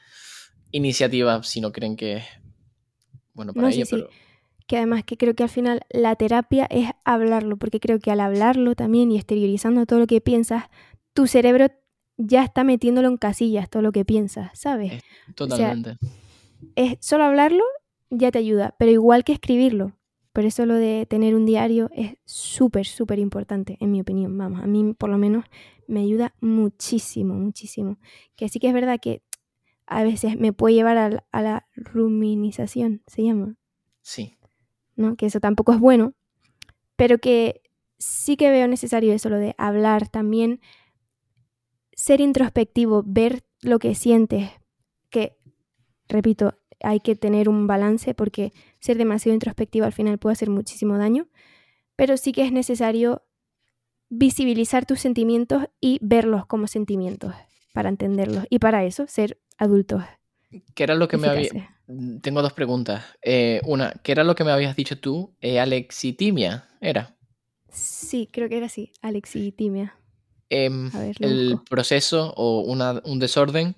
iniciativa 0.72 1.44
si 1.44 1.62
no 1.62 1.72
creen 1.74 1.98
que 1.98 2.18
es 2.18 2.26
bueno 3.34 3.56
para 3.56 3.68
No, 3.68 3.72
sí, 3.72 3.84
ella, 3.84 3.86
sí. 3.86 4.08
pero 4.08 4.16
Que 4.68 4.78
además 4.78 5.04
que 5.06 5.18
creo 5.18 5.36
que 5.36 5.44
al 5.44 5.50
final 5.50 5.82
la 5.89 6.16
terapia 6.16 6.68
es 6.70 6.91
hablarlo, 7.06 7.58
porque 7.58 7.80
creo 7.82 8.00
que 8.00 8.12
al 8.12 8.22
hablarlo 8.22 8.76
también 8.76 9.12
y 9.12 9.18
exteriorizando 9.18 9.86
todo 9.88 10.00
lo 10.00 10.08
que 10.08 10.22
piensas, 10.22 10.66
tu 11.14 11.28
cerebro 11.28 11.68
ya 12.22 12.44
está 12.44 12.64
metiéndolo 12.66 13.08
en 13.08 13.18
casillas, 13.18 13.70
todo 13.70 13.82
lo 13.82 13.92
que 13.94 14.04
piensas, 14.06 14.52
¿sabes? 14.54 14.92
Es- 14.94 15.04
totalmente. 15.36 15.98
es 16.76 16.98
solo 17.00 17.24
hablarlo 17.24 17.64
ya 18.12 18.30
te 18.32 18.40
ayuda, 18.40 18.76
pero 18.78 18.92
igual 18.92 19.24
que 19.24 19.32
escribirlo. 19.34 19.94
Por 20.34 20.44
eso 20.46 20.66
lo 20.66 20.76
de 20.76 21.06
tener 21.10 21.34
un 21.34 21.46
diario 21.46 21.90
es 21.94 22.16
súper, 22.26 22.86
súper 22.86 23.20
importante, 23.20 23.78
en 23.80 23.92
mi 23.92 24.02
opinión. 24.02 24.38
Vamos, 24.38 24.62
a 24.62 24.68
mí 24.68 24.94
por 24.94 25.10
lo 25.10 25.18
menos 25.18 25.46
me 25.88 26.02
ayuda 26.02 26.34
muchísimo, 26.42 27.34
muchísimo. 27.36 27.98
Que 28.36 28.50
sí 28.50 28.60
que 28.60 28.68
es 28.68 28.74
verdad 28.74 29.00
que 29.02 29.22
a 29.88 30.04
veces 30.04 30.38
me 30.40 30.52
puede 30.54 30.76
llevar 30.76 30.98
a 30.98 31.10
la, 31.10 31.24
a 31.32 31.42
la 31.42 31.68
ruminización, 31.76 33.02
se 33.08 33.24
llama, 33.24 33.56
Sí, 34.02 34.38
¿no? 34.96 35.16
Que 35.16 35.28
eso 35.28 35.40
tampoco 35.40 35.72
es 35.74 35.80
bueno, 35.80 36.14
pero 36.96 37.18
que 37.20 37.62
sí 37.98 38.38
que 38.38 38.50
veo 38.52 38.68
necesario 38.68 39.14
eso, 39.14 39.30
lo 39.30 39.38
de 39.38 39.56
hablar 39.58 40.08
también, 40.10 40.62
ser 42.00 42.22
introspectivo, 42.22 43.04
ver 43.06 43.43
lo 43.62 43.78
que 43.78 43.93
sientes, 43.93 44.52
que 45.10 45.36
repito, 46.08 46.58
hay 46.82 47.02
que 47.02 47.18
tener 47.18 47.50
un 47.50 47.68
balance 47.68 48.14
porque 48.14 48.54
ser 48.80 48.97
demasiado 48.97 49.34
introspectivo 49.34 49.86
al 49.86 49.91
final 49.91 50.18
puede 50.18 50.32
hacer 50.32 50.50
muchísimo 50.50 50.97
daño, 50.97 51.28
pero 51.97 52.16
sí 52.16 52.32
que 52.32 52.45
es 52.45 52.54
necesario 52.54 53.24
visibilizar 54.08 54.86
tus 54.86 55.02
sentimientos 55.02 55.66
y 55.82 56.00
verlos 56.02 56.45
como 56.45 56.68
sentimientos 56.68 57.36
para 57.74 57.89
entenderlos 57.89 58.45
y 58.50 58.60
para 58.60 58.86
eso 58.86 59.06
ser 59.08 59.38
adultos. 59.58 60.02
¿Qué 60.76 60.84
era 60.84 60.95
lo 60.95 61.10
que 61.10 61.18
me 61.18 61.28
había... 61.28 61.50
Tengo 62.22 62.41
dos 62.41 62.54
preguntas. 62.54 63.04
Eh, 63.22 63.60
una, 63.66 63.91
¿qué 64.04 64.14
era 64.14 64.24
lo 64.24 64.36
que 64.36 64.45
me 64.45 64.52
habías 64.52 64.78
dicho 64.78 64.97
tú? 65.02 65.36
Eh, 65.41 65.60
alexitimia, 65.60 66.70
¿era? 66.80 67.18
Sí, 67.68 68.30
creo 68.32 68.47
que 68.47 68.56
era 68.56 68.68
así, 68.68 68.93
alexitimia. 69.02 69.99
Em, 70.50 70.89
el 71.20 71.60
proceso 71.70 72.34
o 72.36 72.62
un 72.62 73.20
desorden 73.20 73.76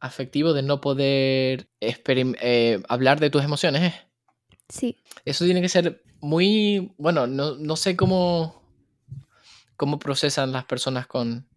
afectivo 0.00 0.52
de 0.52 0.62
no 0.62 0.82
poder 0.82 1.68
eh, 1.80 2.82
hablar 2.88 3.20
de 3.20 3.30
tus 3.30 3.42
emociones, 3.42 3.82
¿eh? 3.82 3.94
Sí. 4.68 4.96
Eso 5.24 5.46
tiene 5.46 5.62
que 5.62 5.70
ser 5.70 6.02
muy, 6.20 6.92
bueno, 6.98 7.26
no, 7.26 7.54
no 7.54 7.76
sé 7.76 7.96
cómo, 7.96 8.62
cómo 9.76 9.98
procesan 9.98 10.52
las 10.52 10.66
personas 10.66 11.06
con 11.06 11.48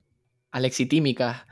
alexitímicas, 0.52 1.44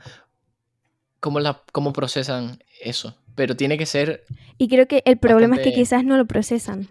cómo, 1.20 1.38
la, 1.38 1.62
cómo 1.72 1.92
procesan 1.92 2.62
eso, 2.80 3.14
pero 3.34 3.56
tiene 3.56 3.76
que 3.76 3.84
ser... 3.84 4.24
Y 4.56 4.68
creo 4.68 4.88
que 4.88 5.02
el 5.04 5.18
problema 5.18 5.56
es 5.56 5.62
que 5.62 5.74
quizás 5.74 6.02
no 6.02 6.16
lo 6.16 6.26
procesan. 6.26 6.88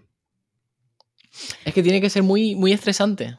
Es 1.66 1.74
que 1.74 1.82
tiene 1.82 2.00
que 2.00 2.12
ser 2.12 2.22
muy, 2.22 2.54
muy 2.54 2.74
estresante. 2.74 3.38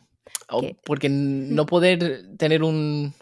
Porque 0.84 1.08
no 1.08 1.66
poder 1.66 2.36
tener 2.36 2.62
un, 2.62 3.14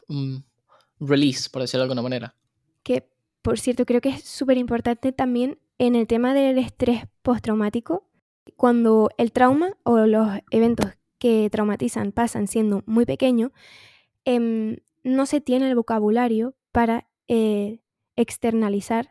release, 1.01 1.49
por 1.51 1.62
decirlo 1.62 1.83
de 1.83 1.85
alguna 1.85 2.03
manera. 2.03 2.35
Que, 2.83 3.09
por 3.43 3.59
cierto, 3.59 3.85
creo 3.87 4.01
que 4.01 4.11
es 4.11 4.25
súper 4.25 4.59
importante 4.59 5.12
también 5.12 5.59
en 5.79 5.97
el 5.97 6.07
tema 6.07 6.35
del 6.35 6.59
estrés 6.59 7.05
postraumático, 7.22 8.07
cuando 8.57 9.11
el 9.18 9.33
trauma 9.33 9.77
o 9.83 9.99
los 10.07 10.29
eventos 10.51 10.93
que 11.18 11.49
traumatizan 11.51 12.12
pasan 12.12 12.47
siendo 12.47 12.83
muy 12.87 13.07
pequeños, 13.07 13.51
em, 14.25 14.77
no 15.03 15.27
se 15.27 15.41
tiene 15.41 15.68
el 15.68 15.75
vocabulario 15.75 16.55
para 16.72 17.07
eh, 17.29 17.81
externalizar 18.16 19.11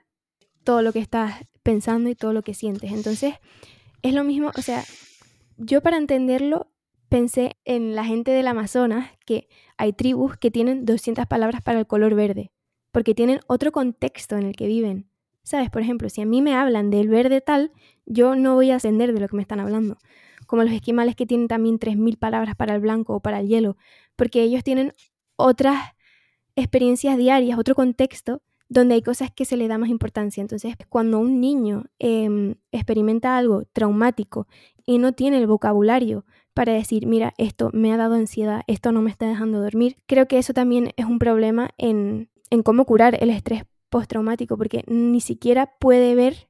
todo 0.63 0.81
lo 0.81 0.93
que 0.93 0.99
estás 0.99 1.45
pensando 1.63 2.09
y 2.09 2.15
todo 2.15 2.33
lo 2.33 2.43
que 2.43 2.53
sientes. 2.53 2.91
Entonces, 2.91 3.35
es 4.01 4.13
lo 4.13 4.23
mismo, 4.23 4.51
o 4.55 4.61
sea, 4.61 4.83
yo 5.57 5.81
para 5.81 5.97
entenderlo 5.97 6.67
pensé 7.13 7.57
en 7.63 7.93
la 7.93 8.05
gente 8.05 8.31
del 8.31 8.47
Amazonas, 8.47 9.11
que 9.27 9.47
hay 9.77 9.93
tribus 9.93 10.35
que 10.35 10.49
tienen 10.49 10.83
200 10.83 11.27
palabras 11.27 11.61
para 11.61 11.77
el 11.77 11.85
color 11.85 12.15
verde, 12.15 12.51
porque 12.91 13.13
tienen 13.13 13.39
otro 13.45 13.71
contexto 13.71 14.35
en 14.35 14.47
el 14.47 14.55
que 14.55 14.65
viven. 14.65 15.11
¿Sabes? 15.43 15.69
Por 15.69 15.83
ejemplo, 15.83 16.09
si 16.09 16.21
a 16.21 16.25
mí 16.25 16.41
me 16.41 16.55
hablan 16.55 16.89
del 16.89 17.09
verde 17.09 17.39
tal, 17.39 17.71
yo 18.07 18.33
no 18.33 18.55
voy 18.55 18.71
a 18.71 18.77
ascender 18.77 19.13
de 19.13 19.19
lo 19.19 19.27
que 19.27 19.35
me 19.35 19.43
están 19.43 19.59
hablando. 19.59 19.99
Como 20.47 20.63
los 20.63 20.73
esquimales 20.73 21.15
que 21.15 21.27
tienen 21.27 21.47
también 21.47 21.77
3.000 21.77 22.17
palabras 22.17 22.55
para 22.55 22.73
el 22.73 22.81
blanco 22.81 23.13
o 23.13 23.19
para 23.19 23.41
el 23.41 23.47
hielo, 23.47 23.77
porque 24.15 24.41
ellos 24.41 24.63
tienen 24.63 24.95
otras 25.35 25.91
experiencias 26.55 27.15
diarias, 27.15 27.59
otro 27.59 27.75
contexto 27.75 28.41
donde 28.69 28.95
hay 28.95 29.03
cosas 29.03 29.29
que 29.29 29.45
se 29.45 29.55
le 29.55 29.67
da 29.67 29.77
más 29.77 29.89
importancia. 29.89 30.41
Entonces, 30.41 30.73
cuando 30.89 31.19
un 31.19 31.39
niño 31.39 31.83
em, 31.99 32.55
experimenta 32.71 33.37
algo 33.37 33.65
traumático 33.71 34.47
y 34.83 34.97
no 34.97 35.11
tiene 35.11 35.37
el 35.37 35.45
vocabulario 35.45 36.25
para 36.53 36.73
decir, 36.73 37.07
mira, 37.07 37.33
esto 37.37 37.69
me 37.73 37.91
ha 37.93 37.97
dado 37.97 38.15
ansiedad, 38.15 38.61
esto 38.67 38.91
no 38.91 39.01
me 39.01 39.09
está 39.09 39.27
dejando 39.27 39.61
dormir. 39.61 39.97
Creo 40.05 40.27
que 40.27 40.37
eso 40.37 40.53
también 40.53 40.93
es 40.97 41.05
un 41.05 41.19
problema 41.19 41.71
en, 41.77 42.29
cómo 42.63 42.85
curar 42.85 43.17
el 43.21 43.29
estrés 43.29 43.63
postraumático, 43.89 44.57
porque 44.57 44.83
ni 44.87 45.21
siquiera 45.21 45.73
puede 45.79 46.15
ver 46.15 46.47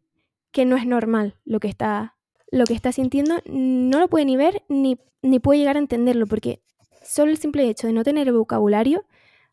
que 0.51 0.65
no 0.65 0.75
es 0.75 0.85
normal 0.85 1.35
lo 1.45 1.59
que 1.59 1.67
está, 1.67 2.15
lo 2.51 2.65
que 2.65 2.73
está 2.73 2.91
sintiendo, 2.91 3.35
no 3.45 3.99
lo 3.99 4.07
puede 4.07 4.25
ni 4.25 4.37
ver 4.37 4.63
ni, 4.69 4.97
ni 5.21 5.39
puede 5.39 5.59
llegar 5.59 5.77
a 5.77 5.79
entenderlo, 5.79 6.27
porque 6.27 6.61
solo 7.03 7.31
el 7.31 7.37
simple 7.37 7.67
hecho 7.67 7.87
de 7.87 7.93
no 7.93 8.03
tener 8.03 8.31
vocabulario 8.31 9.05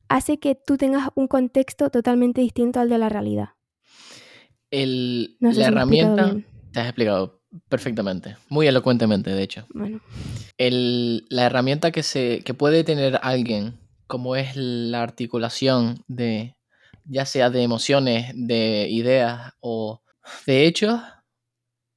hace 0.09 0.39
que 0.39 0.57
tú 0.57 0.77
tengas 0.77 1.09
un 1.15 1.29
contexto 1.29 1.91
totalmente 1.91 2.41
distinto 2.41 2.81
al 2.81 2.89
de 2.89 2.99
la 2.99 3.09
realidad. 3.09 3.51
El, 4.71 5.37
la 5.41 5.67
herramienta, 5.67 6.37
te 6.73 6.81
has 6.81 6.87
explicado 6.87 7.40
Perfectamente, 7.69 8.37
muy 8.49 8.67
elocuentemente, 8.69 9.31
de 9.31 9.43
hecho. 9.43 9.67
Bueno. 9.75 10.01
la 10.59 11.47
herramienta 11.47 11.91
que, 11.91 12.03
se, 12.03 12.43
que 12.45 12.55
puede 12.55 12.85
tener 12.85 13.19
alguien, 13.23 13.79
como 14.07 14.37
es 14.37 14.55
la 14.55 15.03
articulación 15.03 16.05
de, 16.07 16.55
ya 17.05 17.27
sea 17.27 17.51
de 17.51 17.63
emociones, 17.63 18.33
de 18.35 18.89
ideas 18.89 19.53
o 19.61 20.01
de 20.47 20.67
hechos, 20.67 21.01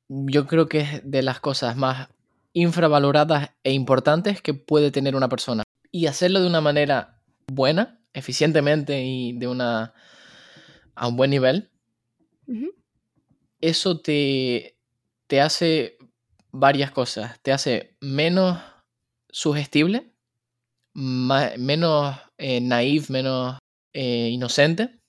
yo 0.10 0.48
creo 0.48 0.68
que 0.68 0.80
es 0.82 1.02
de 1.04 1.22
las 1.22 1.40
cosas 1.40 1.78
más 1.78 2.10
infravaloradas 2.54 3.52
e 3.64 3.74
importantes 3.74 4.42
que 4.42 4.54
puede 4.54 4.92
tener 4.92 5.16
una 5.16 5.30
persona. 5.30 5.64
Y 5.92 6.08
hacerlo 6.08 6.42
de 6.42 6.48
una 6.48 6.62
manera 6.62 7.20
buena, 7.48 8.00
eficientemente 8.14 9.04
y 9.04 9.34
de 9.34 9.48
una 9.48 9.94
a 10.96 11.08
un 11.08 11.16
buen 11.16 11.32
nivel, 11.32 11.70
eso 13.62 14.00
te, 14.02 14.78
te 15.34 15.42
hace 15.42 15.98
varias 16.52 16.92
cosas. 16.92 17.40
Te 17.42 17.52
hace 17.52 17.98
menos 18.02 18.62
sugestible, 19.32 20.14
menos 20.94 22.16
eh, 22.38 22.62
naive, 22.62 23.08
menos 23.10 23.58
eh, 23.94 24.30
inocente. 24.30 25.00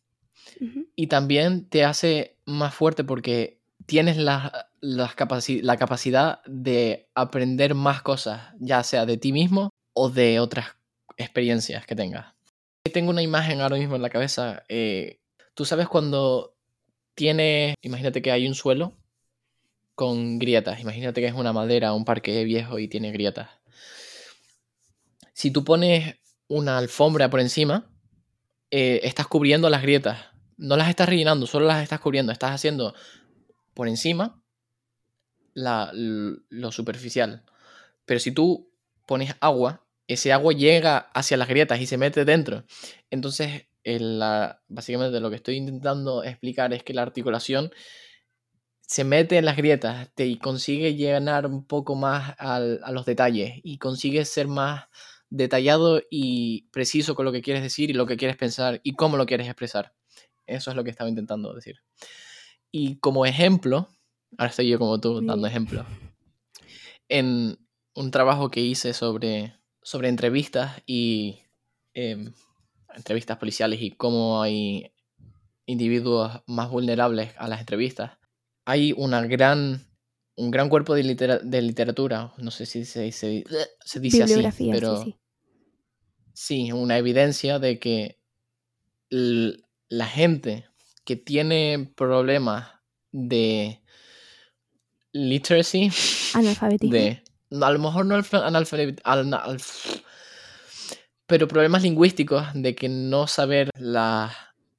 Y 0.97 1.09
también 1.09 1.68
te 1.68 1.85
hace 1.85 2.39
más 2.47 2.75
fuerte 2.75 3.05
porque 3.05 3.61
tienes 3.85 4.16
la, 4.16 4.70
la 4.81 5.12
capacidad 5.14 6.43
de 6.47 7.07
aprender 7.14 7.75
más 7.75 8.01
cosas, 8.01 8.55
ya 8.59 8.83
sea 8.83 9.05
de 9.05 9.18
ti 9.18 9.31
mismo 9.31 9.68
o 9.93 10.09
de 10.09 10.41
otras 10.41 10.68
experiencias 11.18 11.85
que 11.85 11.97
tengas. 11.97 12.33
Tengo 12.95 13.11
una 13.11 13.20
imagen 13.20 13.61
ahora 13.61 13.77
mismo 13.77 13.95
en 13.95 14.01
la 14.01 14.09
cabeza. 14.09 14.64
Eh, 14.70 15.18
Tú 15.53 15.66
sabes 15.66 15.87
cuando 15.87 16.57
tienes, 17.14 17.75
imagínate 17.83 18.22
que 18.22 18.33
hay 18.33 18.49
un 18.49 18.55
suelo 18.55 18.97
con 19.95 20.39
grietas. 20.39 20.81
Imagínate 20.81 21.21
que 21.21 21.27
es 21.27 21.35
una 21.35 21.53
madera, 21.53 21.93
un 21.93 22.05
parque 22.05 22.45
viejo 22.45 22.79
y 22.79 22.89
tiene 22.89 23.13
grietas. 23.13 23.51
Si 25.33 25.51
tú 25.51 25.65
pones 25.65 26.17
una 26.49 26.79
alfombra 26.79 27.31
por 27.31 27.41
encima, 27.41 27.91
eh, 28.71 29.01
estás 29.05 29.27
cubriendo 29.27 29.71
las 29.71 29.83
grietas. 29.83 30.27
No 30.57 30.77
las 30.77 30.89
estás 30.89 31.09
rellenando, 31.09 31.47
solo 31.47 31.67
las 31.67 31.83
estás 31.83 32.01
cubriendo. 32.01 32.33
Estás 32.33 32.53
haciendo 32.53 32.95
por 33.75 33.89
encima 33.89 34.41
lo 35.55 36.73
superficial. 36.73 37.45
Pero 38.05 38.21
si 38.21 38.33
tú 38.33 38.73
pones 39.07 39.35
agua, 39.41 39.87
ese 40.07 40.33
agua 40.33 40.53
llega 40.53 40.99
hacia 40.99 41.37
las 41.37 41.49
grietas 41.49 41.81
y 41.81 41.87
se 41.87 41.97
mete 41.97 42.25
dentro. 42.25 42.65
Entonces, 43.11 43.67
la, 43.85 44.63
básicamente 44.69 45.21
lo 45.21 45.31
que 45.31 45.37
estoy 45.37 45.57
intentando 45.57 46.25
explicar 46.25 46.73
es 46.73 46.83
que 46.83 46.95
la 46.95 47.03
articulación 47.03 47.71
se 48.87 49.05
mete 49.05 49.39
en 49.39 49.45
las 49.45 49.57
grietas 49.57 50.11
y 50.16 50.39
consigue 50.39 50.95
llenar 50.95 51.47
un 51.47 51.64
poco 51.64 51.95
más 51.95 52.35
a 52.39 52.61
los 52.61 53.07
detalles 53.07 53.61
y 53.62 53.78
consigue 53.78 54.24
ser 54.24 54.47
más 54.47 54.87
detallado 55.30 56.01
y 56.11 56.68
preciso 56.70 57.14
con 57.14 57.24
lo 57.24 57.32
que 57.32 57.43
quieres 57.43 57.62
decir 57.62 57.91
y 57.91 57.95
lo 57.95 58.07
que 58.07 58.16
quieres 58.16 58.37
pensar 58.37 58.80
y 58.85 58.93
cómo 58.93 59.16
lo 59.16 59.26
quieres 59.26 59.47
expresar. 59.47 59.95
Eso 60.47 60.70
es 60.70 60.76
lo 60.76 60.85
que 60.85 60.91
estaba 60.91 61.11
intentando 61.11 61.53
decir. 61.55 61.80
Y 62.70 62.97
como 62.97 63.26
ejemplo, 63.26 63.89
ahora 64.37 64.51
estoy 64.51 64.68
yo 64.68 64.78
como 64.78 65.01
tú 65.01 65.24
dando 65.24 65.47
ejemplo, 65.47 65.85
en 67.09 67.59
un 67.95 68.11
trabajo 68.11 68.51
que 68.51 68.61
hice 68.61 68.93
sobre, 68.93 69.55
sobre 69.82 70.09
entrevistas 70.09 70.82
y 70.87 71.41
em, 71.95 72.32
entrevistas 72.95 73.39
policiales 73.39 73.80
y 73.80 73.91
cómo 73.91 74.43
hay 74.43 74.93
individuos 75.66 76.43
más 76.47 76.70
vulnerables 76.70 77.32
a 77.39 77.49
las 77.49 77.61
entrevistas, 77.61 78.18
hay 78.65 78.93
una 78.97 79.23
gran, 79.27 79.87
un 80.37 80.51
gran 80.51 80.69
cuerpo 80.69 80.95
de, 80.95 81.03
literatura, 81.03 82.33
no 82.39 82.51
sé 82.51 82.67
si 82.67 82.85
se, 82.85 83.12
se, 83.12 83.45
dice 84.01 84.23
así, 84.23 84.71
pero 84.73 85.05
sí, 86.33 86.73
una 86.73 86.99
evidencia 86.99 87.59
de 87.59 87.79
que 87.79 88.19
la 89.11 90.07
gente 90.07 90.67
que 91.05 91.17
tiene 91.17 91.93
problemas 91.95 92.69
de 93.12 93.81
literacy, 95.12 95.91
analfabetismo, 96.35 96.95
de, 96.95 97.23
a 97.61 97.71
lo 97.71 97.79
mejor 97.79 98.07
no 98.07 98.21
analfabetismo, 98.33 99.03
pero 101.27 101.49
problemas 101.49 101.83
lingüísticos 101.83 102.47
de 102.55 102.75
que 102.75 102.89
no 102.89 103.27
saber 103.27 103.71
la 103.79 104.35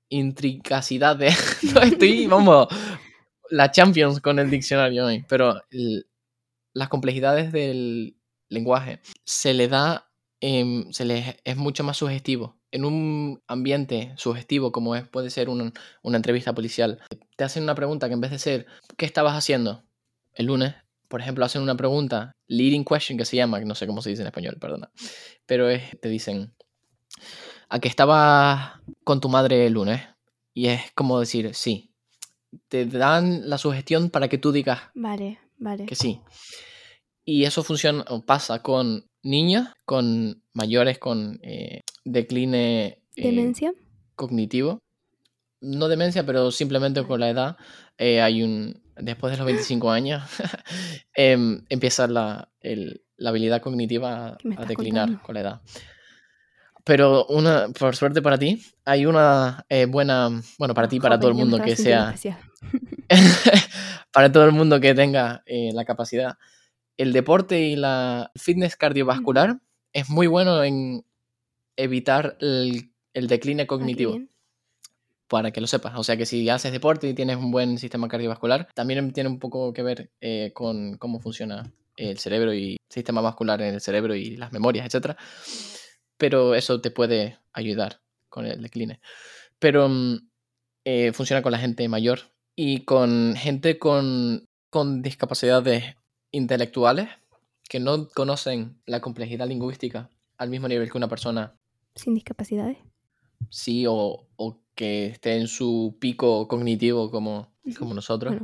intricacidad 0.09 1.15
de... 1.15 1.33
no 1.73 1.81
estoy, 1.81 2.27
vamos, 2.27 2.67
la 3.55 3.71
Champions 3.71 4.19
con 4.19 4.37
el 4.37 4.49
diccionario 4.49 5.05
hoy, 5.05 5.25
pero 5.29 5.61
las 6.73 6.89
complejidades 6.89 7.53
del 7.53 8.17
lenguaje 8.49 8.99
se 9.23 9.53
le 9.53 9.69
da, 9.69 10.11
em, 10.41 10.91
se 10.91 11.05
le 11.05 11.37
es 11.43 11.55
mucho 11.55 11.83
más 11.85 11.95
sugestivo 11.95 12.59
en 12.71 12.83
un 12.83 13.41
ambiente 13.47 14.13
sugestivo 14.17 14.73
como 14.73 14.95
es, 14.95 15.07
puede 15.07 15.29
ser 15.29 15.47
una 15.47 15.71
entrevista 16.17 16.53
policial, 16.53 16.99
te 17.37 17.45
hacen 17.45 17.63
una 17.63 17.75
pregunta 17.75 18.07
que 18.09 18.13
en 18.15 18.21
vez 18.21 18.31
de 18.31 18.39
ser 18.39 18.65
¿qué 18.97 19.05
estabas 19.05 19.33
haciendo 19.35 19.85
el 20.33 20.47
lunes? 20.47 20.75
Por 21.07 21.21
ejemplo, 21.21 21.45
hacen 21.45 21.61
una 21.61 21.77
pregunta, 21.77 22.33
leading 22.47 22.83
question 22.83 23.17
que 23.17 23.23
se 23.23 23.37
llama, 23.37 23.61
no 23.61 23.75
sé 23.75 23.87
cómo 23.87 24.01
se 24.01 24.09
dice 24.09 24.23
en 24.23 24.27
español, 24.27 24.57
perdona, 24.59 24.91
pero 25.45 25.67
te 26.01 26.09
dicen, 26.09 26.53
¿a 27.69 27.79
qué 27.79 27.87
estabas 27.87 28.81
con 29.05 29.21
tu 29.21 29.29
madre 29.29 29.65
el 29.67 29.73
lunes? 29.73 30.01
Y 30.53 30.67
es 30.67 30.81
como 30.93 31.19
decir, 31.21 31.53
sí. 31.55 31.94
Te 32.67 32.85
dan 32.85 33.49
la 33.49 33.57
sugestión 33.57 34.09
para 34.09 34.27
que 34.27 34.37
tú 34.37 34.51
digas 34.51 34.79
vale, 34.93 35.39
vale. 35.57 35.85
que 35.85 35.95
sí. 35.95 36.21
Y 37.23 37.45
eso 37.45 37.63
funciona, 37.63 38.05
pasa 38.25 38.61
con 38.61 39.07
niños, 39.23 39.67
con 39.85 40.43
mayores 40.53 40.99
con 40.99 41.39
eh, 41.41 41.81
decline 42.03 42.85
eh, 42.85 43.01
demencia 43.15 43.73
cognitivo. 44.15 44.79
No 45.61 45.87
demencia, 45.87 46.25
pero 46.25 46.51
simplemente 46.51 47.03
con 47.03 47.19
la 47.19 47.29
edad. 47.29 47.57
Eh, 47.97 48.21
hay 48.21 48.43
un. 48.43 48.81
Después 48.97 49.31
de 49.31 49.37
los 49.37 49.45
25 49.45 49.91
años, 49.91 50.23
em, 51.15 51.65
empieza 51.67 52.07
la, 52.07 52.49
la, 52.61 53.29
habilidad 53.29 53.61
cognitiva 53.61 54.37
a 54.57 54.65
declinar 54.65 55.21
con 55.21 55.35
la 55.35 55.41
edad. 55.41 55.61
Pero 56.86 57.25
una, 57.25 57.67
por 57.69 57.95
suerte 57.95 58.21
para 58.21 58.38
ti, 58.38 58.63
hay 58.86 59.05
una 59.05 59.65
buena, 59.89 60.29
bueno, 60.59 60.73
para 60.73 60.88
ti, 60.88 60.99
para 60.99 61.19
todo 61.19 61.31
el 61.31 61.36
mundo 61.36 61.59
que 61.59 61.75
sea, 61.75 62.13
para 64.13 64.31
todo 64.31 64.45
el 64.45 64.51
mundo 64.51 64.79
que 64.79 64.93
tenga 64.93 65.43
la 65.47 65.83
capacidad, 65.83 66.38
el 66.97 67.11
deporte 67.11 67.59
y 67.59 67.75
la 67.75 68.31
fitness 68.36 68.75
cardiovascular 68.75 69.59
es 69.93 70.09
muy 70.09 70.27
bueno 70.27 70.63
en 70.63 71.05
evitar 71.77 72.38
el, 72.39 72.91
el 73.13 73.27
decline 73.27 73.61
ah, 73.61 73.67
cognitivo. 73.67 74.19
para 75.27 75.51
que 75.51 75.61
lo 75.61 75.67
sepas. 75.67 75.93
O 75.97 76.03
sea 76.03 76.17
que 76.17 76.25
si 76.25 76.47
haces 76.49 76.71
deporte 76.71 77.09
y 77.09 77.13
tienes 77.13 77.38
un 77.38 77.51
buen 77.51 77.77
sistema 77.77 78.07
cardiovascular, 78.07 78.67
también 78.73 79.11
tiene 79.11 79.29
un 79.29 79.39
poco 79.39 79.73
que 79.73 79.83
ver 79.83 80.11
eh, 80.21 80.51
con 80.53 80.97
cómo 80.97 81.19
funciona 81.19 81.71
el 81.97 82.19
cerebro 82.19 82.53
y 82.53 82.73
el 82.73 82.77
sistema 82.89 83.21
vascular 83.21 83.61
en 83.61 83.75
el 83.75 83.81
cerebro 83.81 84.15
y 84.15 84.36
las 84.38 84.51
memorias, 84.51 84.93
etc. 84.93 85.15
Pero 86.18 86.55
eso 86.55 86.82
te 86.82 86.91
puede 86.91 87.38
ayudar 87.53 88.01
con 88.30 88.45
el 88.45 88.61
decline. 88.61 88.99
Pero 89.59 89.89
mm, 89.89 90.30
eh, 90.86 91.11
funciona 91.13 91.41
con 91.41 91.51
la 91.51 91.59
gente 91.59 91.88
mayor 91.88 92.20
y 92.55 92.82
con 92.82 93.36
gente 93.36 93.80
con, 93.80 94.47
con 94.70 95.01
discapacidades 95.01 95.95
intelectuales 96.32 97.09
que 97.68 97.80
no 97.80 98.07
conocen 98.09 98.80
la 98.86 99.01
complejidad 99.01 99.47
lingüística 99.47 100.09
al 100.38 100.49
mismo 100.49 100.68
nivel 100.68 100.91
que 100.91 100.97
una 100.97 101.07
persona. 101.07 101.55
Sin 101.95 102.13
discapacidades. 102.13 102.78
Sí, 103.49 103.86
o, 103.88 104.28
que 104.76 105.07
esté 105.07 105.38
en 105.38 105.47
su 105.47 105.95
pico 105.99 106.49
cognitivo 106.49 107.09
como, 107.09 107.53
como 107.80 107.93
nosotros. 107.93 108.36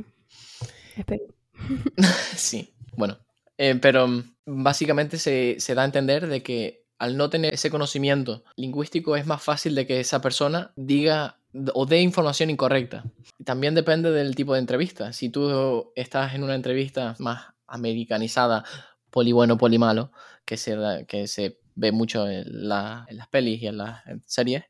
espero. 0.96 1.24
sí, 2.34 2.72
bueno. 2.96 3.18
Eh, 3.58 3.76
pero 3.80 4.08
mm, 4.08 4.22
básicamente 4.46 5.18
se, 5.18 5.56
se 5.58 5.74
da 5.74 5.82
a 5.82 5.84
entender 5.84 6.26
de 6.26 6.42
que 6.42 6.81
al 7.02 7.16
no 7.16 7.28
tener 7.30 7.52
ese 7.52 7.68
conocimiento 7.68 8.44
lingüístico 8.54 9.16
es 9.16 9.26
más 9.26 9.42
fácil 9.42 9.74
de 9.74 9.88
que 9.88 9.98
esa 9.98 10.20
persona 10.20 10.72
diga 10.76 11.36
o 11.74 11.84
dé 11.84 12.00
información 12.00 12.48
incorrecta. 12.48 13.02
También 13.44 13.74
depende 13.74 14.12
del 14.12 14.36
tipo 14.36 14.54
de 14.54 14.60
entrevista. 14.60 15.12
Si 15.12 15.28
tú 15.28 15.90
estás 15.96 16.32
en 16.34 16.44
una 16.44 16.54
entrevista 16.54 17.16
más 17.18 17.46
americanizada, 17.66 18.64
poli 19.10 19.32
bueno, 19.32 19.58
poli 19.58 19.78
malo, 19.78 20.12
que 20.44 20.56
se, 20.56 20.76
que 21.08 21.26
se 21.26 21.58
ve 21.74 21.90
mucho 21.90 22.28
en, 22.28 22.44
las 22.68 23.28
pelis 23.32 23.60
y 23.62 23.66
en 23.66 23.78
las 23.78 24.04
series. 24.24 24.62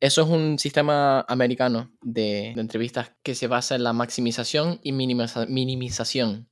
Eso 0.00 0.22
es 0.22 0.28
un 0.28 0.58
sistema 0.58 1.20
americano 1.28 1.92
de, 2.00 2.52
entrevistas 2.52 3.12
que 3.22 3.34
se 3.34 3.46
basa 3.46 3.74
en 3.74 3.84
la 3.84 3.92
maximización 3.92 4.80
y 4.82 4.92
minimización, 4.92 6.48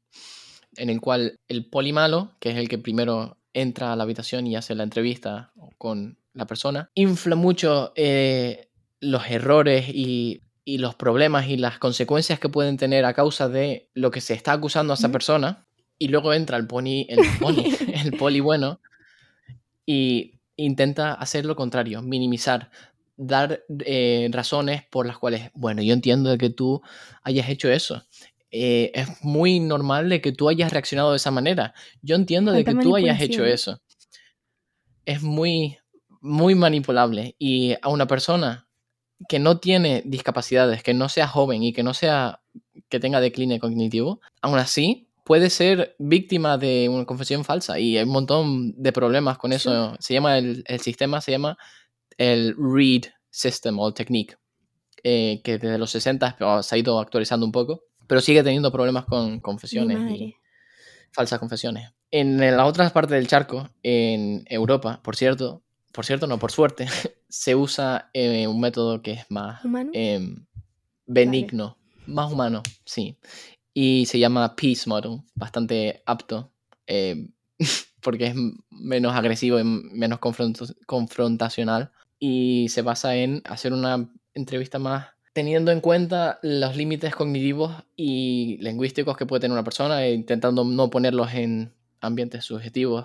en 0.76 0.90
el 0.90 1.00
cual 1.00 1.38
el 1.48 1.64
poli 1.70 1.94
malo, 1.94 2.36
que 2.38 2.50
es 2.50 2.56
el 2.56 2.68
que 2.68 2.76
primero 2.76 3.38
entra 3.56 3.92
a 3.92 3.96
la 3.96 4.04
habitación 4.04 4.46
y 4.46 4.54
hace 4.54 4.74
la 4.74 4.82
entrevista 4.82 5.50
con 5.78 6.18
la 6.34 6.46
persona, 6.46 6.90
infla 6.94 7.36
mucho 7.36 7.92
eh, 7.96 8.68
los 9.00 9.26
errores 9.28 9.88
y, 9.88 10.42
los 10.66 10.96
problemas 10.96 11.46
y 11.48 11.56
las 11.56 11.78
consecuencias 11.78 12.40
que 12.40 12.48
pueden 12.48 12.76
tener 12.76 13.04
a 13.04 13.14
causa 13.14 13.48
de 13.48 13.88
lo 13.94 14.10
que 14.10 14.20
se 14.20 14.34
está 14.34 14.52
acusando 14.52 14.92
a 14.92 14.96
esa 14.96 15.12
persona. 15.12 15.64
Y 15.96 16.08
luego 16.08 16.34
entra 16.34 16.56
el 16.56 16.66
pony, 16.66 17.06
el 17.08 17.20
pony, 17.38 17.64
el 18.04 18.16
poli 18.18 18.40
bueno 18.40 18.80
y 19.86 20.40
intenta 20.56 21.14
hacer 21.14 21.46
lo 21.46 21.54
contrario, 21.54 22.02
minimizar, 22.02 22.72
dar 23.16 23.62
eh, 23.84 24.28
razones 24.32 24.82
por 24.90 25.06
las 25.06 25.18
cuales, 25.18 25.50
bueno, 25.54 25.82
yo 25.82 25.94
entiendo 25.94 26.30
de 26.30 26.38
que 26.38 26.50
tú 26.50 26.82
hayas 27.22 27.48
hecho 27.48 27.70
eso. 27.70 28.02
Eh, 28.58 28.90
es 28.94 29.22
muy 29.22 29.60
normal 29.60 30.08
de 30.08 30.22
que 30.22 30.32
tú 30.32 30.48
hayas 30.48 30.72
reaccionado 30.72 31.10
de 31.10 31.18
esa 31.18 31.30
manera. 31.30 31.74
Yo 32.00 32.16
entiendo 32.16 32.52
de 32.52 32.64
que 32.64 32.74
tú 32.74 32.96
hayas 32.96 33.20
hecho 33.20 33.44
eso. 33.44 33.82
Es 35.04 35.22
muy, 35.22 35.76
muy 36.22 36.54
manipulable. 36.54 37.36
Y 37.38 37.74
a 37.82 37.90
una 37.90 38.06
persona 38.06 38.66
que 39.28 39.38
no 39.38 39.58
tiene 39.58 40.02
discapacidades, 40.06 40.82
que 40.82 40.94
no 40.94 41.10
sea 41.10 41.28
joven 41.28 41.62
y 41.62 41.74
que 41.74 41.82
no 41.82 41.92
sea 41.92 42.40
que 42.88 42.98
tenga 42.98 43.20
decline 43.20 43.58
cognitivo, 43.58 44.20
aún 44.40 44.58
así 44.58 45.08
puede 45.22 45.50
ser 45.50 45.94
víctima 45.98 46.56
de 46.56 46.88
una 46.88 47.04
confesión 47.04 47.44
falsa 47.44 47.78
y 47.78 47.98
hay 47.98 48.04
un 48.04 48.10
montón 48.10 48.74
de 48.80 48.92
problemas 48.92 49.36
con 49.36 49.52
eso. 49.52 49.96
Se 49.98 50.14
llama 50.14 50.38
el, 50.38 50.64
sistema, 50.80 51.20
se 51.20 51.32
llama 51.32 51.58
el 52.16 52.54
READ 52.56 53.12
System 53.28 53.78
o 53.80 53.92
Technique, 53.92 54.36
eh, 55.02 55.42
que 55.44 55.58
desde 55.58 55.76
los 55.76 55.90
60 55.90 56.62
se 56.62 56.74
ha 56.74 56.78
ido 56.78 56.98
actualizando 56.98 57.44
un 57.44 57.52
poco, 57.52 57.82
pero 58.06 58.20
sigue 58.20 58.42
teniendo 58.42 58.72
problemas 58.72 59.04
con 59.04 59.40
confesiones 59.40 59.98
y 60.10 60.34
falsas 61.12 61.38
confesiones. 61.38 61.92
En 62.10 62.38
la 62.38 62.66
otra 62.66 62.88
parte 62.90 63.14
del 63.14 63.26
charco, 63.26 63.68
en 63.82 64.44
Europa, 64.48 65.00
por 65.02 65.16
cierto, 65.16 65.62
por 65.92 66.04
cierto, 66.04 66.26
no, 66.26 66.38
por 66.38 66.52
suerte, 66.52 66.86
se 67.28 67.54
usa 67.54 68.10
eh, 68.12 68.46
un 68.46 68.60
método 68.60 69.02
que 69.02 69.12
es 69.12 69.30
más 69.30 69.62
em, 69.92 70.46
benigno, 71.06 71.78
más 72.06 72.30
humano, 72.30 72.62
sí. 72.84 73.18
Y 73.72 74.06
se 74.06 74.18
llama 74.18 74.54
Peace 74.56 74.88
Model, 74.88 75.22
bastante 75.34 76.02
apto, 76.06 76.52
eh, 76.86 77.28
porque 78.00 78.26
es 78.26 78.34
menos 78.70 79.14
agresivo 79.14 79.58
y 79.58 79.64
menos 79.64 80.18
confrontacional. 80.86 81.92
Y 82.18 82.68
se 82.68 82.82
basa 82.82 83.16
en 83.16 83.42
hacer 83.44 83.72
una 83.72 84.08
entrevista 84.34 84.78
más 84.78 85.15
teniendo 85.36 85.70
en 85.70 85.82
cuenta 85.82 86.38
los 86.40 86.76
límites 86.76 87.14
cognitivos 87.14 87.84
y 87.94 88.56
lingüísticos 88.62 89.18
que 89.18 89.26
puede 89.26 89.40
tener 89.40 89.52
una 89.52 89.64
persona 89.64 90.02
e 90.02 90.14
intentando 90.14 90.64
no 90.64 90.88
ponerlos 90.88 91.34
en 91.34 91.74
ambientes 92.00 92.46
subjetivos 92.46 93.04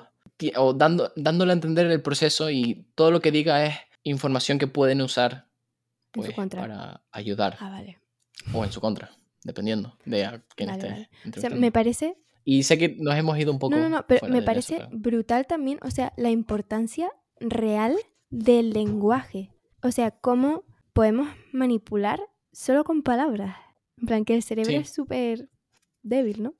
o 0.56 0.74
dando, 0.74 1.12
dándole 1.18 1.52
a 1.52 1.56
entender 1.56 1.88
el 1.88 2.02
proceso 2.02 2.50
y 2.50 2.86
todo 2.96 3.12
lo 3.12 3.20
que 3.20 3.34
diga 3.34 3.66
es 3.66 3.76
información 4.04 4.60
que 4.60 4.68
pueden 4.68 5.02
usar 5.02 5.48
pues, 6.12 6.32
para 6.32 7.02
ayudar 7.12 7.58
ah, 7.60 7.70
vale. 7.70 8.00
o 8.54 8.64
en 8.64 8.72
su 8.72 8.80
contra 8.80 9.12
dependiendo 9.44 9.98
de 10.06 10.24
a 10.24 10.42
quién 10.56 10.70
esté. 10.70 11.10
O 11.36 11.42
sea, 11.42 11.50
me 11.50 11.74
parece... 11.74 12.16
Y 12.46 12.64
sé 12.64 12.78
que 12.78 12.96
nos 12.98 13.18
hemos 13.18 13.38
ido 13.40 13.52
un 13.52 13.60
poco... 13.60 13.76
No, 13.76 13.82
no, 13.82 13.90
no, 13.90 14.06
pero 14.08 14.26
me 14.30 14.42
parece 14.42 14.88
brutal 14.94 15.48
también, 15.48 15.80
o 15.82 15.92
sea, 15.92 16.14
la 16.16 16.30
importancia 16.30 17.12
real 17.42 17.98
del 18.30 18.70
lenguaje. 18.70 19.52
O 19.84 19.92
sea, 19.92 20.12
cómo 20.12 20.64
podemos 20.94 21.30
manipular 21.52 22.22
solo 22.52 22.84
con 22.84 23.02
palabras. 23.02 23.58
En 23.98 24.08
plan, 24.08 24.26
que 24.26 24.36
el 24.36 24.44
cerebro 24.44 24.74
es 24.74 24.90
súper 24.90 25.50
débil, 26.02 26.44
¿no? 26.44 26.56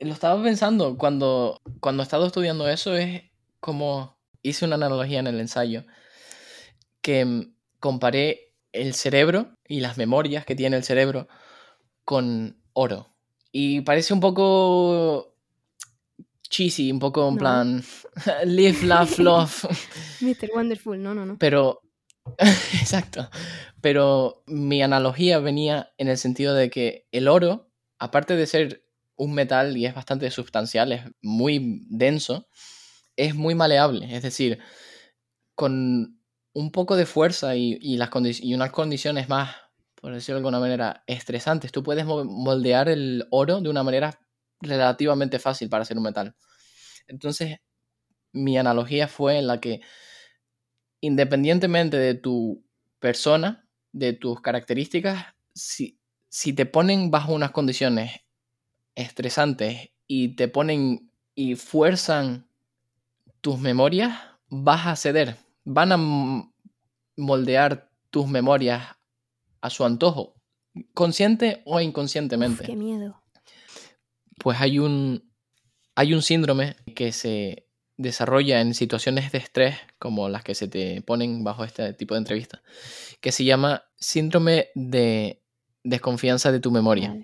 Lo 0.00 0.12
estaba 0.12 0.42
pensando 0.42 0.96
cuando, 0.96 1.60
cuando 1.80 2.02
he 2.02 2.04
estado 2.04 2.26
estudiando 2.26 2.68
eso, 2.68 2.96
es 2.96 3.22
como 3.60 4.18
hice 4.42 4.64
una 4.64 4.76
analogía 4.76 5.20
en 5.20 5.26
el 5.26 5.40
ensayo, 5.40 5.84
que 7.02 7.24
mm, 7.24 7.54
comparé 7.78 8.54
el 8.72 8.94
cerebro 8.94 9.56
y 9.66 9.80
las 9.80 9.98
memorias 9.98 10.44
que 10.44 10.56
tiene 10.56 10.76
el 10.76 10.84
cerebro 10.84 11.28
con 12.04 12.56
oro. 12.72 13.08
Y 13.52 13.80
parece 13.82 14.14
un 14.14 14.20
poco 14.20 15.34
cheesy, 16.42 16.90
un 16.90 16.98
poco 16.98 17.28
en 17.28 17.36
plan 17.36 17.84
live, 18.44 18.84
laugh, 18.84 19.18
love. 19.18 19.64
Mr. 20.20 20.50
Wonderful, 20.54 21.02
no, 21.02 21.14
no, 21.14 21.26
no. 21.26 21.38
Pero, 21.38 21.82
exacto. 22.38 23.28
Pero 23.80 24.42
mi 24.46 24.82
analogía 24.82 25.38
venía 25.38 25.92
en 25.98 26.08
el 26.08 26.18
sentido 26.18 26.54
de 26.54 26.70
que 26.70 27.06
el 27.12 27.28
oro, 27.28 27.70
aparte 27.98 28.36
de 28.36 28.46
ser 28.46 28.84
un 29.16 29.34
metal 29.34 29.76
y 29.76 29.86
es 29.86 29.94
bastante 29.94 30.30
sustancial, 30.30 30.92
es 30.92 31.02
muy 31.22 31.86
denso, 31.88 32.48
es 33.16 33.34
muy 33.34 33.54
maleable. 33.54 34.14
Es 34.14 34.22
decir, 34.22 34.58
con 35.54 36.20
un 36.52 36.72
poco 36.72 36.96
de 36.96 37.06
fuerza 37.06 37.56
y, 37.56 37.78
y 37.80 38.54
unas 38.54 38.70
condiciones 38.70 39.28
más 39.28 39.54
por 40.00 40.14
decirlo 40.14 40.36
de 40.36 40.40
alguna 40.40 40.60
manera, 40.60 41.04
estresantes. 41.06 41.72
Tú 41.72 41.82
puedes 41.82 42.04
moldear 42.06 42.88
el 42.88 43.26
oro 43.30 43.60
de 43.60 43.68
una 43.68 43.82
manera 43.82 44.18
relativamente 44.60 45.38
fácil 45.38 45.68
para 45.68 45.82
hacer 45.82 45.96
un 45.96 46.04
metal. 46.04 46.34
Entonces, 47.06 47.58
mi 48.32 48.56
analogía 48.58 49.08
fue 49.08 49.38
en 49.38 49.46
la 49.46 49.60
que 49.60 49.80
independientemente 51.00 51.96
de 51.96 52.14
tu 52.14 52.64
persona, 52.98 53.66
de 53.92 54.12
tus 54.12 54.40
características, 54.40 55.26
si, 55.54 55.98
si 56.28 56.52
te 56.52 56.66
ponen 56.66 57.10
bajo 57.10 57.32
unas 57.32 57.50
condiciones 57.50 58.20
estresantes 58.94 59.90
y 60.06 60.36
te 60.36 60.48
ponen 60.48 61.10
y 61.34 61.56
fuerzan 61.56 62.48
tus 63.40 63.58
memorias, 63.58 64.18
vas 64.48 64.86
a 64.86 64.96
ceder. 64.96 65.36
Van 65.64 65.92
a 65.92 66.50
moldear 67.16 67.90
tus 68.10 68.26
memorias 68.26 68.96
a 69.60 69.70
su 69.70 69.84
antojo, 69.84 70.34
consciente 70.94 71.62
o 71.64 71.80
inconscientemente. 71.80 72.64
qué 72.64 72.76
miedo. 72.76 73.22
Pues 74.38 74.60
hay 74.60 74.78
un, 74.78 75.30
hay 75.94 76.14
un 76.14 76.22
síndrome 76.22 76.76
que 76.94 77.12
se 77.12 77.69
desarrolla 78.00 78.60
en 78.60 78.74
situaciones 78.74 79.30
de 79.30 79.38
estrés 79.38 79.76
como 79.98 80.28
las 80.28 80.42
que 80.42 80.54
se 80.54 80.68
te 80.68 81.02
ponen 81.02 81.44
bajo 81.44 81.64
este 81.64 81.92
tipo 81.92 82.14
de 82.14 82.18
entrevista, 82.18 82.62
que 83.20 83.30
se 83.30 83.44
llama 83.44 83.84
síndrome 83.96 84.68
de 84.74 85.42
desconfianza 85.84 86.50
de 86.50 86.60
tu 86.60 86.70
memoria. 86.70 87.14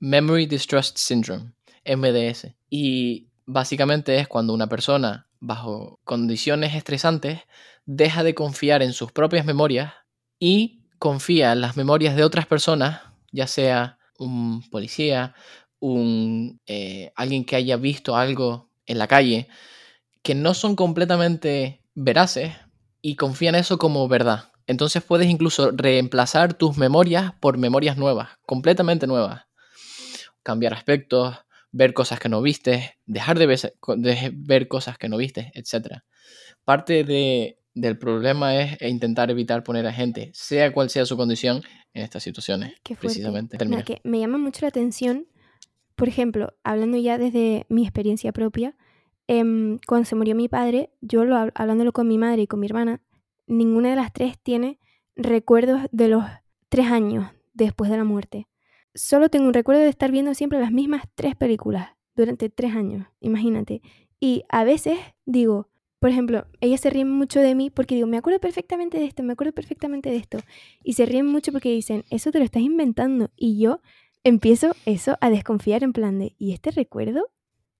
Memory 0.00 0.46
Distrust 0.46 0.98
Syndrome, 0.98 1.52
MDS. 1.84 2.54
Y 2.68 3.28
básicamente 3.46 4.18
es 4.18 4.26
cuando 4.26 4.52
una 4.52 4.68
persona, 4.68 5.28
bajo 5.38 6.00
condiciones 6.04 6.74
estresantes, 6.74 7.40
deja 7.84 8.24
de 8.24 8.34
confiar 8.34 8.82
en 8.82 8.92
sus 8.92 9.12
propias 9.12 9.46
memorias 9.46 9.94
y 10.40 10.82
confía 10.98 11.52
en 11.52 11.60
las 11.60 11.76
memorias 11.76 12.16
de 12.16 12.24
otras 12.24 12.46
personas, 12.46 13.00
ya 13.30 13.46
sea 13.46 13.98
un 14.18 14.68
policía, 14.70 15.34
un, 15.78 16.60
eh, 16.66 17.12
alguien 17.14 17.44
que 17.44 17.54
haya 17.54 17.76
visto 17.76 18.16
algo 18.16 18.70
en 18.86 18.98
la 18.98 19.06
calle, 19.06 19.48
que 20.26 20.34
no 20.34 20.54
son 20.54 20.74
completamente 20.74 21.84
veraces 21.94 22.52
y 23.00 23.14
confía 23.14 23.50
en 23.50 23.54
eso 23.54 23.78
como 23.78 24.08
verdad. 24.08 24.50
Entonces 24.66 25.04
puedes 25.04 25.28
incluso 25.28 25.70
reemplazar 25.70 26.54
tus 26.54 26.76
memorias 26.76 27.32
por 27.38 27.58
memorias 27.58 27.96
nuevas, 27.96 28.30
completamente 28.44 29.06
nuevas. 29.06 29.44
Cambiar 30.42 30.74
aspectos, 30.74 31.36
ver 31.70 31.94
cosas 31.94 32.18
que 32.18 32.28
no 32.28 32.42
viste, 32.42 32.98
dejar 33.06 33.38
de 33.38 33.46
ver, 34.34 34.66
cosas 34.66 34.98
que 34.98 35.08
no 35.08 35.16
viste, 35.16 35.52
etc. 35.54 35.98
Parte 36.64 37.04
del 37.04 37.96
problema 37.96 38.60
es 38.60 38.82
intentar 38.82 39.30
evitar 39.30 39.62
poner 39.62 39.86
a 39.86 39.92
gente, 39.92 40.32
sea 40.34 40.72
cual 40.72 40.90
sea 40.90 41.06
su 41.06 41.16
condición, 41.16 41.62
en 41.94 42.02
estas 42.02 42.24
situaciones. 42.24 42.74
precisamente. 42.98 43.58
que 43.84 44.00
me 44.02 44.18
llama 44.18 44.38
mucho 44.38 44.62
la 44.62 44.68
atención, 44.70 45.28
por 45.94 46.08
ejemplo, 46.08 46.52
hablando 46.64 46.98
ya 46.98 47.16
desde 47.16 47.64
mi 47.68 47.84
experiencia 47.84 48.32
propia, 48.32 48.74
Em, 49.28 49.78
cuando 49.86 50.04
se 50.04 50.14
murió 50.14 50.34
mi 50.34 50.48
padre, 50.48 50.90
yo 51.00 51.24
lo, 51.24 51.36
hablándolo 51.54 51.92
con 51.92 52.06
mi 52.06 52.18
madre 52.18 52.42
y 52.42 52.46
con 52.46 52.60
mi 52.60 52.66
hermana, 52.66 53.02
ninguna 53.46 53.90
de 53.90 53.96
las 53.96 54.12
tres 54.12 54.38
tiene 54.38 54.78
recuerdos 55.16 55.82
de 55.92 56.08
los 56.08 56.24
tres 56.68 56.86
años 56.86 57.30
después 57.54 57.90
de 57.90 57.96
la 57.96 58.04
muerte. 58.04 58.48
Solo 58.94 59.28
tengo 59.28 59.46
un 59.46 59.54
recuerdo 59.54 59.82
de 59.82 59.88
estar 59.88 60.10
viendo 60.10 60.34
siempre 60.34 60.60
las 60.60 60.72
mismas 60.72 61.04
tres 61.14 61.34
películas 61.36 61.90
durante 62.14 62.48
tres 62.48 62.74
años, 62.74 63.06
imagínate. 63.20 63.82
Y 64.20 64.44
a 64.48 64.64
veces 64.64 64.98
digo, 65.26 65.68
por 65.98 66.10
ejemplo, 66.10 66.46
ellas 66.60 66.80
se 66.80 66.90
ríen 66.90 67.10
mucho 67.10 67.40
de 67.40 67.54
mí 67.54 67.70
porque 67.70 67.94
digo, 67.94 68.06
me 68.06 68.18
acuerdo 68.18 68.40
perfectamente 68.40 68.98
de 68.98 69.06
esto, 69.06 69.22
me 69.22 69.32
acuerdo 69.32 69.52
perfectamente 69.52 70.10
de 70.10 70.16
esto. 70.16 70.38
Y 70.82 70.92
se 70.92 71.06
ríen 71.06 71.26
mucho 71.26 71.52
porque 71.52 71.70
dicen, 71.70 72.04
eso 72.10 72.30
te 72.30 72.38
lo 72.38 72.44
estás 72.44 72.62
inventando. 72.62 73.30
Y 73.36 73.58
yo 73.58 73.80
empiezo 74.24 74.72
eso 74.84 75.16
a 75.20 75.30
desconfiar 75.30 75.82
en 75.82 75.92
plan 75.92 76.18
de, 76.18 76.34
¿y 76.38 76.52
este 76.52 76.70
recuerdo? 76.70 77.30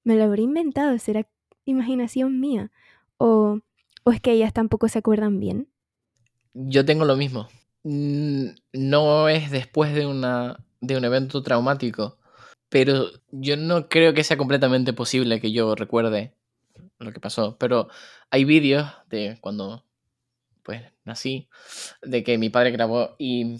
¿Me 0.04 0.16
lo 0.16 0.24
habré 0.24 0.42
inventado? 0.42 0.98
¿Será 0.98 1.26
imaginación 1.66 2.40
mía? 2.40 2.70
¿O, 3.18 3.60
es 4.06 4.20
que 4.20 4.32
ellas 4.32 4.52
tampoco 4.52 4.88
se 4.88 4.98
acuerdan 4.98 5.40
bien? 5.40 5.68
Yo 6.54 6.84
tengo 6.84 7.04
lo 7.04 7.16
mismo. 7.16 7.48
No 7.82 9.28
es 9.28 9.50
después 9.50 9.94
de, 9.94 10.06
una, 10.06 10.64
de 10.80 10.96
un 10.96 11.04
evento 11.04 11.42
traumático, 11.42 12.18
pero 12.68 13.10
yo 13.30 13.56
no 13.56 13.88
creo 13.88 14.14
que 14.14 14.24
sea 14.24 14.36
completamente 14.36 14.92
posible 14.92 15.40
que 15.40 15.52
yo 15.52 15.74
recuerde 15.74 16.34
lo 16.98 17.12
que 17.12 17.20
pasó. 17.20 17.56
Pero 17.58 17.88
hay 18.30 18.44
vídeos 18.44 18.90
de 19.08 19.38
cuando 19.40 19.84
pues 20.62 20.82
nací, 21.04 21.48
de 22.02 22.24
que 22.24 22.38
mi 22.38 22.50
padre 22.50 22.72
grabó 22.72 23.14
y 23.18 23.58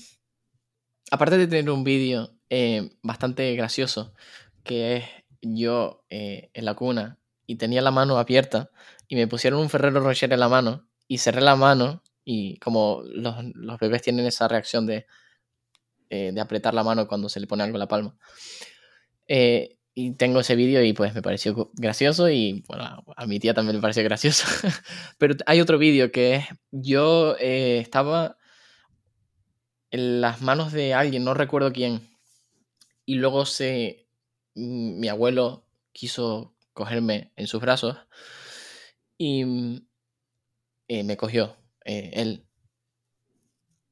aparte 1.13 1.39
de 1.39 1.47
tener 1.47 1.71
un 1.71 1.85
vídeo 1.85 2.33
eh, 2.51 2.91
bastante 3.03 3.55
gracioso, 3.55 4.13
que 4.65 4.97
es 4.97 5.05
yo 5.41 6.05
eh, 6.11 6.51
en 6.53 6.65
la 6.65 6.75
cuna 6.75 7.19
y 7.47 7.57
tenía 7.57 7.83
la 7.83 7.91
mano 7.91 8.19
abierta 8.19 8.71
y 9.09 9.17
me 9.17 9.27
pusieron 9.27 9.61
un 9.61 9.71
Ferrero 9.71 10.01
Rocher 10.01 10.33
en 10.33 10.41
la 10.41 10.49
mano 10.49 10.87
y 11.09 11.19
cerré 11.19 11.41
la 11.41 11.57
mano 11.57 12.03
y 12.25 12.59
como 12.59 13.03
los, 13.07 13.79
bebés 13.79 14.03
tienen 14.03 14.27
esa 14.27 14.49
reacción 14.49 14.87
de, 14.87 15.07
eh, 16.11 16.33
de, 16.33 16.41
apretar 16.41 16.75
la 16.75 16.83
mano 16.83 17.07
cuando 17.07 17.29
se 17.29 17.39
le 17.39 17.47
pone 17.47 17.63
algo 17.63 17.77
en 17.77 17.81
la 17.81 17.89
palma. 17.89 18.17
Eh, 19.29 19.79
y 19.95 20.13
tengo 20.13 20.41
ese 20.41 20.57
vídeo 20.57 20.83
y 20.83 20.93
pues 20.93 21.15
me 21.15 21.23
pareció 21.23 21.71
gracioso 21.75 22.29
y 22.29 22.65
bueno, 22.69 23.05
a 23.17 23.27
mi 23.27 23.39
tía 23.39 23.55
también 23.55 23.77
le 23.77 23.83
pareció 23.83 24.03
gracioso. 24.03 24.47
Pero 25.19 25.37
hay 25.47 25.61
otro 25.61 25.79
vídeo 25.79 26.11
que 26.13 26.35
es, 26.35 26.45
yo 26.71 27.37
eh, 27.39 27.79
estaba 27.79 28.37
en 29.91 30.21
las 30.21 30.43
manos 30.43 30.73
de 30.73 30.95
alguien, 30.95 31.25
no 31.25 31.33
recuerdo 31.33 31.73
quién, 31.73 32.03
y 33.07 33.15
luego 33.15 33.47
se, 33.47 34.09
mi 34.55 35.09
abuelo 35.09 35.65
quiso 35.93 36.56
cogerme 36.77 37.33
en 37.37 37.47
sus 37.47 37.61
brazos 37.61 37.97
y 39.19 39.45
mm, 39.45 39.87
eh, 40.89 41.03
me 41.03 41.17
cogió 41.17 41.57
eh, 41.85 42.11
él. 42.15 42.47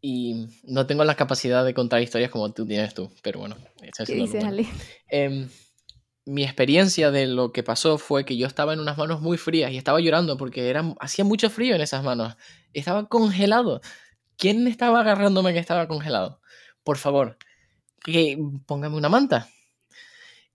Y 0.01 0.49
no 0.65 0.87
tengo 0.87 1.03
la 1.05 1.17
capacidad 1.17 1.65
de 1.65 1.73
contar 1.73 2.03
historias 2.03 2.31
como 2.31 2.53
tú 2.53 2.67
tienes 2.67 2.93
tú, 2.93 3.11
pero 3.23 3.41
bueno. 3.41 3.57
Em, 5.09 5.49
mi 6.27 6.45
experiencia 6.45 7.11
de 7.11 7.27
lo 7.27 7.53
que 7.53 7.63
pasó 7.63 7.97
fue 7.97 8.27
que 8.27 8.37
yo 8.37 8.47
estaba 8.47 8.75
en 8.75 8.81
unas 8.81 8.99
manos 8.99 9.23
muy 9.23 9.39
frías 9.39 9.73
y 9.73 9.79
estaba 9.79 10.01
llorando 10.01 10.37
porque 10.37 10.69
era, 10.69 10.95
hacía 11.01 11.25
mucho 11.25 11.49
frío 11.49 11.75
en 11.75 11.81
esas 11.81 12.05
manos. 12.05 12.37
Estaba 12.75 13.09
congelado. 13.09 13.81
¿Quién 14.37 14.67
estaba 14.69 15.01
agarrándome 15.01 15.55
que 15.55 15.59
estaba 15.59 15.89
congelado? 15.89 16.43
Por 16.83 16.99
favor, 16.99 17.39
que 18.05 18.39
póngame 18.67 18.97
una 18.97 19.09
manta. 19.09 19.49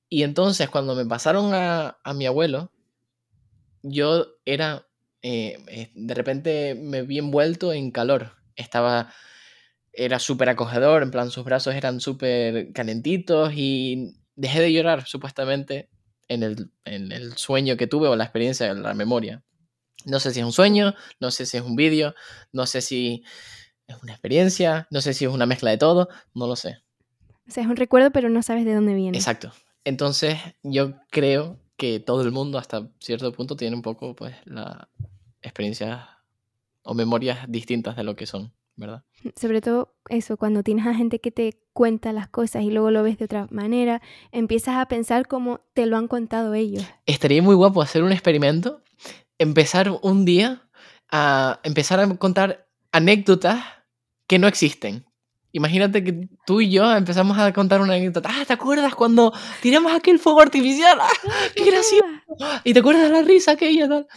Y 0.10 0.24
entonces 0.24 0.70
cuando 0.70 0.96
me 0.96 1.06
pasaron 1.06 1.52
a, 1.54 1.98
mi 2.16 2.26
abuelo, 2.26 2.72
yo 3.84 4.28
era, 4.44 4.88
eh, 5.22 5.64
eh, 5.68 5.92
de 5.94 6.14
repente 6.16 6.76
me 6.76 7.04
vi 7.04 7.20
envuelto 7.20 7.72
en 7.72 7.92
calor. 7.92 8.34
Estaba, 8.56 9.14
era 9.94 10.20
súper 10.20 10.50
acogedor, 10.50 11.04
en 11.04 11.12
plan 11.12 11.30
sus 11.30 11.46
brazos 11.46 11.76
eran 11.76 12.02
súper 12.02 12.74
calentitos 12.74 13.54
y 13.56 14.16
dejé 14.36 14.62
de 14.62 14.74
llorar 14.74 15.06
supuestamente 15.06 15.90
en 16.28 16.44
el, 16.44 16.72
en 16.86 17.12
el 17.12 17.38
sueño 17.38 17.78
que 17.78 17.88
tuve 17.88 18.08
o 18.08 18.16
la 18.16 18.24
experiencia, 18.24 18.74
la 18.74 18.96
memoria. 18.96 19.44
No 20.06 20.20
sé 20.20 20.34
si 20.34 20.40
es 20.40 20.46
un 20.46 20.54
sueño, 20.54 20.96
no 21.20 21.30
sé 21.30 21.46
si 21.46 21.58
es 21.58 21.64
un 21.64 21.76
vídeo, 21.76 22.16
no 22.52 22.66
sé 22.66 22.82
si 22.82 23.24
es 23.88 24.02
una 24.02 24.14
experiencia, 24.14 24.88
no 24.90 25.02
sé 25.02 25.14
si 25.14 25.26
es 25.26 25.32
una 25.32 25.46
mezcla 25.46 25.72
de 25.72 25.78
todo, 25.78 26.10
no 26.34 26.48
lo 26.48 26.56
sé. 26.56 26.80
O 27.48 27.52
sea, 27.52 27.64
es 27.64 27.70
un 27.70 27.76
recuerdo, 27.76 28.12
pero 28.12 28.30
no 28.30 28.42
sabes 28.42 28.66
de 28.66 28.74
dónde 28.74 28.94
viene. 28.94 29.18
Exacto. 29.18 29.52
Entonces, 29.84 30.38
yo 30.64 30.94
creo 31.10 31.58
que 31.78 32.00
todo 32.00 32.22
el 32.22 32.32
mundo 32.32 32.58
hasta 32.58 32.90
cierto 33.00 33.32
punto 33.32 33.56
tiene 33.56 33.76
un 33.76 33.82
poco, 33.82 34.16
pues, 34.16 34.36
la 34.46 34.90
experiencia 35.42 36.20
o 36.84 36.94
memorias 36.94 37.40
distintas 37.48 37.96
de 37.96 38.04
lo 38.04 38.16
que 38.16 38.26
son, 38.26 38.54
¿verdad? 38.76 39.04
Sobre 39.36 39.62
todo 39.62 39.96
eso, 40.10 40.38
cuando 40.38 40.64
tienes 40.64 40.88
a 40.88 40.94
gente 40.94 41.20
que 41.20 41.32
te 41.32 41.62
cuenta 41.74 42.14
las 42.14 42.28
cosas 42.28 42.64
y 42.64 42.72
luego 42.72 42.92
lo 42.92 43.04
ves 43.04 43.18
de 43.18 43.26
otra 43.26 43.48
manera, 43.52 44.02
empiezas 44.32 44.76
a 44.76 44.88
pensar 44.88 45.28
como 45.28 45.62
te 45.74 45.86
lo 45.86 45.98
han 45.98 46.08
contado 46.08 46.54
ellos. 46.54 46.84
Estaría 47.06 47.42
muy 47.42 47.56
guapo 47.56 47.82
hacer 47.82 48.04
un 48.04 48.12
experimento, 48.12 48.82
empezar 49.38 49.92
un 50.02 50.26
día 50.26 50.70
a 51.12 51.60
empezar 51.64 52.00
a 52.00 52.16
contar 52.18 52.68
anécdotas 52.92 53.64
que 54.28 54.40
no 54.40 54.48
existen. 54.48 55.06
Imagínate 55.52 56.04
que 56.04 56.30
tú 56.46 56.62
y 56.62 56.70
yo 56.70 56.96
empezamos 56.96 57.38
a 57.38 57.52
contar 57.54 57.82
una 57.82 57.94
anécdota. 57.94 58.30
Ah, 58.32 58.46
¿te 58.46 58.54
acuerdas 58.54 58.94
cuando 58.94 59.34
tiramos 59.62 59.92
aquel 59.92 60.20
fuego 60.20 60.42
artificial? 60.42 61.00
¡Ah, 61.02 61.10
qué 61.56 61.66
gracioso! 61.66 62.06
¿Y 62.64 62.74
te 62.74 62.80
acuerdas 62.80 63.04
de 63.04 63.10
la 63.10 63.22
risa 63.24 63.54
aquella? 63.54 63.88
Tal? 63.88 64.08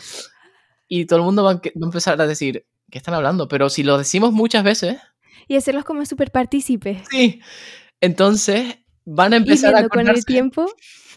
Y 0.89 1.07
todo 1.07 1.21
el 1.21 1.25
mundo 1.25 1.45
va 1.45 1.53
a 1.53 1.61
empezar 1.75 2.21
a 2.21 2.27
decir, 2.27 2.67
¿qué 2.91 2.99
están 2.99 3.15
hablando? 3.15 3.49
Pero 3.49 3.71
si 3.71 3.83
lo 3.83 3.97
decimos 3.97 4.33
muchas 4.33 4.63
veces... 4.63 4.99
Y 5.49 5.57
hacerlos 5.57 5.85
como 5.85 6.05
súper 6.05 6.31
partícipes. 6.31 7.03
Sí. 7.11 7.41
Entonces 8.01 8.79
van 9.05 9.33
a 9.33 9.37
empezar 9.37 9.75
a 9.75 9.89
con 9.89 10.07
el 10.07 10.25
tiempo. 10.27 10.67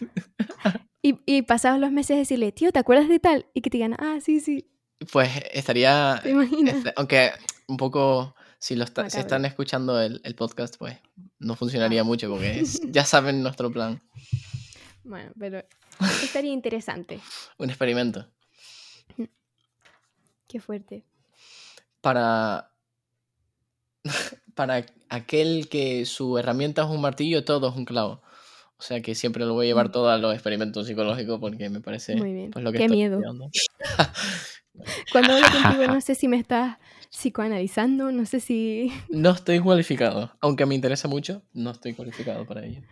y, 1.02 1.20
y 1.26 1.42
pasados 1.42 1.78
los 1.78 1.92
meses 1.92 2.16
decirle, 2.16 2.52
tío, 2.52 2.72
¿te 2.72 2.78
acuerdas 2.78 3.08
de 3.08 3.18
tal? 3.18 3.46
Y 3.52 3.60
que 3.60 3.68
te 3.68 3.76
digan, 3.76 3.96
ah, 3.98 4.18
sí, 4.22 4.40
sí. 4.40 4.70
Pues 5.12 5.30
estaría... 5.52 6.20
¿Te 6.22 6.30
imaginas? 6.30 6.76
Este, 6.76 6.92
aunque 6.96 7.32
un 7.68 7.76
poco 7.76 8.35
si, 8.58 8.76
lo 8.76 8.84
están 8.84 9.44
escuchando 9.44 10.00
el, 10.00 10.34
podcast, 10.34 10.76
pues 10.76 10.96
no 11.38 11.56
funcionaría 11.56 12.02
ah. 12.02 12.04
mucho 12.04 12.28
porque 12.30 12.64
ya 12.90 13.04
saben 13.04 13.42
nuestro 13.42 13.70
plan. 13.70 14.02
Bueno, 15.04 15.30
pero 15.38 15.64
estaría 16.22 16.52
interesante. 16.52 17.20
Un 17.58 17.70
experimento. 17.70 18.26
Qué 20.48 20.60
fuerte. 20.60 21.04
para, 22.00 22.70
para 24.54 24.86
aquel 25.08 25.68
que 25.68 26.06
su 26.06 26.38
herramienta 26.38 26.82
es 26.82 26.88
un 26.88 27.00
martillo, 27.00 27.44
todo 27.44 27.68
es 27.68 27.76
un 27.76 27.84
clavo. 27.84 28.22
O 28.78 28.82
sea 28.82 29.00
que 29.00 29.14
siempre 29.14 29.44
lo 29.44 29.54
voy 29.54 29.66
a 29.66 29.68
llevar 29.68 29.88
Mm. 29.88 29.92
todo 29.92 30.10
a 30.10 30.18
los 30.18 30.34
experimentos 30.34 30.86
psicológicos 30.86 31.40
porque 31.40 31.70
me 31.70 31.80
parece 31.80 32.14
Muy 32.16 32.32
bien. 32.32 32.50
pues, 32.50 32.64
lo 32.64 32.72
que 32.72 32.78
Qué 32.78 32.84
estoy 32.84 32.96
miedo. 32.96 33.20
Cuando 35.10 35.32
hablo 35.34 35.46
contigo 35.50 35.86
no 35.86 36.00
sé 36.00 36.14
si 36.14 36.28
me 36.28 36.36
estás 36.36 36.76
psicoanalizando, 37.16 38.12
no 38.12 38.26
sé 38.26 38.40
si... 38.40 38.92
No 39.08 39.30
estoy 39.30 39.60
cualificado, 39.60 40.36
aunque 40.40 40.66
me 40.66 40.74
interesa 40.74 41.08
mucho, 41.08 41.42
no 41.54 41.70
estoy 41.70 41.94
cualificado 41.94 42.44
para 42.46 42.64
ello. 42.64 42.82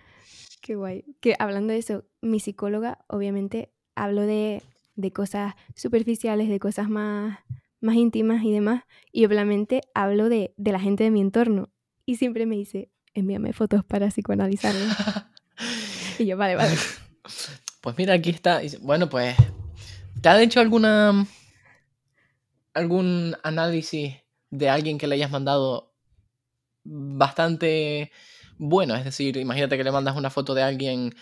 Qué 0.62 0.76
guay. 0.76 1.04
Que 1.20 1.36
hablando 1.38 1.74
de 1.74 1.78
eso, 1.78 2.04
mi 2.22 2.40
psicóloga 2.40 3.04
obviamente 3.08 3.70
hablo 3.94 4.22
de, 4.22 4.62
de 4.96 5.12
cosas 5.12 5.54
superficiales, 5.74 6.48
de 6.48 6.58
cosas 6.58 6.88
más, 6.88 7.38
más 7.82 7.96
íntimas 7.96 8.42
y 8.44 8.50
demás. 8.50 8.84
Y 9.12 9.26
obviamente 9.26 9.82
hablo 9.92 10.30
de, 10.30 10.54
de 10.56 10.72
la 10.72 10.80
gente 10.80 11.04
de 11.04 11.10
mi 11.10 11.20
entorno. 11.20 11.68
Y 12.06 12.16
siempre 12.16 12.46
me 12.46 12.56
dice, 12.56 12.90
envíame 13.12 13.52
fotos 13.52 13.84
para 13.84 14.08
psicoanalizarme. 14.08 14.86
y 16.18 16.24
yo, 16.24 16.36
vale, 16.36 16.56
vale. 16.56 16.74
Pues 17.80 17.98
mira, 17.98 18.14
aquí 18.14 18.30
está. 18.30 18.62
Bueno, 18.80 19.10
pues, 19.10 19.36
¿te 20.22 20.30
ha 20.30 20.40
hecho 20.40 20.60
alguna 20.60 21.26
algún 22.74 23.36
análisis 23.42 24.14
de 24.50 24.68
alguien 24.68 24.98
que 24.98 25.06
le 25.06 25.14
hayas 25.14 25.30
mandado 25.30 25.94
bastante 26.84 28.10
bueno? 28.58 28.94
Es 28.94 29.04
decir, 29.04 29.36
imagínate 29.36 29.76
que 29.76 29.84
le 29.84 29.92
mandas 29.92 30.16
una 30.16 30.30
foto 30.30 30.54
de 30.54 30.62
alguien 30.62 31.14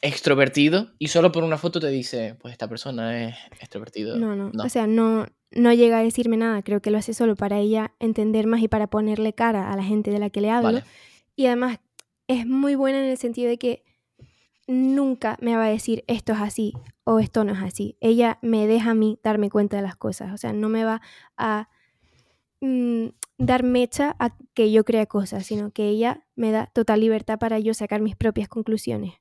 extrovertido 0.00 0.92
y 0.98 1.08
solo 1.08 1.32
por 1.32 1.44
una 1.44 1.58
foto 1.58 1.80
te 1.80 1.88
dice, 1.88 2.36
pues 2.40 2.52
esta 2.52 2.68
persona 2.68 3.28
es 3.28 3.36
extrovertido. 3.60 4.16
No, 4.16 4.36
no, 4.36 4.50
No. 4.52 4.64
O 4.64 4.68
sea, 4.68 4.86
no, 4.86 5.26
no 5.50 5.72
llega 5.72 5.98
a 5.98 6.02
decirme 6.02 6.36
nada. 6.36 6.62
Creo 6.62 6.80
que 6.80 6.90
lo 6.90 6.98
hace 6.98 7.14
solo 7.14 7.36
para 7.36 7.58
ella 7.58 7.92
entender 7.98 8.46
más 8.46 8.62
y 8.62 8.68
para 8.68 8.86
ponerle 8.88 9.32
cara 9.32 9.72
a 9.72 9.76
la 9.76 9.84
gente 9.84 10.10
de 10.10 10.18
la 10.18 10.30
que 10.30 10.40
le 10.40 10.50
hablo. 10.50 10.72
Vale. 10.72 10.84
Y 11.34 11.46
además 11.46 11.78
es 12.26 12.46
muy 12.46 12.74
buena 12.74 12.98
en 12.98 13.10
el 13.10 13.18
sentido 13.18 13.48
de 13.48 13.58
que 13.58 13.84
nunca 14.68 15.36
me 15.40 15.56
va 15.56 15.64
a 15.64 15.70
decir 15.70 16.04
esto 16.06 16.32
es 16.34 16.40
así 16.40 16.74
o 17.02 17.18
esto 17.18 17.42
no 17.42 17.52
es 17.52 17.62
así. 17.62 17.96
Ella 18.00 18.38
me 18.42 18.66
deja 18.68 18.90
a 18.90 18.94
mí 18.94 19.18
darme 19.24 19.50
cuenta 19.50 19.78
de 19.78 19.82
las 19.82 19.96
cosas. 19.96 20.32
O 20.32 20.36
sea, 20.36 20.52
no 20.52 20.68
me 20.68 20.84
va 20.84 21.00
a 21.36 21.68
mm, 22.60 23.06
dar 23.38 23.64
mecha 23.64 24.14
a 24.18 24.36
que 24.54 24.70
yo 24.70 24.84
crea 24.84 25.06
cosas, 25.06 25.46
sino 25.46 25.70
que 25.70 25.88
ella 25.88 26.26
me 26.36 26.52
da 26.52 26.66
total 26.66 27.00
libertad 27.00 27.38
para 27.38 27.58
yo 27.58 27.74
sacar 27.74 28.02
mis 28.02 28.14
propias 28.14 28.48
conclusiones. 28.48 29.14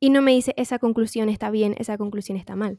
Y 0.00 0.10
no 0.10 0.22
me 0.22 0.32
dice 0.32 0.54
esa 0.56 0.78
conclusión 0.78 1.28
está 1.28 1.50
bien, 1.50 1.74
esa 1.78 1.98
conclusión 1.98 2.38
está 2.38 2.56
mal. 2.56 2.78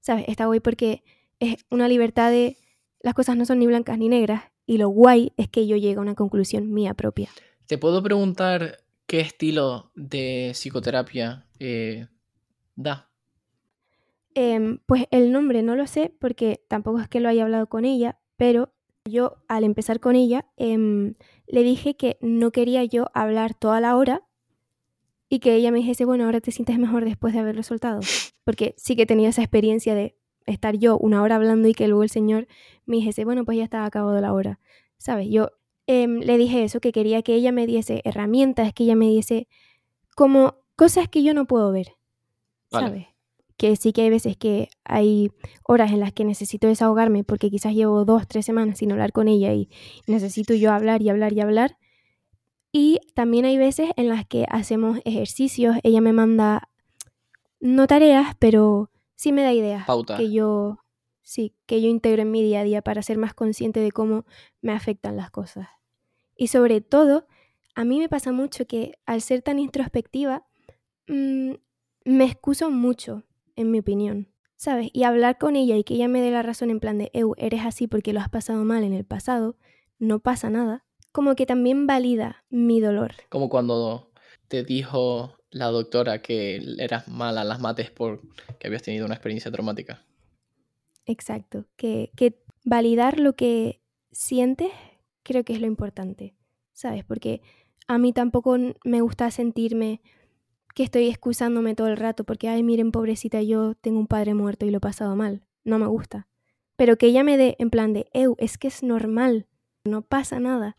¿Sabes? 0.00 0.24
Está 0.28 0.46
guay 0.46 0.60
porque 0.60 1.02
es 1.40 1.56
una 1.70 1.88
libertad 1.88 2.30
de 2.30 2.56
las 3.00 3.14
cosas 3.14 3.36
no 3.36 3.44
son 3.44 3.58
ni 3.58 3.66
blancas 3.66 3.98
ni 3.98 4.08
negras 4.08 4.44
y 4.64 4.78
lo 4.78 4.88
guay 4.88 5.32
es 5.36 5.48
que 5.48 5.66
yo 5.66 5.76
llegue 5.76 5.98
a 5.98 6.00
una 6.00 6.14
conclusión 6.14 6.72
mía 6.72 6.94
propia. 6.94 7.30
¿Te 7.66 7.78
puedo 7.78 8.02
preguntar 8.02 8.81
qué 9.06 9.20
estilo 9.20 9.90
de 9.94 10.50
psicoterapia 10.54 11.46
eh, 11.58 12.08
da? 12.76 13.10
Em, 14.34 14.78
pues 14.86 15.04
el 15.10 15.32
nombre 15.32 15.62
no 15.62 15.76
lo 15.76 15.86
sé 15.86 16.14
porque 16.18 16.64
tampoco 16.68 17.00
es 17.00 17.08
que 17.08 17.20
lo 17.20 17.28
haya 17.28 17.42
hablado 17.42 17.68
con 17.68 17.84
ella, 17.84 18.18
pero 18.36 18.72
yo 19.04 19.36
al 19.48 19.64
empezar 19.64 20.00
con 20.00 20.16
ella 20.16 20.46
em, 20.56 21.14
le 21.46 21.62
dije 21.62 21.96
que 21.96 22.18
no 22.20 22.50
quería 22.50 22.84
yo 22.84 23.10
hablar 23.14 23.54
toda 23.54 23.80
la 23.80 23.96
hora 23.96 24.22
y 25.28 25.40
que 25.40 25.54
ella 25.54 25.70
me 25.70 25.78
dijese, 25.78 26.04
bueno, 26.04 26.24
ahora 26.24 26.40
te 26.40 26.50
sientes 26.50 26.78
mejor 26.78 27.04
después 27.04 27.32
de 27.32 27.40
haberlo 27.40 27.62
soltado. 27.62 28.00
Porque 28.44 28.74
sí 28.76 28.96
que 28.96 29.06
tenía 29.06 29.30
esa 29.30 29.42
experiencia 29.42 29.94
de 29.94 30.16
estar 30.46 30.76
yo 30.76 30.98
una 30.98 31.22
hora 31.22 31.36
hablando 31.36 31.68
y 31.68 31.74
que 31.74 31.88
luego 31.88 32.02
el 32.02 32.10
señor 32.10 32.48
me 32.84 32.96
dijese, 32.96 33.24
bueno, 33.24 33.44
pues 33.44 33.56
ya 33.56 33.64
está 33.64 33.84
acabado 33.84 34.20
la 34.20 34.32
hora. 34.34 34.60
¿Sabes? 34.98 35.28
Yo 35.30 35.52
em, 35.92 36.20
le 36.20 36.38
dije 36.38 36.64
eso, 36.64 36.80
que 36.80 36.92
quería 36.92 37.22
que 37.22 37.34
ella 37.34 37.52
me 37.52 37.66
diese 37.66 38.02
herramientas, 38.04 38.72
que 38.72 38.84
ella 38.84 38.96
me 38.96 39.06
diese 39.06 39.48
como 40.14 40.56
cosas 40.76 41.08
que 41.08 41.22
yo 41.22 41.34
no 41.34 41.46
puedo 41.46 41.72
ver. 41.72 41.96
Vale. 42.70 42.86
¿Sabes? 42.86 43.06
Que 43.56 43.76
sí 43.76 43.92
que 43.92 44.02
hay 44.02 44.10
veces 44.10 44.36
que 44.36 44.70
hay 44.84 45.30
horas 45.64 45.92
en 45.92 46.00
las 46.00 46.12
que 46.12 46.24
necesito 46.24 46.66
desahogarme 46.66 47.22
porque 47.22 47.50
quizás 47.50 47.74
llevo 47.74 48.04
dos, 48.04 48.26
tres 48.26 48.44
semanas 48.44 48.78
sin 48.78 48.90
hablar 48.92 49.12
con 49.12 49.28
ella 49.28 49.52
y 49.52 49.68
necesito 50.06 50.54
yo 50.54 50.72
hablar 50.72 51.02
y 51.02 51.10
hablar 51.10 51.32
y 51.32 51.40
hablar. 51.40 51.78
Y 52.72 52.98
también 53.14 53.44
hay 53.44 53.58
veces 53.58 53.90
en 53.96 54.08
las 54.08 54.26
que 54.26 54.46
hacemos 54.48 54.98
ejercicios, 55.04 55.76
ella 55.82 56.00
me 56.00 56.14
manda, 56.14 56.70
no 57.60 57.86
tareas, 57.86 58.34
pero 58.38 58.90
sí 59.14 59.30
me 59.30 59.42
da 59.42 59.52
ideas 59.52 59.86
Pauta. 59.86 60.16
que 60.16 60.32
yo, 60.32 60.78
sí, 61.20 61.54
que 61.66 61.82
yo 61.82 61.88
integro 61.88 62.22
en 62.22 62.30
mi 62.30 62.42
día 62.42 62.60
a 62.60 62.64
día 62.64 62.80
para 62.80 63.02
ser 63.02 63.18
más 63.18 63.34
consciente 63.34 63.80
de 63.80 63.92
cómo 63.92 64.24
me 64.62 64.72
afectan 64.72 65.16
las 65.16 65.30
cosas. 65.30 65.68
Y 66.42 66.48
sobre 66.48 66.80
todo, 66.80 67.28
a 67.76 67.84
mí 67.84 68.00
me 68.00 68.08
pasa 68.08 68.32
mucho 68.32 68.66
que 68.66 68.98
al 69.06 69.20
ser 69.20 69.42
tan 69.42 69.60
introspectiva, 69.60 70.44
mm, 71.06 71.52
me 72.04 72.24
excuso 72.24 72.68
mucho, 72.68 73.22
en 73.54 73.70
mi 73.70 73.78
opinión, 73.78 74.26
¿sabes? 74.56 74.90
Y 74.92 75.04
hablar 75.04 75.38
con 75.38 75.54
ella 75.54 75.76
y 75.76 75.84
que 75.84 75.94
ella 75.94 76.08
me 76.08 76.20
dé 76.20 76.32
la 76.32 76.42
razón 76.42 76.70
en 76.70 76.80
plan 76.80 76.98
de, 76.98 77.12
Eu, 77.14 77.36
eres 77.38 77.64
así 77.64 77.86
porque 77.86 78.12
lo 78.12 78.18
has 78.18 78.28
pasado 78.28 78.64
mal 78.64 78.82
en 78.82 78.92
el 78.92 79.04
pasado, 79.04 79.56
no 80.00 80.18
pasa 80.18 80.50
nada, 80.50 80.84
como 81.12 81.36
que 81.36 81.46
también 81.46 81.86
valida 81.86 82.44
mi 82.50 82.80
dolor. 82.80 83.14
Como 83.28 83.48
cuando 83.48 84.10
te 84.48 84.64
dijo 84.64 85.36
la 85.52 85.66
doctora 85.66 86.22
que 86.22 86.60
eras 86.78 87.06
mala 87.06 87.44
las 87.44 87.60
mates 87.60 87.92
porque 87.92 88.66
habías 88.66 88.82
tenido 88.82 89.06
una 89.06 89.14
experiencia 89.14 89.52
traumática. 89.52 90.04
Exacto, 91.06 91.66
que, 91.76 92.10
que 92.16 92.42
validar 92.64 93.20
lo 93.20 93.36
que 93.36 93.80
sientes 94.10 94.72
creo 95.22 95.44
que 95.44 95.52
es 95.52 95.60
lo 95.60 95.66
importante, 95.66 96.34
¿sabes? 96.72 97.04
Porque 97.04 97.42
a 97.86 97.98
mí 97.98 98.12
tampoco 98.12 98.56
me 98.84 99.00
gusta 99.00 99.30
sentirme 99.30 100.00
que 100.74 100.82
estoy 100.82 101.08
excusándome 101.08 101.74
todo 101.74 101.88
el 101.88 101.96
rato 101.96 102.24
porque, 102.24 102.48
ay, 102.48 102.62
miren, 102.62 102.92
pobrecita, 102.92 103.42
yo 103.42 103.74
tengo 103.74 103.98
un 103.98 104.06
padre 104.06 104.34
muerto 104.34 104.66
y 104.66 104.70
lo 104.70 104.78
he 104.78 104.80
pasado 104.80 105.16
mal. 105.16 105.42
No 105.64 105.78
me 105.78 105.86
gusta. 105.86 106.28
Pero 106.76 106.96
que 106.96 107.06
ella 107.06 107.22
me 107.22 107.36
dé 107.36 107.56
en 107.58 107.70
plan 107.70 107.92
de, 107.92 108.08
Eu, 108.12 108.34
es 108.38 108.58
que 108.58 108.68
es 108.68 108.82
normal, 108.82 109.46
no 109.84 110.02
pasa 110.02 110.40
nada, 110.40 110.76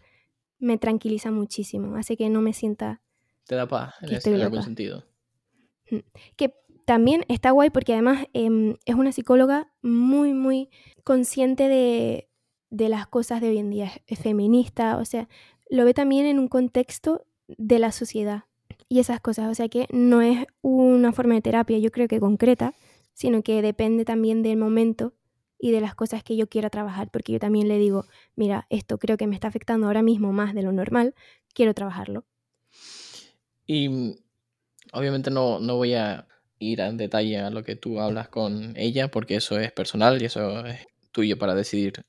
me 0.57 0.77
tranquiliza 0.77 1.31
muchísimo, 1.31 1.95
hace 1.95 2.17
que 2.17 2.29
no 2.29 2.41
me 2.41 2.53
sienta 2.53 3.01
Te 3.45 3.55
da 3.55 3.67
paz 3.67 3.95
en, 4.01 4.13
estoy 4.13 4.33
en 4.33 4.41
algún 4.41 4.63
sentido. 4.63 5.05
que 6.35 6.53
también 6.85 7.23
está 7.27 7.51
guay 7.51 7.69
porque 7.69 7.93
además 7.93 8.25
em, 8.33 8.75
es 8.85 8.95
una 8.95 9.11
psicóloga 9.11 9.71
muy, 9.81 10.33
muy 10.33 10.69
consciente 11.03 11.67
de, 11.67 12.29
de 12.73 12.89
las 12.89 13.05
cosas 13.07 13.39
de 13.39 13.49
hoy 13.49 13.59
en 13.59 13.69
día. 13.69 13.85
Es- 13.85 14.01
Es 14.07 14.19
feminista, 14.19 14.97
o 14.97 15.05
sea, 15.05 15.29
lo 15.69 15.85
ve 15.85 15.93
también 15.93 16.25
en 16.25 16.39
un 16.39 16.47
contexto 16.47 17.25
de 17.47 17.77
la 17.79 17.91
sociedad 17.91 18.45
y 18.89 18.99
esas 18.99 19.19
cosas. 19.21 19.49
O 19.51 19.55
sea 19.55 19.69
que 19.69 19.87
no 19.91 20.21
es 20.21 20.45
una 20.61 21.11
forma 21.13 21.35
de 21.35 21.41
terapia, 21.41 21.77
yo 21.77 21.91
creo 21.91 22.07
que 22.07 22.19
concreta, 22.19 22.73
sino 23.13 23.43
que 23.43 23.61
depende 23.61 24.05
también 24.05 24.41
del 24.41 24.57
momento 24.57 25.13
y 25.59 25.71
de 25.71 25.81
las 25.81 25.93
cosas 25.95 26.23
que 26.23 26.35
yo 26.35 26.47
quiera 26.47 26.69
trabajar. 26.69 27.09
Porque 27.11 27.31
yo 27.33 27.39
también 27.39 27.67
le 27.67 27.77
digo, 27.77 28.05
mira, 28.35 28.65
esto 28.69 28.97
creo 28.97 29.17
que 29.17 29.27
me 29.27 29.35
está 29.35 29.47
afectando 29.49 29.85
ahora 29.87 30.01
mismo 30.01 30.33
más 30.33 30.53
de 30.55 30.63
lo 30.63 30.71
normal, 30.71 31.13
quiero 31.53 31.73
trabajarlo. 31.75 32.25
Y 33.67 33.87
mm, 33.89 34.15
obviamente 34.93 35.29
no, 35.29 35.59
no 35.59 35.75
voy 35.77 35.93
a 35.93 36.27
ir 36.59 36.79
en 36.81 36.97
detalle 36.97 37.37
a 37.39 37.49
lo 37.51 37.63
que 37.63 37.75
tú 37.75 37.99
hablas 37.99 38.29
con 38.29 38.73
ella, 38.77 39.09
porque 39.09 39.35
eso 39.35 39.59
es 39.59 39.71
personal 39.71 40.21
y 40.21 40.25
eso 40.25 40.65
es 40.65 40.79
tuyo 41.11 41.37
para 41.37 41.53
decidir. 41.55 42.01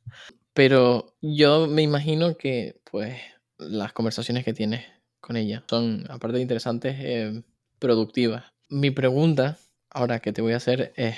Pero 0.55 1.17
yo 1.21 1.67
me 1.67 1.83
imagino 1.83 2.37
que, 2.37 2.81
pues, 2.91 3.21
las 3.59 3.93
conversaciones 3.93 4.45
que 4.45 4.55
tienes 4.55 4.85
con 5.21 5.37
ella 5.37 5.65
son, 5.69 6.07
aparte 6.09 6.37
de 6.37 6.43
interesantes, 6.43 6.97
eh, 7.01 7.43
productivas. 7.81 8.45
Mi 8.69 8.93
pregunta, 8.93 9.59
ahora 9.91 10.21
que 10.21 10.33
te 10.33 10.43
voy 10.43 10.53
a 10.53 10.59
hacer, 10.59 10.93
es, 10.97 11.17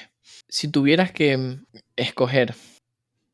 si 0.49 0.69
tuvieras 0.69 1.13
que 1.13 1.59
escoger 1.97 2.55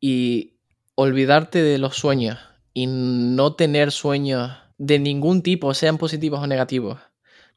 y 0.00 0.54
olvidarte 0.96 1.62
de 1.62 1.78
los 1.78 1.96
sueños 1.96 2.38
y 2.74 2.86
no 2.88 3.54
tener 3.54 3.92
sueños 3.92 4.50
de 4.78 4.98
ningún 4.98 5.42
tipo, 5.42 5.72
sean 5.72 5.98
positivos 5.98 6.40
o 6.40 6.46
negativos, 6.48 6.98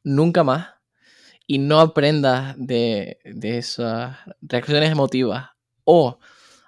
nunca 0.04 0.44
más, 0.44 0.68
y 1.48 1.58
no 1.58 1.80
aprendas 1.80 2.54
de, 2.58 3.18
de 3.24 3.58
esas 3.58 4.18
reacciones 4.40 4.90
emotivas, 4.90 5.50
o 5.84 6.18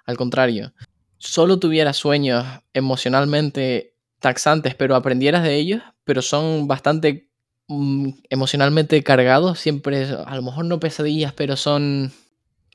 al 0.05 0.17
contrario, 0.17 0.73
solo 1.19 1.59
tuvieras 1.59 1.97
sueños 1.97 2.43
emocionalmente 2.73 3.93
taxantes, 4.19 4.73
pero 4.75 4.95
aprendieras 4.95 5.43
de 5.43 5.55
ellos, 5.55 5.81
pero 6.03 6.21
son 6.21 6.67
bastante 6.67 7.29
mm, 7.67 8.09
emocionalmente 8.29 9.01
cargados, 9.03 9.59
siempre, 9.59 10.03
a 10.05 10.35
lo 10.35 10.41
mejor 10.41 10.65
no 10.65 10.79
pesadillas, 10.79 11.33
pero 11.33 11.55
son 11.55 12.11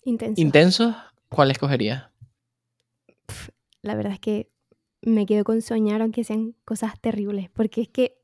Intenso. 0.05 0.41
intensos, 0.41 0.95
¿cuál 1.29 1.51
escogerías? 1.51 2.05
la 3.83 3.95
verdad 3.95 4.13
es 4.15 4.21
que 4.21 4.51
me 5.03 5.27
quedo 5.27 5.45
con 5.45 5.61
soñar 5.61 6.01
aunque 6.01 6.25
sean 6.25 6.55
cosas 6.65 6.99
terribles, 7.01 7.51
porque 7.53 7.83
es 7.83 7.89
que 7.89 8.17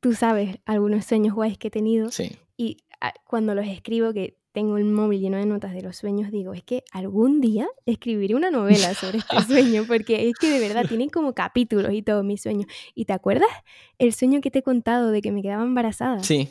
tú 0.00 0.14
sabes 0.14 0.58
algunos 0.64 1.04
sueños 1.04 1.34
guays 1.34 1.58
que 1.58 1.68
he 1.68 1.70
tenido 1.70 2.10
Sí. 2.10 2.38
y 2.56 2.78
a- 3.00 3.12
cuando 3.26 3.54
los 3.54 3.66
escribo, 3.66 4.12
que 4.14 4.38
tengo 4.52 4.78
el 4.78 4.84
móvil 4.84 5.20
lleno 5.20 5.36
de 5.36 5.46
notas 5.46 5.72
de 5.72 5.82
los 5.82 5.96
sueños, 5.96 6.30
digo, 6.30 6.54
es 6.54 6.62
que 6.62 6.82
algún 6.92 7.40
día 7.40 7.68
escribiré 7.86 8.34
una 8.34 8.50
novela 8.50 8.94
sobre 8.94 9.18
este 9.18 9.40
sueño, 9.46 9.84
porque 9.86 10.28
es 10.28 10.34
que 10.38 10.50
de 10.50 10.58
verdad 10.58 10.86
tienen 10.86 11.08
como 11.08 11.34
capítulos 11.34 11.92
y 11.92 12.02
todo 12.02 12.22
mis 12.22 12.42
sueños. 12.42 12.66
¿Y 12.94 13.04
te 13.04 13.12
acuerdas 13.12 13.50
el 13.98 14.12
sueño 14.12 14.40
que 14.40 14.50
te 14.50 14.60
he 14.60 14.62
contado 14.62 15.10
de 15.10 15.22
que 15.22 15.32
me 15.32 15.42
quedaba 15.42 15.62
embarazada? 15.62 16.22
Sí. 16.22 16.48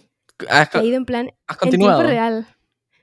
¿Has, 0.49 0.73
ha 0.73 0.83
ido 0.83 0.95
en 0.95 1.05
plan 1.05 1.31
has 1.47 1.61
en 1.63 1.71
tiempo 1.71 2.01
real. 2.01 2.47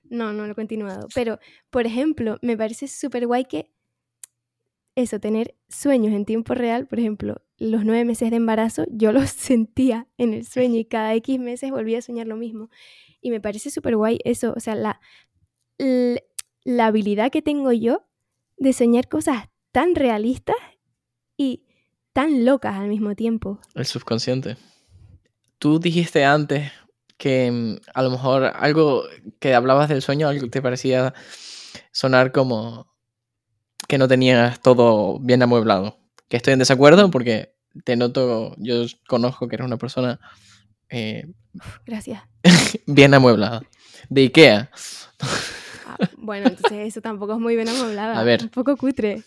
No, 0.09 0.33
no 0.33 0.47
lo 0.47 0.53
he 0.53 0.55
continuado. 0.55 1.09
Pero, 1.15 1.39
por 1.71 1.87
ejemplo, 1.87 2.39
me 2.41 2.57
parece 2.57 2.89
súper 2.89 3.27
guay 3.27 3.45
que 3.45 3.71
eso, 4.97 5.21
tener 5.21 5.55
sueños 5.69 6.15
en 6.15 6.25
tiempo 6.25 6.55
real, 6.55 6.87
por 6.87 6.99
ejemplo, 6.99 7.43
los 7.59 7.85
nueve 7.85 8.05
meses 8.07 8.31
de 8.31 8.37
embarazo, 8.37 8.87
yo 8.91 9.13
los 9.13 9.31
sentía 9.31 10.09
en 10.17 10.33
el 10.33 10.47
sueño 10.47 10.79
y 10.79 10.87
cada 10.87 11.15
X 11.15 11.39
meses 11.39 11.71
volvía 11.71 11.99
a 11.99 12.03
soñar 12.03 12.27
lo 12.27 12.37
mismo. 12.37 12.71
Y 13.21 13.31
me 13.31 13.41
parece 13.41 13.71
súper 13.71 13.97
guay 13.97 14.19
eso, 14.25 14.53
o 14.57 14.61
sea, 14.61 14.75
la, 14.75 15.01
la 15.79 16.87
habilidad 16.87 17.31
que 17.31 17.43
tengo 17.43 17.73
yo 17.73 18.07
de 18.57 18.73
soñar 18.73 19.09
cosas 19.09 19.49
tan 19.73 19.95
realistas 19.95 20.57
y 21.37 21.65
tan 22.13 22.45
locas 22.45 22.77
al 22.77 22.89
mismo 22.89 23.15
tiempo. 23.15 23.61
El 23.75 23.85
subconsciente. 23.85 24.57
Tú 25.59 25.79
dijiste 25.79 26.25
antes 26.25 26.73
que 27.19 27.51
mm, 27.51 27.77
a 27.95 28.03
lo 28.03 28.11
mejor 28.11 28.45
algo 28.45 29.05
que 29.39 29.55
hablabas 29.55 29.89
del 29.89 30.03
sueño, 30.03 30.29
algo 30.29 30.49
te 30.49 30.63
parecía 30.63 31.15
sonar 31.93 32.33
como 32.33 32.95
que 33.89 33.99
no 33.99 34.09
tenías 34.09 34.61
todo 34.61 35.19
bien 35.21 35.43
amueblado. 35.43 35.99
Que 36.29 36.37
estoy 36.37 36.55
en 36.55 36.59
desacuerdo 36.59 37.11
porque 37.11 37.55
te 37.85 37.97
noto, 37.97 38.55
yo 38.59 38.87
conozco 39.07 39.49
que 39.49 39.57
eres 39.57 39.67
una 39.67 39.77
persona 39.77 40.19
eh, 40.91 41.27
Gracias. 41.87 42.23
bien 42.87 43.15
amueblada. 43.15 43.63
De 44.09 44.23
Ikea. 44.23 44.71
Ah, 45.87 45.97
bueno, 46.19 46.49
entonces 46.49 46.87
eso 46.87 47.01
tampoco 47.01 47.35
es 47.35 47.39
muy 47.39 47.57
bien 47.57 47.69
amueblada. 47.69 48.19
A 48.19 48.25
ver. 48.25 48.43
Un 48.43 48.49
poco 48.51 48.77
cutre. 48.77 49.23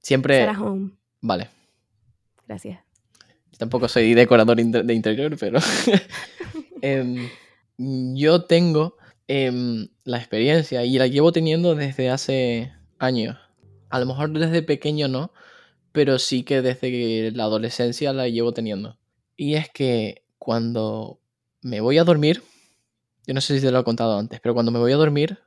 Siempre... 0.00 0.38
Sarah 0.38 0.60
Home. 0.60 0.92
Vale. 1.20 1.48
Gracias. 2.46 2.80
Tampoco 3.58 3.88
soy 3.88 4.14
decorador 4.14 4.60
inter- 4.60 4.84
de 4.84 4.94
interior, 4.94 5.36
pero 5.38 5.58
em, 6.80 7.28
yo 7.76 8.44
tengo 8.44 8.96
em, 9.26 9.88
la 10.04 10.18
experiencia 10.18 10.84
y 10.84 10.96
la 10.96 11.08
llevo 11.08 11.32
teniendo 11.32 11.74
desde 11.74 12.08
hace 12.08 12.72
años. 12.98 13.36
A 13.90 13.98
lo 14.00 14.06
mejor 14.06 14.30
desde 14.30 14.62
pequeño 14.62 15.08
no, 15.08 15.32
pero 15.92 16.18
sí 16.18 16.44
que 16.44 16.62
desde 16.62 17.32
la 17.32 17.44
adolescencia 17.44 18.12
la 18.12 18.28
llevo 18.28 18.52
teniendo. 18.52 18.96
Y 19.36 19.54
es 19.54 19.68
que 19.70 20.22
cuando 20.38 21.20
me 21.62 21.80
voy 21.80 21.98
a 21.98 22.04
dormir, 22.04 22.42
yo 23.26 23.34
no 23.34 23.40
sé 23.40 23.58
si 23.58 23.64
te 23.66 23.70
lo 23.72 23.80
he 23.80 23.84
contado 23.84 24.18
antes, 24.18 24.40
pero 24.40 24.54
cuando 24.54 24.72
me 24.72 24.78
voy 24.78 24.92
a 24.92 24.96
dormir, 24.96 25.38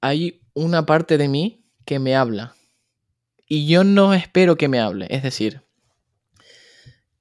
hay 0.00 0.42
una 0.54 0.86
parte 0.86 1.18
de 1.18 1.28
mí 1.28 1.64
que 1.84 1.98
me 1.98 2.14
habla. 2.14 2.54
Y 3.48 3.66
yo 3.66 3.84
no 3.84 4.12
espero 4.14 4.56
que 4.56 4.68
me 4.68 4.80
hable. 4.80 5.06
Es 5.10 5.22
decir, 5.22 5.62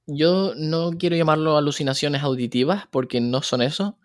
yo 0.08 0.54
no 0.56 0.92
quiero 0.98 1.16
llamarlo 1.16 1.58
alucinaciones 1.58 2.22
auditivas 2.24 2.88
porque 2.92 3.22
no 3.22 3.42
son 3.42 3.62
eso, 3.62 3.98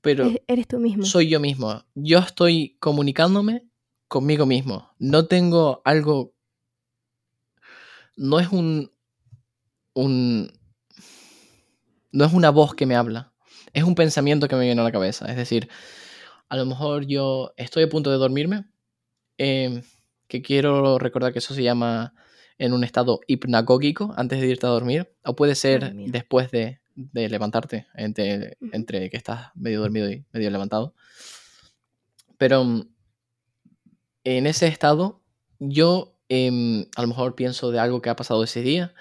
pero 0.00 0.26
Es- 0.26 0.40
Eres 0.46 0.66
tú 0.68 0.78
mismo. 0.78 1.04
soy 1.04 1.28
yo 1.28 1.40
mismo. 1.40 1.84
Yo 1.94 2.18
estoy 2.18 2.76
comunicándome 2.80 3.66
conmigo 4.08 4.46
mismo. 4.46 4.90
No 4.98 5.26
tengo 5.26 5.82
algo. 5.84 6.34
No 8.16 8.40
es 8.40 8.48
un. 8.48 8.90
un. 9.94 10.50
No 12.12 12.24
es 12.24 12.32
una 12.32 12.50
voz 12.50 12.74
que 12.74 12.86
me 12.86 12.96
habla. 12.96 13.32
Es 13.72 13.84
un 13.84 13.94
pensamiento 13.94 14.48
que 14.48 14.56
me 14.56 14.64
viene 14.64 14.80
a 14.80 14.84
la 14.84 14.92
cabeza. 14.92 15.26
Es 15.30 15.36
decir, 15.36 15.68
a 16.48 16.56
lo 16.56 16.66
mejor 16.66 17.06
yo 17.06 17.52
estoy 17.56 17.84
a 17.84 17.88
punto 17.88 18.10
de 18.10 18.16
dormirme. 18.18 18.66
eh, 19.38 19.82
que 20.28 20.42
quiero 20.42 20.98
recordar 20.98 21.32
que 21.32 21.38
eso 21.40 21.54
se 21.54 21.62
llama 21.62 22.14
en 22.58 22.72
un 22.74 22.84
estado 22.84 23.20
hipnagógico 23.26 24.12
antes 24.16 24.40
de 24.40 24.48
irte 24.48 24.66
a 24.66 24.70
dormir. 24.70 25.10
O 25.24 25.34
puede 25.36 25.54
ser 25.54 25.94
mía. 25.94 26.08
después 26.10 26.50
de, 26.50 26.80
de 26.96 27.28
levantarte, 27.28 27.86
entre, 27.94 28.58
entre 28.72 29.10
que 29.10 29.16
estás 29.16 29.50
medio 29.54 29.80
dormido 29.80 30.10
y 30.10 30.26
medio 30.32 30.50
levantado. 30.50 30.94
Pero 32.38 32.64
mm, 32.64 32.88
en 34.24 34.46
ese 34.46 34.66
estado, 34.66 35.22
yo 35.58 36.16
em, 36.28 36.86
a 36.96 37.02
lo 37.02 37.08
mejor 37.08 37.34
pienso 37.34 37.70
de 37.70 37.78
algo 37.78 38.02
que 38.02 38.10
ha 38.10 38.16
pasado 38.16 38.44
ese 38.44 38.62
día 38.62 38.94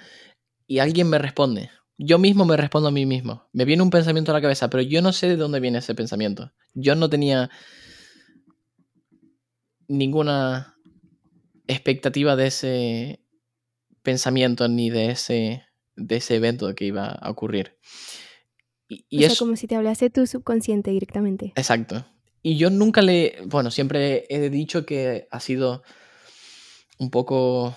y 0.68 0.80
alguien 0.80 1.10
me 1.10 1.20
responde. 1.20 1.72
Yo 1.98 2.20
mismo 2.20 2.46
me 2.46 2.58
respondo 2.58 2.90
a 2.90 2.92
mí 2.92 3.06
mismo. 3.06 3.48
Me 3.54 3.66
viene 3.66 3.82
un 3.82 3.90
pensamiento 3.90 4.32
a 4.32 4.36
la 4.36 4.42
cabeza, 4.42 4.70
pero 4.70 4.84
yo 4.84 5.02
no 5.02 5.14
sé 5.14 5.28
de 5.28 5.36
dónde 5.36 5.60
viene 5.60 5.80
ese 5.80 5.96
pensamiento. 5.96 6.54
Yo 6.74 6.96
no 6.96 7.10
tenía 7.10 7.50
ninguna 9.88 10.78
expectativa 11.66 12.36
de 12.36 12.48
ese 12.48 13.26
pensamiento 14.04 14.68
ni 14.68 14.90
de 14.90 15.12
ese, 15.12 15.64
de 15.96 16.16
ese 16.18 16.36
evento 16.36 16.74
que 16.76 16.86
iba 16.86 17.08
a 17.08 17.30
ocurrir. 17.30 17.78
Y, 18.88 19.06
y 19.10 19.18
o 19.18 19.20
sea, 19.22 19.28
eso, 19.34 19.46
como 19.46 19.56
si 19.56 19.68
te 19.68 19.76
hablase 19.76 20.10
tu 20.10 20.28
subconsciente 20.28 20.92
directamente. 20.92 21.52
Exacto. 21.56 22.06
Y 22.42 22.58
yo 22.58 22.70
nunca 22.70 23.02
le, 23.02 23.40
bueno, 23.46 23.72
siempre 23.72 24.26
he 24.30 24.50
dicho 24.50 24.86
que 24.86 25.28
ha 25.32 25.40
sido 25.40 25.84
un 27.00 27.10
poco... 27.10 27.76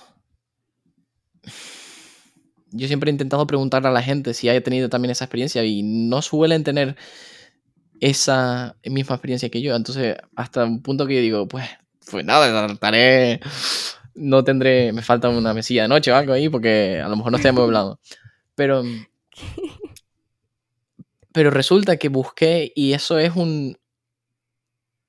Yo 2.73 2.87
siempre 2.87 3.11
he 3.11 3.13
intentado 3.13 3.47
preguntarle 3.47 3.89
a 3.89 3.93
la 3.93 4.03
gente 4.03 4.35
si 4.35 4.49
haya 4.49 4.63
tenido 4.63 4.89
también 4.89 5.11
esa 5.11 5.25
experiencia 5.25 5.65
y 5.65 5.83
no 5.83 6.23
suelen 6.23 6.65
tener 6.65 6.97
esa 8.01 8.77
misma 8.85 9.17
experiencia 9.17 9.51
que 9.51 9.61
yo. 9.61 9.75
Entonces, 9.75 10.17
hasta 10.37 10.65
un 10.65 10.83
punto 10.83 11.07
que 11.07 11.17
yo 11.17 11.21
digo, 11.21 11.49
pues, 11.49 11.69
pues 12.11 12.25
nada, 12.25 12.67
estaré... 12.67 13.41
No 14.15 14.45
tendré... 14.45 14.93
Me 14.93 15.03
falta 15.03 15.29
una 15.29 15.55
mesilla 15.55 15.83
de 15.83 15.89
noche 15.89 16.11
o 16.13 16.17
algo 16.17 16.33
ahí 16.33 16.49
porque 16.49 17.01
a 17.03 17.09
lo 17.09 17.17
mejor 17.17 17.33
no 17.33 17.39
estoy 17.39 17.51
amueblado. 17.51 18.01
Pero... 18.55 18.83
Pero 21.33 21.51
resulta 21.53 21.97
que 21.97 22.09
busqué 22.09 22.73
y 22.75 22.93
eso 22.93 23.17
es 23.21 23.37
un, 23.37 23.79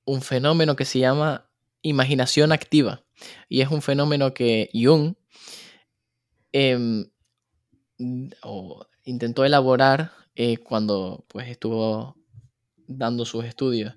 un 0.05 0.21
fenómeno 0.21 0.75
que 0.75 0.85
se 0.85 0.99
llama 0.99 1.49
imaginación 1.81 2.51
activa. 2.51 3.03
Y 3.49 3.61
es 3.61 3.69
un 3.69 3.81
fenómeno 3.81 4.33
que 4.33 4.69
Jung 4.73 5.15
em, 6.51 7.10
o 8.43 8.85
intentó 9.03 9.45
elaborar 9.45 10.11
eh, 10.35 10.57
cuando 10.57 11.25
pues, 11.27 11.49
estuvo 11.49 12.15
dando 12.87 13.25
sus 13.25 13.45
estudios. 13.45 13.95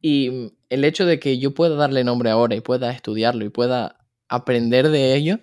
Y 0.00 0.30
mm, 0.30 0.50
el 0.70 0.84
hecho 0.84 1.06
de 1.06 1.18
que 1.18 1.38
yo 1.38 1.54
pueda 1.54 1.76
darle 1.76 2.04
nombre 2.04 2.30
ahora 2.30 2.54
y 2.54 2.60
pueda 2.60 2.90
estudiarlo 2.90 3.44
y 3.44 3.50
pueda 3.50 3.98
aprender 4.28 4.88
de 4.88 5.14
ello, 5.14 5.40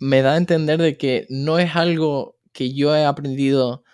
me 0.00 0.22
da 0.22 0.34
a 0.34 0.36
entender 0.36 0.80
de 0.80 0.96
que 0.96 1.26
no 1.30 1.58
es 1.58 1.76
algo 1.76 2.36
que 2.52 2.74
yo 2.74 2.94
he 2.94 3.04
aprendido, 3.04 3.84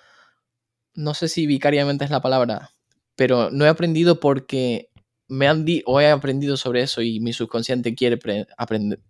no 0.94 1.14
sé 1.14 1.28
si 1.28 1.46
vicariamente 1.46 2.04
es 2.04 2.10
la 2.10 2.20
palabra, 2.20 2.70
pero 3.14 3.50
no 3.50 3.64
he 3.64 3.68
aprendido 3.68 4.20
porque 4.20 4.90
me 5.28 5.46
han 5.46 5.64
di 5.64 5.82
o 5.86 6.00
he 6.00 6.10
aprendido 6.10 6.56
sobre 6.56 6.82
eso 6.82 7.02
y 7.02 7.20
mi 7.20 7.32
subconsciente 7.32 7.94
quiere 7.94 8.18
aprender, 8.56 9.00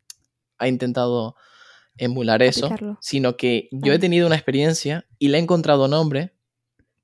ha 0.59 0.69
intentado 0.69 1.37
emular 1.99 2.43
eso, 2.43 2.67
Aplicarlo. 2.67 2.99
sino 3.01 3.37
que 3.37 3.69
yo 3.73 3.87
he 3.87 3.97
Vale. 3.97 3.99
tenido 4.01 4.27
una 4.27 4.37
experiencia 4.37 5.07
y 5.19 5.29
le 5.29 5.39
he 5.39 5.41
encontrado 5.41 5.87
nombre 5.89 6.33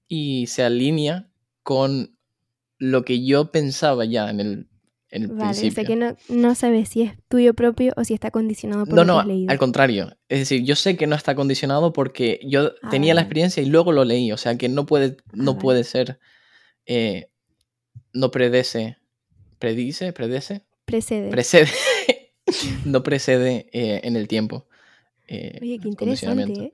y 0.08 0.46
se 0.48 0.62
alinea 0.64 1.28
con 1.62 2.16
lo 2.78 3.04
que 3.04 3.24
yo 3.24 3.52
pensaba 3.52 4.04
ya 4.04 4.30
en 4.30 4.40
el, 4.40 4.68
en 5.10 5.22
el 5.24 5.28
Vale, 5.28 5.42
o 5.42 5.46
principio. 5.50 5.74
sea 5.74 5.84
que 5.84 5.96
no, 5.96 6.16
no 6.28 6.54
sabes 6.54 6.88
si 6.88 7.02
es 7.02 7.12
tuyo 7.28 7.54
propio 7.54 7.92
o 7.96 8.04
si 8.04 8.14
está 8.14 8.30
condicionado 8.30 8.84
por 8.86 8.94
No, 8.94 9.02
lo 9.02 9.06
no, 9.06 9.14
que 9.14 9.20
has 9.20 9.26
leído. 9.26 9.50
al 9.52 9.58
contrario. 9.58 10.16
Es 10.28 10.38
decir, 10.40 10.64
yo 10.64 10.74
sé 10.76 10.96
que 10.96 11.06
no 11.06 11.14
está 11.14 11.34
condicionado 11.34 11.92
porque 11.92 12.40
yo 12.44 12.72
Ah, 12.82 12.90
tenía 12.90 13.14
la 13.14 13.20
experiencia 13.20 13.62
y 13.62 13.66
luego 13.66 13.92
lo 13.92 14.04
leí. 14.04 14.32
O 14.32 14.36
sea 14.38 14.56
que 14.56 14.68
no 14.68 14.86
puede, 14.86 15.16
no 15.32 15.52
vale. 15.52 15.60
puede 15.62 15.84
ser. 15.84 16.18
eh, 16.86 17.28
no 18.12 18.30
predece. 18.32 18.96
¿Predice? 19.60 20.12
¿Predece? 20.12 20.62
Precede. 20.86 21.28
Precede. 21.30 21.70
no 22.84 23.02
precede 23.02 23.68
eh, 23.72 24.00
en 24.04 24.16
el 24.16 24.26
tiempo. 24.26 24.66
Eh, 25.30 25.58
Oye, 25.62 25.78
qué 25.78 25.88
interesante, 25.88 26.52
¿eh? 26.52 26.72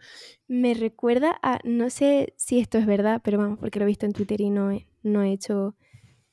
Me 0.49 0.73
recuerda 0.73 1.39
a, 1.43 1.61
no 1.65 1.91
sé 1.91 2.33
si 2.37 2.59
esto 2.59 2.79
es 2.79 2.87
verdad, 2.87 3.21
pero 3.23 3.37
vamos, 3.37 3.59
porque 3.59 3.79
lo 3.79 3.85
he 3.85 3.89
visto 3.89 4.07
en 4.07 4.13
Twitter 4.13 4.41
y 4.41 4.49
no 4.49 4.73
he, 4.73 4.87
no 5.03 5.23
he 5.23 5.31
hecho 5.31 5.77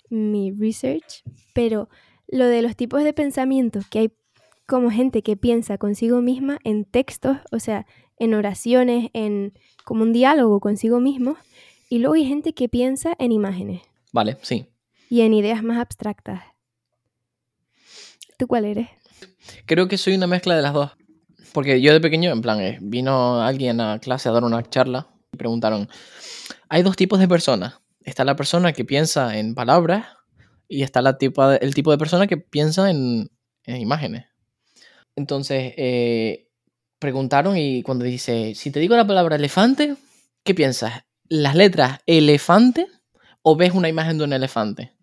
mi 0.10 0.52
research, 0.52 1.24
pero 1.54 1.90
lo 2.28 2.46
de 2.46 2.62
los 2.62 2.78
tipos 2.78 3.04
de 3.04 3.12
pensamientos 3.12 3.86
que 3.88 4.00
hay 4.00 4.12
como 4.66 4.90
gente 4.90 5.22
que 5.22 5.36
piensa 5.36 5.78
consigo 5.78 6.22
misma 6.22 6.60
en 6.64 6.86
textos, 6.86 7.38
o 7.52 7.60
sea, 7.60 7.86
en 8.18 8.34
oraciones, 8.34 9.10
en 9.12 9.52
como 9.84 10.04
un 10.04 10.14
diálogo 10.14 10.62
consigo 10.62 11.02
mismo, 11.02 11.36
y 11.90 12.00
luego 12.00 12.16
hay 12.16 12.26
gente 12.26 12.54
que 12.54 12.70
piensa 12.70 13.16
en 13.20 13.34
imágenes 13.34 13.82
Vale, 14.14 14.38
sí. 14.42 14.68
y 15.10 15.22
en 15.22 15.34
ideas 15.34 15.62
más 15.62 15.78
abstractas. 15.78 16.42
¿Tú 18.38 18.48
cuál 18.48 18.64
eres? 18.64 18.88
Creo 19.66 19.90
que 19.90 19.98
soy 19.98 20.16
una 20.16 20.28
mezcla 20.28 20.56
de 20.56 20.62
las 20.62 20.74
dos. 20.74 20.92
Porque 21.54 21.82
yo 21.82 21.94
de 21.94 22.02
pequeño, 22.02 22.32
en 22.32 22.42
plan, 22.42 22.60
eh, 22.60 22.80
vino 22.82 23.42
alguien 23.42 23.80
a 23.80 24.00
clase 24.00 24.28
a 24.28 24.32
dar 24.32 24.44
una 24.44 24.64
charla 24.64 25.08
y 25.32 25.38
preguntaron, 25.38 25.88
hay 26.68 26.82
dos 26.84 26.96
tipos 26.96 27.20
de 27.20 27.28
personas, 27.28 27.80
está 28.02 28.26
la 28.26 28.36
persona 28.36 28.74
que 28.74 28.86
piensa 28.86 29.38
en 29.38 29.56
palabras 29.56 30.08
y 30.68 30.84
está 30.84 31.02
la 31.02 31.18
el 31.62 31.74
tipo 31.76 31.92
de 31.92 31.98
persona 31.98 32.28
que 32.28 32.38
piensa 32.38 32.90
en, 32.90 33.30
en 33.66 33.78
imágenes. 33.78 34.26
Entonces, 35.16 35.74
eh, 35.78 36.50
preguntaron 37.00 37.58
y 37.58 37.84
cuando 37.84 38.06
dice, 38.06 38.56
si 38.56 38.72
te 38.72 38.80
digo 38.80 38.96
la 38.96 39.06
palabra 39.06 39.36
elefante, 39.36 39.96
¿qué 40.44 40.56
piensas? 40.56 41.04
¿Las 41.28 41.56
letras 41.56 42.00
elefante 42.06 42.88
o 43.42 43.56
ves 43.56 43.74
una 43.74 43.90
imagen 43.90 44.18
de 44.18 44.24
un 44.24 44.34
elefante? 44.34 44.94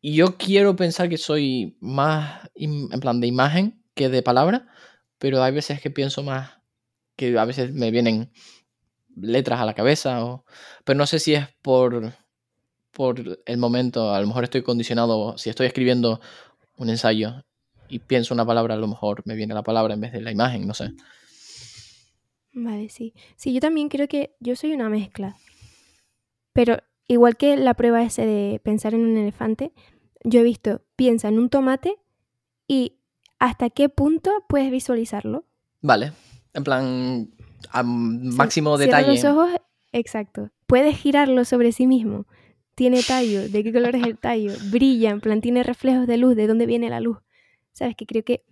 Y 0.00 0.14
yo 0.14 0.36
quiero 0.36 0.76
pensar 0.76 1.08
que 1.08 1.18
soy 1.18 1.76
más 1.80 2.48
en 2.54 2.88
plan 3.00 3.20
de 3.20 3.26
imagen 3.26 3.82
que 3.94 4.08
de 4.08 4.22
palabra, 4.22 4.68
pero 5.18 5.42
hay 5.42 5.52
veces 5.52 5.80
que 5.80 5.90
pienso 5.90 6.22
más 6.22 6.58
que 7.16 7.36
a 7.36 7.44
veces 7.44 7.72
me 7.72 7.90
vienen 7.90 8.30
letras 9.16 9.60
a 9.60 9.66
la 9.66 9.74
cabeza, 9.74 10.24
o, 10.24 10.44
pero 10.84 10.96
no 10.96 11.06
sé 11.06 11.18
si 11.18 11.34
es 11.34 11.48
por, 11.62 12.12
por 12.92 13.40
el 13.44 13.58
momento, 13.58 14.14
a 14.14 14.20
lo 14.20 14.28
mejor 14.28 14.44
estoy 14.44 14.62
condicionado, 14.62 15.36
si 15.36 15.50
estoy 15.50 15.66
escribiendo 15.66 16.20
un 16.76 16.90
ensayo 16.90 17.44
y 17.88 17.98
pienso 17.98 18.34
una 18.34 18.46
palabra, 18.46 18.74
a 18.74 18.78
lo 18.78 18.86
mejor 18.86 19.22
me 19.24 19.34
viene 19.34 19.52
la 19.52 19.64
palabra 19.64 19.94
en 19.94 20.00
vez 20.00 20.12
de 20.12 20.20
la 20.20 20.30
imagen, 20.30 20.66
no 20.66 20.74
sé. 20.74 20.90
Vale, 22.52 22.88
sí. 22.88 23.14
Sí, 23.36 23.52
yo 23.52 23.60
también 23.60 23.88
creo 23.88 24.06
que 24.06 24.36
yo 24.38 24.54
soy 24.54 24.72
una 24.72 24.88
mezcla. 24.88 25.36
Pero 26.52 26.78
igual 27.08 27.36
que 27.36 27.56
la 27.56 27.74
prueba 27.74 28.02
ese 28.02 28.24
de 28.24 28.60
pensar 28.62 28.94
en 28.94 29.00
un 29.00 29.16
elefante, 29.16 29.72
yo 30.22 30.40
he 30.40 30.44
visto, 30.44 30.82
piensa 30.94 31.28
en 31.28 31.38
un 31.38 31.48
tomate 31.48 31.96
y 32.68 32.98
hasta 33.38 33.70
qué 33.70 33.88
punto 33.88 34.30
puedes 34.48 34.70
visualizarlo. 34.70 35.44
Vale, 35.80 36.12
en 36.54 36.64
plan, 36.64 37.30
a 37.70 37.82
máximo 37.82 38.76
detalle. 38.78 39.08
los 39.08 39.24
ojos, 39.24 39.50
exacto. 39.92 40.50
Puedes 40.66 40.96
girarlo 40.96 41.44
sobre 41.44 41.72
sí 41.72 41.86
mismo. 41.86 42.26
Tiene 42.74 43.02
tallo, 43.02 43.48
¿de 43.48 43.64
qué 43.64 43.72
color 43.72 43.96
es 43.96 44.04
el 44.04 44.18
tallo? 44.18 44.52
Brilla, 44.70 45.10
en 45.10 45.20
plan, 45.20 45.40
tiene 45.40 45.62
reflejos 45.62 46.06
de 46.06 46.18
luz, 46.18 46.36
¿de 46.36 46.46
dónde 46.46 46.66
viene 46.66 46.90
la 46.90 47.00
luz? 47.00 47.18
¿Sabes? 47.72 47.96
Que 47.96 48.06
creo 48.06 48.24
que 48.24 48.44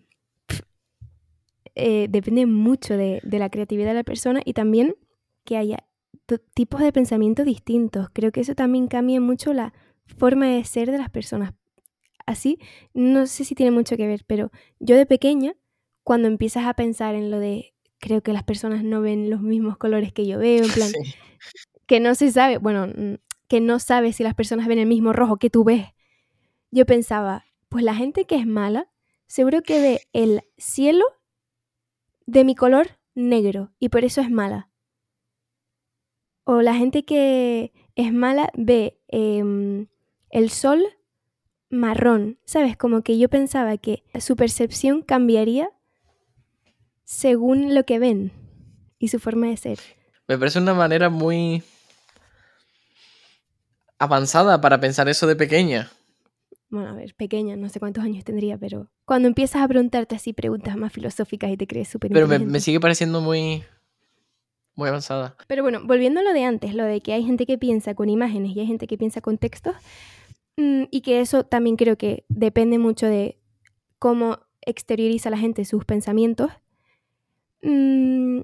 eh, 1.75 2.07
depende 2.09 2.47
mucho 2.47 2.97
de, 2.97 3.21
de, 3.23 3.39
la 3.39 3.51
creatividad 3.51 3.89
de 3.89 3.95
la 3.95 4.05
persona 4.05 4.41
y 4.45 4.55
también 4.55 4.97
que 5.45 5.59
haya 5.59 5.85
tipos 6.55 6.81
de 6.81 6.93
pensamiento 6.93 7.45
distintos. 7.45 8.09
Creo 8.13 8.33
que 8.33 8.41
eso 8.41 8.55
también 8.55 8.89
cambia 8.89 9.21
mucho 9.21 9.53
la 9.53 9.73
forma 10.19 10.47
de 10.47 10.65
ser 10.65 10.91
de 10.91 10.99
las 10.99 11.11
personas. 11.11 11.55
Así, 12.27 12.59
no 12.93 13.27
sé 13.27 13.45
si 13.45 13.55
tiene 13.55 13.71
mucho 13.71 13.97
que 13.97 14.07
ver, 14.07 14.25
pero 14.27 14.51
yo 14.81 14.97
de 14.97 15.07
pequeña, 15.07 15.55
cuando 16.03 16.29
empiezas 16.29 16.65
a 16.65 16.75
pensar 16.75 17.15
en 17.15 17.31
lo 17.31 17.39
de 17.39 17.75
creo 17.99 18.23
que 18.23 18.33
las 18.33 18.43
personas 18.43 18.85
no 18.85 19.01
ven 19.01 19.31
los 19.31 19.41
mismos 19.41 19.77
colores 19.77 20.13
que 20.13 20.27
yo 20.27 20.39
veo, 20.39 20.65
en 20.65 20.71
plan, 20.71 20.91
que 21.87 22.01
no 22.01 22.15
se 22.15 22.31
sabe, 22.31 22.59
bueno, 22.59 22.87
que 23.49 23.61
no 23.61 23.79
sabes 23.79 24.17
si 24.17 24.23
las 24.23 24.35
personas 24.35 24.67
ven 24.67 24.79
el 24.79 24.87
mismo 24.87 25.13
rojo 25.13 25.39
que 25.39 25.51
tú 25.51 25.65
ves. 25.65 25.87
Yo 26.71 26.85
pensaba, 26.85 27.45
pues 27.69 27.85
la 27.85 27.95
gente 27.95 28.25
que 28.25 28.37
es 28.37 28.47
mala, 28.47 28.89
seguro 29.27 29.63
que 29.63 29.81
ve 29.81 30.01
el 30.13 30.43
cielo 30.59 31.05
de 32.27 32.45
mi 32.45 32.55
color 32.55 32.99
negro 33.15 33.73
y 33.79 33.89
por 33.89 34.05
eso 34.05 34.21
es 34.21 34.31
mala. 34.31 34.69
O 36.49 36.63
la 36.63 36.75
gente 36.75 37.05
que 37.05 37.73
es 37.97 38.13
mala 38.13 38.51
ve 38.55 39.01
em, 39.09 39.89
el 40.31 40.51
sol 40.51 40.81
marrón, 41.71 42.39
¿sabes? 42.45 42.77
Como 42.77 43.03
que 43.03 43.19
yo 43.19 43.29
pensaba 43.29 43.77
que 43.79 44.05
su 44.21 44.37
percepción 44.37 45.03
cambiaría 45.03 45.71
según 47.03 47.75
lo 47.75 47.83
que 47.83 47.99
ven 47.99 48.31
y 49.01 49.09
su 49.09 49.19
forma 49.19 49.49
de 49.49 49.57
ser. 49.57 49.79
Me 50.29 50.39
parece 50.39 50.61
una 50.61 50.73
manera 50.73 51.11
muy 51.11 51.65
avanzada 53.99 54.61
para 54.61 54.79
pensar 54.79 55.09
eso 55.09 55.27
de 55.27 55.35
pequeña. 55.35 55.91
Bueno, 56.69 56.91
a 56.91 56.95
ver, 56.95 57.17
pequeña, 57.17 57.57
no 57.57 57.69
sé 57.71 57.81
cuántos 57.81 58.05
años 58.05 58.23
tendría, 58.23 58.57
pero 58.57 58.89
cuando 59.05 59.27
empiezas 59.27 59.63
a 59.63 59.69
preguntarte 59.69 60.15
así 60.15 60.33
preguntas 60.33 60.77
más 60.77 60.93
filosóficas 60.93 61.51
y 61.51 61.57
te 61.57 61.67
crees 61.67 61.89
súper 61.89 62.13
Pero 62.13 62.29
me, 62.29 62.39
me, 62.39 62.61
sigue 62.61 62.79
pareciendo 62.79 63.21
muy, 63.21 63.65
muy 64.77 64.89
avanzada. 64.89 65.37
Pero 65.49 65.63
bueno, 65.63 65.81
volviendo 65.85 66.21
a 66.21 66.23
lo 66.23 66.33
de 66.33 66.45
antes, 66.45 66.75
lo 66.75 66.85
de 66.85 67.01
que 67.01 67.15
hay 67.15 67.25
gente 67.25 67.47
que 67.47 67.59
piensa 67.59 67.95
con 67.95 68.09
imágenes 68.09 68.55
y 68.55 68.61
hay 68.61 68.67
gente 68.67 68.87
que 68.87 68.99
piensa 68.99 69.21
con 69.21 69.39
textos, 69.39 69.75
mm, 70.57 70.85
y 70.91 71.01
que 71.01 71.21
eso 71.21 71.45
también 71.45 71.77
creo 71.77 71.97
que 71.97 72.25
depende 72.29 72.79
mucho 72.79 73.07
de 73.07 73.39
cómo 73.99 74.39
exterioriza 74.61 75.31
la 75.31 75.39
gente 75.39 75.65
sus 75.65 75.85
pensamientos. 75.85 76.51
Mm, 77.63 78.41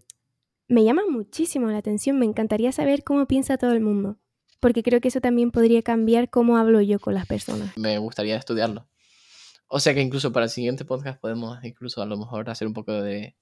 me 0.69 0.85
llama 0.85 1.03
muchísimo 1.09 1.71
la 1.71 1.79
atención, 1.79 2.19
me 2.19 2.25
encantaría 2.25 2.73
saber 2.73 3.05
cómo 3.05 3.27
piensa 3.27 3.59
todo 3.59 3.73
el 3.73 3.81
mundo, 3.81 4.17
porque 4.59 4.83
creo 4.83 5.01
que 5.01 5.09
eso 5.09 5.21
también 5.21 5.51
podría 5.51 5.83
cambiar 5.83 6.31
cómo 6.31 6.57
hablo 6.57 6.81
yo 6.81 6.99
con 6.99 7.15
las 7.15 7.27
personas. 7.27 7.77
Me 7.77 7.99
gustaría 7.99 8.37
estudiarlo. 8.37 8.87
O 9.69 9.81
sea 9.81 9.95
que 9.95 10.01
incluso 10.01 10.33
para 10.33 10.45
el 10.45 10.51
siguiente 10.51 10.85
podcast 10.85 11.21
podemos 11.21 11.63
incluso 11.65 12.03
a 12.03 12.07
lo 12.07 12.17
mejor 12.17 12.49
hacer 12.49 12.67
un 12.67 12.75
poco 12.75 12.93
de 12.93 13.37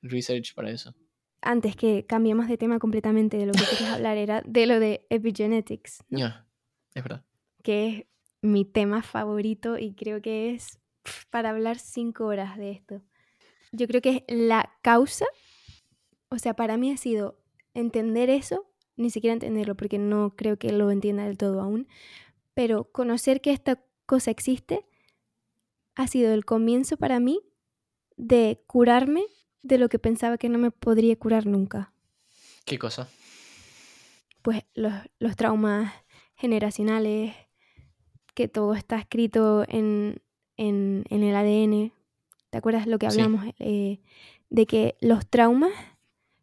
research 0.00 0.54
para 0.54 0.70
eso. 0.70 0.94
Antes 1.42 1.76
que 1.76 2.06
cambiemos 2.06 2.48
de 2.48 2.56
tema 2.56 2.78
completamente 2.78 3.36
de 3.36 3.46
lo 3.46 3.52
que 3.52 3.64
querías 3.64 3.94
hablar, 3.94 4.16
era 4.16 4.42
de 4.46 4.66
lo 4.66 4.80
de 4.80 5.06
epigenetics. 5.10 6.04
Ya, 6.08 6.46
es 6.94 7.02
verdad. 7.02 7.24
Que 7.62 7.86
es 7.88 8.06
mi 8.40 8.64
tema 8.64 9.02
favorito 9.02 9.78
y 9.78 9.94
creo 9.94 10.22
que 10.22 10.54
es 10.54 10.78
para 11.30 11.50
hablar 11.50 11.78
cinco 11.78 12.26
horas 12.26 12.56
de 12.56 12.70
esto 12.70 13.02
yo 13.72 13.86
creo 13.88 14.02
que 14.02 14.24
es 14.26 14.36
la 14.38 14.70
causa, 14.82 15.26
o 16.28 16.38
sea, 16.38 16.54
para 16.54 16.76
mí 16.76 16.92
ha 16.92 16.96
sido 16.96 17.38
entender 17.74 18.30
eso, 18.30 18.70
ni 18.96 19.10
siquiera 19.10 19.32
entenderlo 19.32 19.74
porque 19.76 19.98
no 19.98 20.34
creo 20.36 20.58
que 20.58 20.72
lo 20.72 20.90
entienda 20.90 21.24
del 21.24 21.38
todo 21.38 21.60
aún, 21.60 21.88
pero 22.54 22.84
conocer 22.92 23.40
que 23.40 23.50
esta 23.50 23.82
cosa 24.06 24.30
existe 24.30 24.86
ha 25.94 26.06
sido 26.06 26.32
el 26.32 26.44
comienzo 26.44 26.98
para 26.98 27.18
mí 27.18 27.40
de 28.16 28.62
curarme 28.66 29.24
de 29.62 29.78
lo 29.78 29.88
que 29.88 29.98
pensaba 29.98 30.38
que 30.38 30.48
no 30.48 30.58
me 30.58 30.70
podría 30.70 31.16
curar 31.16 31.46
nunca. 31.46 31.92
¿Qué 32.64 32.78
cosa? 32.78 33.08
Pues 34.42 34.64
los, 34.74 34.92
los 35.18 35.36
traumas 35.36 35.92
generacionales, 36.34 37.34
que 38.34 38.48
todo 38.48 38.74
está 38.74 38.98
escrito 38.98 39.64
en, 39.68 40.20
en, 40.56 41.04
en 41.10 41.22
el 41.22 41.36
ADN, 41.36 41.92
¿Te 42.52 42.58
acuerdas 42.58 42.86
lo 42.86 42.98
que 42.98 43.06
hablamos? 43.06 43.46
Eh, 43.60 44.00
de 44.50 44.66
que 44.66 44.96
los 45.00 45.26
traumas 45.26 45.72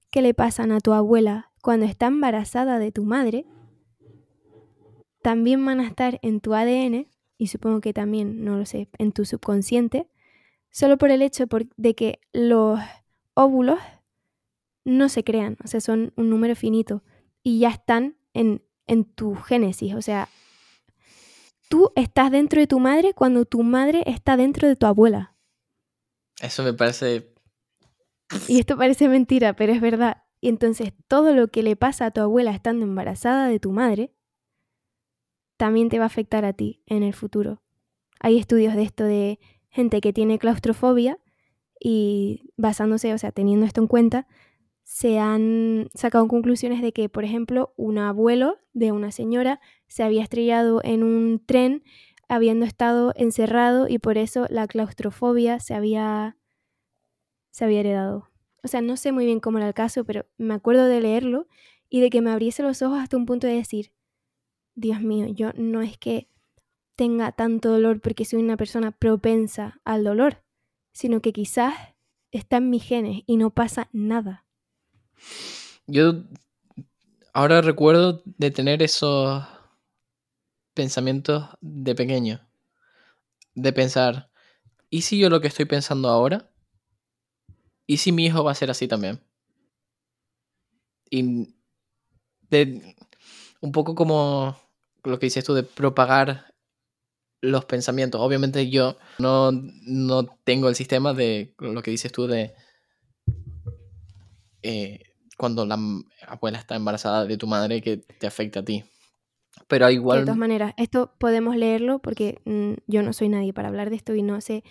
que 0.10 0.24
le 0.24 0.34
pasan 0.34 0.72
a 0.72 0.80
tu 0.80 0.92
abuela 0.94 1.52
cuando 1.62 1.86
está 1.86 2.08
embarazada 2.08 2.80
de 2.80 2.92
tu 2.92 3.04
madre 3.04 3.46
también 5.22 5.64
van 5.64 5.80
a 5.80 5.86
estar 5.86 6.18
en 6.24 6.42
tu 6.42 6.56
ADN 6.56 7.06
y 7.38 7.48
supongo 7.48 7.80
que 7.80 7.94
también, 7.94 8.44
no 8.44 8.58
lo 8.58 8.66
sé, 8.66 8.90
en 8.98 9.12
tu 9.12 9.24
subconsciente, 9.24 10.08
solo 10.72 10.98
por 10.98 11.12
el 11.12 11.22
hecho 11.22 11.46
de 11.78 11.94
que 11.94 12.20
los 12.34 12.80
óvulos 13.40 13.80
no 14.86 15.08
se 15.10 15.24
crean, 15.24 15.58
o 15.64 15.68
sea, 15.68 15.82
son 15.82 16.14
un 16.16 16.30
número 16.30 16.56
finito 16.56 17.04
y 17.42 17.60
ya 17.60 17.70
están 17.70 18.18
en, 18.34 18.64
en 18.88 19.06
tu 19.06 19.36
génesis, 19.36 19.94
o 19.96 20.02
sea, 20.02 20.30
tú 21.70 21.92
estás 21.96 22.32
dentro 22.32 22.60
de 22.60 22.68
tu 22.68 22.80
madre 22.80 23.14
cuando 23.14 23.46
tu 23.46 23.64
madre 23.64 24.04
está 24.06 24.36
dentro 24.36 24.68
de 24.68 24.76
tu 24.76 24.86
abuela. 24.86 25.36
Eso 26.42 26.64
me 26.64 26.74
parece... 26.74 27.34
Y 28.48 28.60
esto 28.60 28.78
parece 28.78 29.08
mentira, 29.08 29.56
pero 29.56 29.74
es 29.74 29.82
verdad. 29.82 30.24
Y 30.42 30.50
entonces 30.50 30.94
todo 31.08 31.34
lo 31.34 31.48
que 31.48 31.64
le 31.64 31.76
pasa 31.76 32.08
a 32.08 32.12
tu 32.12 32.22
abuela 32.22 32.52
estando 32.52 32.86
embarazada 32.86 33.48
de 33.48 33.60
tu 33.60 33.72
madre, 33.72 34.14
también 35.58 35.90
te 35.90 35.98
va 35.98 36.06
a 36.06 36.08
afectar 36.08 36.46
a 36.46 36.54
ti 36.54 36.84
en 36.86 37.04
el 37.04 37.14
futuro. 37.14 37.62
Hay 38.20 38.38
estudios 38.38 38.76
de 38.76 38.84
esto 38.84 39.04
de 39.04 39.40
gente 39.70 40.02
que 40.02 40.14
tiene 40.14 40.40
claustrofobia 40.40 41.20
y 41.80 42.52
basándose, 42.58 43.14
o 43.14 43.18
sea, 43.18 43.32
teniendo 43.32 43.66
esto 43.66 43.82
en 43.82 43.88
cuenta, 43.88 44.28
se 44.84 45.20
han 45.20 45.90
sacado 45.94 46.28
conclusiones 46.28 46.82
de 46.82 46.92
que, 46.92 47.10
por 47.10 47.24
ejemplo, 47.24 47.74
un 47.78 48.00
abuelo 48.00 48.58
de 48.74 48.92
una 48.92 49.12
señora 49.12 49.62
se 49.88 50.04
había 50.04 50.24
estrellado 50.24 50.82
en 50.84 51.04
un 51.04 51.44
tren 51.46 51.84
habiendo 52.28 52.66
estado 52.66 53.14
encerrado 53.16 53.88
y 53.88 54.00
por 54.00 54.18
eso 54.18 54.46
la 54.50 54.68
claustrofobia 54.68 55.60
se 55.60 55.74
había, 55.74 56.38
se 57.52 57.66
había 57.66 57.82
heredado. 57.82 58.30
O 58.64 58.68
sea, 58.68 58.82
no 58.82 58.98
sé 58.98 59.12
muy 59.12 59.26
bien 59.26 59.40
cómo 59.40 59.58
era 59.58 59.68
el 59.68 59.74
caso, 59.74 60.04
pero 60.04 60.26
me 60.38 60.54
acuerdo 60.54 60.86
de 60.86 61.02
leerlo 61.02 61.48
y 61.88 62.02
de 62.02 62.10
que 62.10 62.22
me 62.22 62.32
abriese 62.32 62.64
los 62.64 62.82
ojos 62.82 63.00
hasta 63.00 63.18
un 63.18 63.26
punto 63.26 63.48
de 63.48 63.54
decir, 63.54 63.92
Dios 64.76 65.02
mío, 65.02 65.28
yo 65.28 65.52
no 65.56 65.82
es 65.82 65.98
que 65.98 66.30
tenga 66.96 67.32
tanto 67.32 67.70
dolor 67.70 68.02
porque 68.02 68.26
soy 68.26 68.42
una 68.42 68.58
persona 68.58 68.92
propensa 68.92 69.82
al 69.86 70.04
dolor, 70.04 70.44
sino 70.92 71.22
que 71.22 71.34
quizás 71.34 71.74
está 72.32 72.58
en 72.58 72.70
mis 72.70 72.84
genes 72.84 73.24
y 73.26 73.38
no 73.38 73.50
pasa 73.50 73.90
nada. 73.92 74.46
Yo 75.88 76.24
ahora 77.34 77.62
recuerdo 77.62 78.22
de 78.26 78.52
tener 78.52 78.84
esos 78.84 79.44
pensamientos 80.74 81.50
de 81.62 81.96
pequeño. 81.96 82.48
De 83.56 83.74
pensar, 83.74 84.32
¿y 84.90 85.02
si 85.02 85.20
yo 85.20 85.30
lo 85.30 85.42
que 85.42 85.48
estoy 85.48 85.66
pensando 85.66 86.10
ahora? 86.10 86.52
¿Y 87.86 87.98
si 87.98 88.12
mi 88.12 88.26
hijo 88.26 88.44
va 88.44 88.52
a 88.52 88.56
ser 88.56 88.70
así 88.70 88.88
también? 88.88 89.20
Y 91.10 91.56
de 92.50 92.96
un 93.62 93.72
poco 93.72 93.96
como 93.96 94.58
lo 95.04 95.20
que 95.20 95.26
dices 95.26 95.44
tú 95.44 95.54
de 95.54 95.64
propagar 95.64 96.49
los 97.42 97.66
pensamientos. 97.66 98.22
Obviamente 98.22 98.70
yo 98.70 98.98
no, 99.20 99.52
no 99.52 100.26
tengo 100.44 100.70
el 100.70 100.76
sistema 100.76 101.14
de 101.14 101.54
lo 101.60 101.82
que 101.82 101.92
dices 101.92 102.12
tú 102.12 102.28
de 102.28 102.54
eh, 104.62 105.00
cuando 105.38 105.66
la 105.66 105.80
abuela 106.28 106.58
está 106.58 106.76
embarazada 106.76 107.26
de 107.26 107.38
tu 107.38 107.48
madre 107.48 107.82
que 107.82 107.98
te 107.98 108.28
afecta 108.28 108.60
a 108.60 108.66
ti. 108.66 108.84
Pero 109.68 109.90
igual... 109.90 110.20
De 110.20 110.26
todas 110.26 110.38
maneras, 110.38 110.74
esto 110.78 111.14
podemos 111.18 111.56
leerlo 111.56 112.00
porque 112.00 112.42
mm, 112.46 112.74
yo 112.88 113.04
no 113.04 113.14
soy 113.14 113.30
nadie 113.30 113.54
para 113.54 113.70
hablar 113.70 113.90
de 113.90 113.96
esto 113.96 114.16
y 114.16 114.22
no 114.22 114.42
sé 114.42 114.64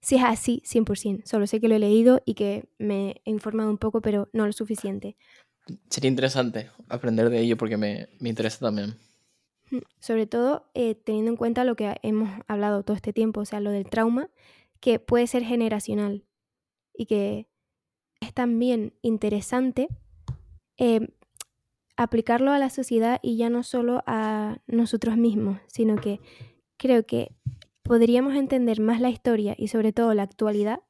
si 0.00 0.16
es 0.16 0.22
así 0.24 0.62
100%. 0.64 1.22
Solo 1.24 1.46
sé 1.46 1.60
que 1.60 1.68
lo 1.68 1.74
he 1.74 1.78
leído 1.78 2.22
y 2.24 2.34
que 2.34 2.68
me 2.78 3.20
he 3.24 3.30
informado 3.30 3.70
un 3.70 3.78
poco, 3.78 4.00
pero 4.00 4.28
no 4.32 4.46
lo 4.46 4.52
suficiente. 4.52 5.16
Sería 5.88 6.10
interesante 6.10 6.70
aprender 6.88 7.30
de 7.30 7.40
ello 7.40 7.56
porque 7.56 7.76
me, 7.76 8.08
me 8.20 8.28
interesa 8.28 8.60
también. 8.60 8.96
Sobre 10.00 10.26
todo 10.26 10.70
eh, 10.74 10.94
teniendo 10.94 11.30
en 11.30 11.36
cuenta 11.36 11.64
lo 11.64 11.76
que 11.76 11.96
hemos 12.02 12.30
hablado 12.46 12.82
todo 12.82 12.96
este 12.96 13.12
tiempo, 13.12 13.40
o 13.40 13.44
sea, 13.44 13.60
lo 13.60 13.70
del 13.70 13.88
trauma, 13.88 14.30
que 14.80 14.98
puede 14.98 15.26
ser 15.26 15.44
generacional 15.44 16.24
y 16.92 17.06
que 17.06 17.48
es 18.20 18.34
también 18.34 18.94
interesante 19.02 19.88
eh, 20.76 21.08
aplicarlo 21.96 22.52
a 22.52 22.58
la 22.58 22.70
sociedad 22.70 23.20
y 23.22 23.36
ya 23.36 23.50
no 23.50 23.62
solo 23.62 24.02
a 24.06 24.58
nosotros 24.66 25.16
mismos, 25.16 25.58
sino 25.66 25.96
que 25.96 26.20
creo 26.76 27.06
que 27.06 27.32
podríamos 27.82 28.34
entender 28.34 28.80
más 28.80 29.00
la 29.00 29.10
historia 29.10 29.54
y 29.56 29.68
sobre 29.68 29.92
todo 29.92 30.14
la 30.14 30.24
actualidad 30.24 30.80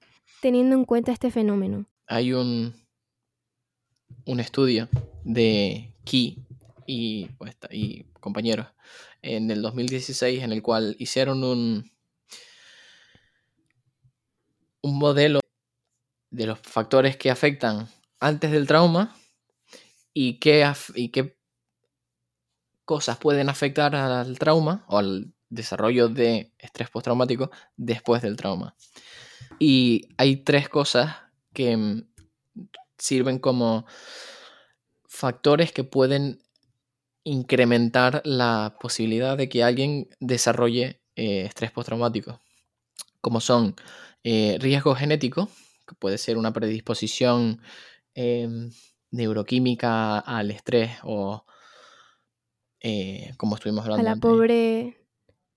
teniendo 0.41 0.74
en 0.76 0.85
cuenta 0.85 1.12
este 1.12 1.30
fenómeno. 1.30 1.87
Hay 2.07 2.32
un, 2.32 2.74
un 4.26 4.41
estudio 4.41 4.89
de 5.24 5.93
Key 6.05 6.39
y, 6.87 7.26
pues, 7.39 7.57
y 7.70 8.05
compañeros 8.20 8.66
en 9.22 9.51
el 9.51 9.62
2016 9.62 10.43
en 10.43 10.53
el 10.53 10.62
cual 10.62 10.97
hicieron 10.99 11.43
un, 11.45 11.91
un 14.82 14.99
modelo 14.99 15.41
de 16.30 16.47
los 16.47 16.59
factores 16.59 17.16
que 17.16 17.30
afectan 17.30 17.89
antes 18.20 18.51
del 18.51 18.66
trauma 18.66 19.16
y 20.12 20.39
qué, 20.39 20.70
y 20.95 21.09
qué 21.09 21.37
cosas 22.85 23.18
pueden 23.18 23.49
afectar 23.49 23.95
al 23.95 24.39
trauma 24.39 24.85
o 24.89 24.99
al 24.99 25.32
desarrollo 25.49 26.09
de 26.09 26.53
estrés 26.59 26.91
postraumático 26.91 27.51
después 27.76 28.22
del 28.22 28.37
trauma. 28.37 28.76
Y 29.59 30.09
hay 30.16 30.37
tres 30.37 30.68
cosas 30.68 31.16
que 31.53 31.76
mm, 31.76 32.09
sirven 32.99 33.39
como 33.39 33.87
factores 35.07 35.72
que 35.72 35.85
pueden 35.85 36.43
incrementar 37.25 38.20
la 38.25 38.77
posibilidad 38.81 39.37
de 39.37 39.49
que 39.49 39.64
alguien 39.64 40.09
desarrolle 40.20 41.01
eh, 41.16 41.47
estrés 41.47 41.70
postraumático, 41.70 42.41
como 43.20 43.41
son 43.41 43.75
eh, 44.22 44.59
riesgo 44.61 44.95
genético, 44.95 45.49
que 45.87 45.95
puede 45.95 46.18
ser 46.18 46.37
una 46.37 46.53
predisposición 46.53 47.61
em, 48.14 48.70
neuroquímica 49.11 50.18
al 50.18 50.51
estrés 50.51 50.93
o 51.03 51.45
eh, 52.81 53.33
como 53.39 53.57
estuvimos 53.57 53.85
hablando. 53.85 54.07
A 54.07 54.14
la 54.14 54.20
pobre, 54.20 54.97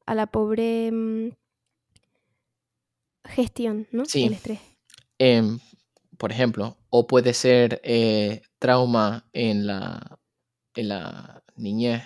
a 0.06 0.16
la 0.16 0.28
pobre 0.28 0.92
mm, 0.92 1.30
gestión, 3.26 3.88
¿no? 3.92 4.06
Sí. 4.06 4.24
El 4.26 4.34
estrés. 4.34 4.60
Em, 5.20 5.60
por 6.18 6.32
ejemplo, 6.32 6.78
o 6.90 7.08
puede 7.08 7.34
ser 7.34 7.82
eh, 7.84 8.42
trauma 8.60 9.28
en 9.34 9.68
la, 9.68 10.20
en 10.78 10.90
la 10.90 11.44
niñez 11.56 12.04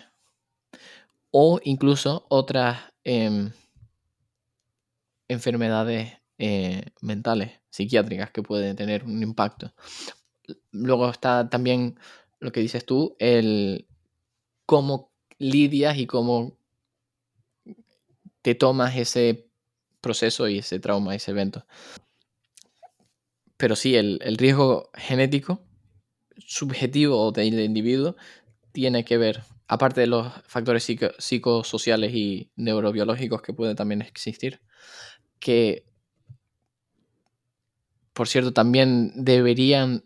o 1.32 1.59
incluso 1.63 2.26
otras 2.30 2.80
em, 3.03 3.51
enfermedades 5.28 6.13
eh, 6.38 6.84
mentales, 7.01 7.59
psiquiátricas 7.69 8.32
que 8.32 8.43
pueden 8.43 8.76
tener 8.76 9.03
un 9.05 9.22
impacto. 9.22 9.74
Luego 10.72 11.09
está 11.09 11.49
también 11.49 11.99
lo 12.39 12.51
que 12.51 12.59
dices 12.59 12.86
tú, 12.86 13.15
el 13.19 13.88
cómo 14.65 15.11
lidias 15.38 15.97
y 15.97 16.07
cómo 16.07 16.57
te 18.41 18.55
tomas 18.55 18.95
ese 18.95 19.47
proceso 20.01 20.47
y 20.47 20.59
ese 20.59 20.80
trauma, 20.80 21.15
ese 21.15 21.32
evento. 21.32 21.65
Pero 23.57 23.76
sí, 23.76 23.95
el, 23.95 24.19
riesgo 24.38 24.89
genético, 24.95 25.61
subjetivo 26.38 27.32
del 27.32 27.59
individuo, 27.59 28.15
tiene 28.72 29.05
que 29.05 29.17
ver, 29.17 29.43
aparte 29.67 30.01
de 30.01 30.07
los 30.07 30.32
factores 30.47 30.88
psicosociales 31.19 32.13
y 32.13 32.51
neurobiológicos 32.55 33.41
que 33.41 33.53
pueden 33.53 33.76
también 33.76 34.01
existir, 34.01 34.61
que, 35.39 35.86
por 38.13 38.28
cierto, 38.28 38.53
también 38.53 39.11
deberían 39.15 40.03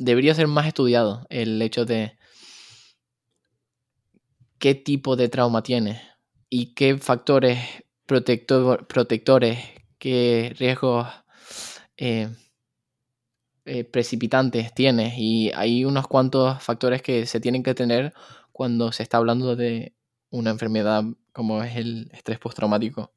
debería 0.00 0.34
ser 0.34 0.48
más 0.48 0.66
estudiado 0.66 1.26
el 1.28 1.60
hecho 1.60 1.84
de 1.84 2.16
qué 4.58 4.74
tipo 4.74 5.14
de 5.14 5.28
trauma 5.28 5.62
tiene 5.62 6.00
y 6.48 6.74
qué 6.74 6.96
factores 6.96 7.60
protectores, 8.06 9.58
qué 9.98 10.54
riesgos 10.58 11.06
eh, 11.98 12.30
eh, 13.72 13.84
precipitantes 13.84 14.74
tiene. 14.74 15.14
Y 15.16 15.52
hay 15.54 15.84
unos 15.84 16.08
cuantos 16.08 16.60
factores 16.60 17.02
que 17.02 17.24
se 17.24 17.38
tienen 17.38 17.62
que 17.62 17.72
tener 17.72 18.12
cuando 18.50 18.90
se 18.90 19.04
está 19.04 19.18
hablando 19.18 19.54
de 19.54 19.94
una 20.30 20.50
enfermedad 20.50 21.04
como 21.32 21.62
es 21.62 21.76
el 21.76 22.10
estrés 22.12 22.40
postraumático, 22.40 23.12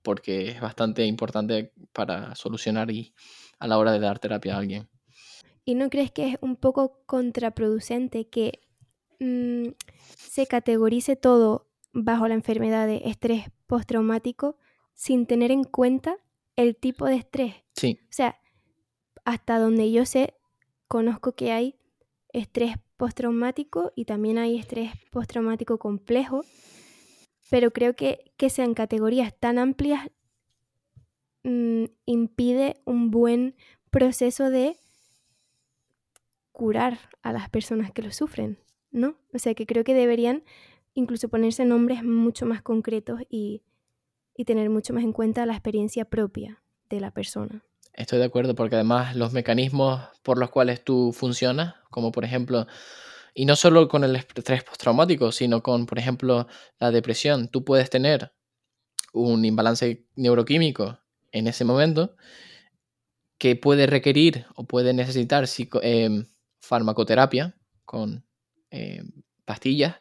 porque 0.00 0.48
es 0.48 0.62
bastante 0.62 1.04
importante 1.04 1.74
para 1.92 2.34
solucionar 2.36 2.90
y 2.90 3.12
a 3.58 3.66
la 3.66 3.76
hora 3.76 3.92
de 3.92 4.00
dar 4.00 4.18
terapia 4.18 4.54
a 4.54 4.58
alguien. 4.60 4.88
¿Y 5.66 5.74
no 5.74 5.90
crees 5.90 6.10
que 6.10 6.30
es 6.30 6.38
un 6.40 6.56
poco 6.56 7.02
contraproducente 7.04 8.30
que 8.30 8.60
mm, 9.20 9.72
se 10.16 10.46
categorice 10.46 11.16
todo 11.16 11.68
bajo 11.92 12.28
la 12.28 12.34
enfermedad 12.34 12.86
de 12.86 13.02
estrés 13.04 13.50
postraumático 13.66 14.56
sin 14.94 15.26
tener 15.26 15.50
en 15.50 15.64
cuenta 15.64 16.16
el 16.56 16.76
tipo 16.76 17.04
de 17.04 17.16
estrés? 17.16 17.56
Sí. 17.74 17.98
O 18.04 18.12
sea, 18.12 18.38
hasta 19.24 19.58
donde 19.58 19.90
yo 19.90 20.04
sé, 20.04 20.34
conozco 20.88 21.32
que 21.32 21.52
hay 21.52 21.76
estrés 22.32 22.76
postraumático 22.96 23.92
y 23.94 24.04
también 24.04 24.38
hay 24.38 24.58
estrés 24.58 24.92
postraumático 25.10 25.78
complejo, 25.78 26.44
pero 27.50 27.72
creo 27.72 27.94
que 27.94 28.32
que 28.36 28.50
sean 28.50 28.74
categorías 28.74 29.34
tan 29.38 29.58
amplias 29.58 30.10
mm, 31.44 31.84
impide 32.04 32.80
un 32.84 33.10
buen 33.10 33.54
proceso 33.90 34.50
de 34.50 34.76
curar 36.52 36.98
a 37.22 37.32
las 37.32 37.48
personas 37.48 37.92
que 37.92 38.02
lo 38.02 38.12
sufren, 38.12 38.58
¿no? 38.90 39.16
O 39.32 39.38
sea 39.38 39.54
que 39.54 39.66
creo 39.66 39.84
que 39.84 39.94
deberían 39.94 40.44
incluso 40.94 41.28
ponerse 41.28 41.64
nombres 41.64 42.04
mucho 42.04 42.46
más 42.46 42.62
concretos 42.62 43.20
y, 43.28 43.62
tener 44.46 44.68
mucho 44.68 44.92
más 44.92 45.04
en 45.04 45.12
cuenta 45.12 45.46
la 45.46 45.54
experiencia 45.54 46.04
propia 46.04 46.62
de 46.90 47.00
la 47.00 47.12
persona. 47.12 47.64
Estoy 47.94 48.18
de 48.18 48.24
acuerdo 48.24 48.54
porque 48.54 48.74
además 48.74 49.14
los 49.14 49.32
mecanismos 49.32 50.02
por 50.22 50.38
los 50.38 50.50
cuales 50.50 50.82
tú 50.82 51.12
funcionas, 51.12 51.76
como 51.90 52.10
por 52.10 52.24
ejemplo, 52.24 52.66
y 53.34 53.46
no 53.46 53.54
solo 53.56 53.88
con 53.88 54.02
el 54.02 54.16
estrés 54.16 54.64
postraumático, 54.64 55.30
sino 55.30 55.62
con, 55.62 55.86
por 55.86 55.98
ejemplo, 55.98 56.48
la 56.80 56.90
depresión, 56.90 57.48
tú 57.48 57.64
puedes 57.64 57.90
tener 57.90 58.32
un 59.12 59.44
imbalance 59.44 60.06
neuroquímico 60.16 60.98
en 61.30 61.46
ese 61.46 61.64
momento 61.64 62.16
que 63.38 63.54
puede 63.54 63.86
requerir 63.86 64.46
o 64.56 64.64
puede 64.64 64.92
necesitar 64.92 65.46
psico, 65.46 65.80
em, 65.82 66.26
farmacoterapia 66.60 67.54
con 67.84 68.24
eh, 68.70 69.02
pastillas, 69.44 69.96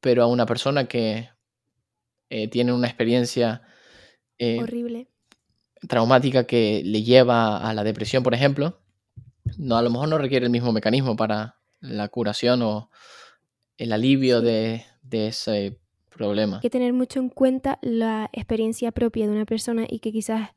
pero 0.00 0.22
a 0.24 0.26
una 0.26 0.46
persona 0.46 0.88
que 0.88 1.28
eh, 2.30 2.48
tiene 2.48 2.72
una 2.72 2.88
experiencia 2.88 3.62
eh, 4.38 4.58
horrible 4.60 5.08
traumática 5.86 6.44
que 6.44 6.82
le 6.84 7.02
lleva 7.02 7.58
a 7.58 7.74
la 7.74 7.84
depresión, 7.84 8.22
por 8.22 8.34
ejemplo, 8.34 8.80
no 9.56 9.76
a 9.76 9.82
lo 9.82 9.90
mejor 9.90 10.08
no 10.08 10.18
requiere 10.18 10.46
el 10.46 10.52
mismo 10.52 10.72
mecanismo 10.72 11.16
para 11.16 11.58
la 11.80 12.08
curación 12.08 12.62
o 12.62 12.90
el 13.76 13.92
alivio 13.92 14.40
de, 14.40 14.84
de 15.02 15.28
ese 15.28 15.78
problema. 16.08 16.56
Hay 16.56 16.62
que 16.62 16.70
tener 16.70 16.92
mucho 16.92 17.20
en 17.20 17.28
cuenta 17.28 17.78
la 17.80 18.28
experiencia 18.32 18.92
propia 18.92 19.26
de 19.26 19.32
una 19.32 19.46
persona 19.46 19.86
y 19.88 20.00
que 20.00 20.12
quizás 20.12 20.50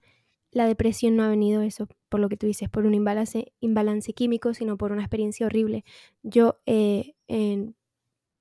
la 0.52 0.66
depresión 0.66 1.16
no 1.16 1.24
ha 1.24 1.30
venido 1.30 1.62
eso, 1.62 1.88
por 2.10 2.20
lo 2.20 2.28
que 2.28 2.38
tú 2.38 2.46
dices, 2.46 2.70
por 2.70 2.86
un 2.86 2.94
imbalance, 2.94 3.54
imbalance 3.62 4.14
químico, 4.14 4.54
sino 4.54 4.78
por 4.78 4.92
una 4.92 5.02
experiencia 5.02 5.46
horrible. 5.46 5.86
Yo, 6.24 6.60
eh, 6.66 7.14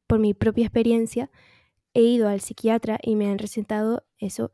por 0.06 0.18
mi 0.18 0.34
propia 0.34 0.64
experiencia, 0.64 1.30
he 1.94 2.02
ido 2.02 2.28
al 2.28 2.40
psiquiatra 2.40 2.98
y 3.02 3.14
me 3.14 3.30
han 3.30 3.38
recetado 3.38 4.04
eso, 4.18 4.52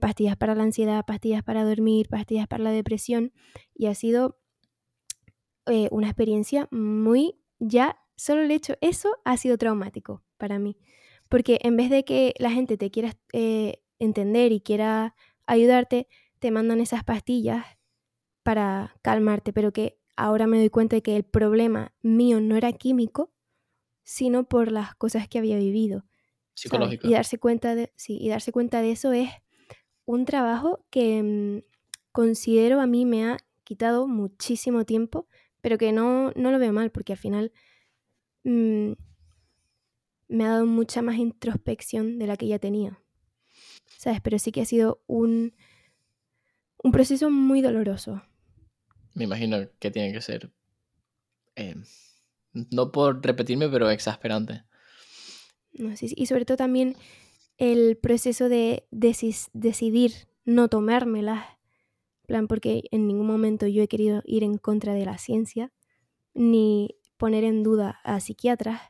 pastillas 0.00 0.36
para 0.36 0.54
la 0.54 0.62
ansiedad, 0.62 1.04
pastillas 1.06 1.42
para 1.42 1.64
dormir, 1.64 2.08
pastillas 2.08 2.46
para 2.46 2.64
la 2.64 2.70
depresión, 2.70 3.32
y 3.74 3.86
ha 3.86 3.94
sido 3.94 4.38
eh, 5.66 5.88
una 5.90 6.08
experiencia 6.08 6.68
muy 6.70 7.40
ya 7.58 7.98
solo 8.16 8.42
el 8.42 8.50
hecho, 8.50 8.74
eso 8.80 9.16
ha 9.24 9.36
sido 9.36 9.56
traumático 9.56 10.22
para 10.36 10.58
mí. 10.58 10.76
Porque 11.28 11.58
en 11.62 11.76
vez 11.76 11.90
de 11.90 12.04
que 12.04 12.34
la 12.38 12.50
gente 12.50 12.76
te 12.76 12.90
quiera 12.90 13.16
eh, 13.32 13.82
entender 13.98 14.52
y 14.52 14.60
quiera 14.60 15.14
ayudarte, 15.46 16.08
te 16.38 16.50
mandan 16.50 16.80
esas 16.80 17.04
pastillas 17.04 17.64
para 18.42 18.96
calmarte, 19.02 19.52
pero 19.52 19.72
que 19.72 19.98
ahora 20.16 20.46
me 20.46 20.58
doy 20.58 20.70
cuenta 20.70 20.96
de 20.96 21.02
que 21.02 21.16
el 21.16 21.24
problema 21.24 21.94
mío 22.02 22.40
no 22.40 22.56
era 22.56 22.72
químico, 22.72 23.32
sino 24.02 24.44
por 24.48 24.72
las 24.72 24.94
cosas 24.96 25.28
que 25.28 25.38
había 25.38 25.56
vivido. 25.56 26.04
Psicológico. 26.54 27.06
Y 27.06 27.12
darse 27.12 27.38
cuenta 27.38 27.74
de, 27.74 27.92
sí, 27.96 28.18
y 28.20 28.28
darse 28.28 28.52
cuenta 28.52 28.82
de 28.82 28.90
eso 28.90 29.12
es 29.12 29.30
un 30.10 30.24
trabajo 30.24 30.84
que 30.90 31.22
mm, 31.22 31.62
considero 32.10 32.80
a 32.80 32.86
mí 32.86 33.04
me 33.04 33.26
ha 33.26 33.36
quitado 33.62 34.08
muchísimo 34.08 34.84
tiempo, 34.84 35.28
pero 35.60 35.78
que 35.78 35.92
no, 35.92 36.32
no 36.34 36.50
lo 36.50 36.58
veo 36.58 36.72
mal, 36.72 36.90
porque 36.90 37.12
al 37.12 37.18
final 37.18 37.52
mm, 38.42 38.92
me 40.28 40.44
ha 40.44 40.48
dado 40.48 40.66
mucha 40.66 41.00
más 41.02 41.16
introspección 41.16 42.18
de 42.18 42.26
la 42.26 42.36
que 42.36 42.48
ya 42.48 42.58
tenía. 42.58 43.00
¿Sabes? 43.98 44.20
Pero 44.20 44.38
sí 44.38 44.50
que 44.50 44.62
ha 44.62 44.64
sido 44.64 45.02
un, 45.06 45.54
un 46.82 46.90
proceso 46.90 47.30
muy 47.30 47.60
doloroso. 47.60 48.22
Me 49.14 49.24
imagino 49.24 49.58
que 49.78 49.90
tiene 49.90 50.12
que 50.12 50.20
ser, 50.20 50.50
eh, 51.54 51.76
no 52.52 52.90
por 52.90 53.24
repetirme, 53.24 53.68
pero 53.68 53.90
exasperante. 53.90 54.64
No, 55.72 55.96
sí, 55.96 56.12
y 56.16 56.26
sobre 56.26 56.44
todo 56.44 56.56
también 56.56 56.96
el 57.60 57.98
proceso 57.98 58.48
de 58.48 58.86
decidir 58.90 60.12
no 60.46 60.68
tomármelas, 60.68 61.44
plan, 62.26 62.48
porque 62.48 62.84
en 62.90 63.06
ningún 63.06 63.26
momento 63.26 63.66
yo 63.66 63.82
he 63.82 63.88
querido 63.88 64.22
ir 64.24 64.42
en 64.44 64.56
contra 64.56 64.94
de 64.94 65.04
la 65.04 65.18
ciencia, 65.18 65.70
ni 66.32 66.96
poner 67.18 67.44
en 67.44 67.62
duda 67.62 68.00
a 68.02 68.18
psiquiatras, 68.20 68.80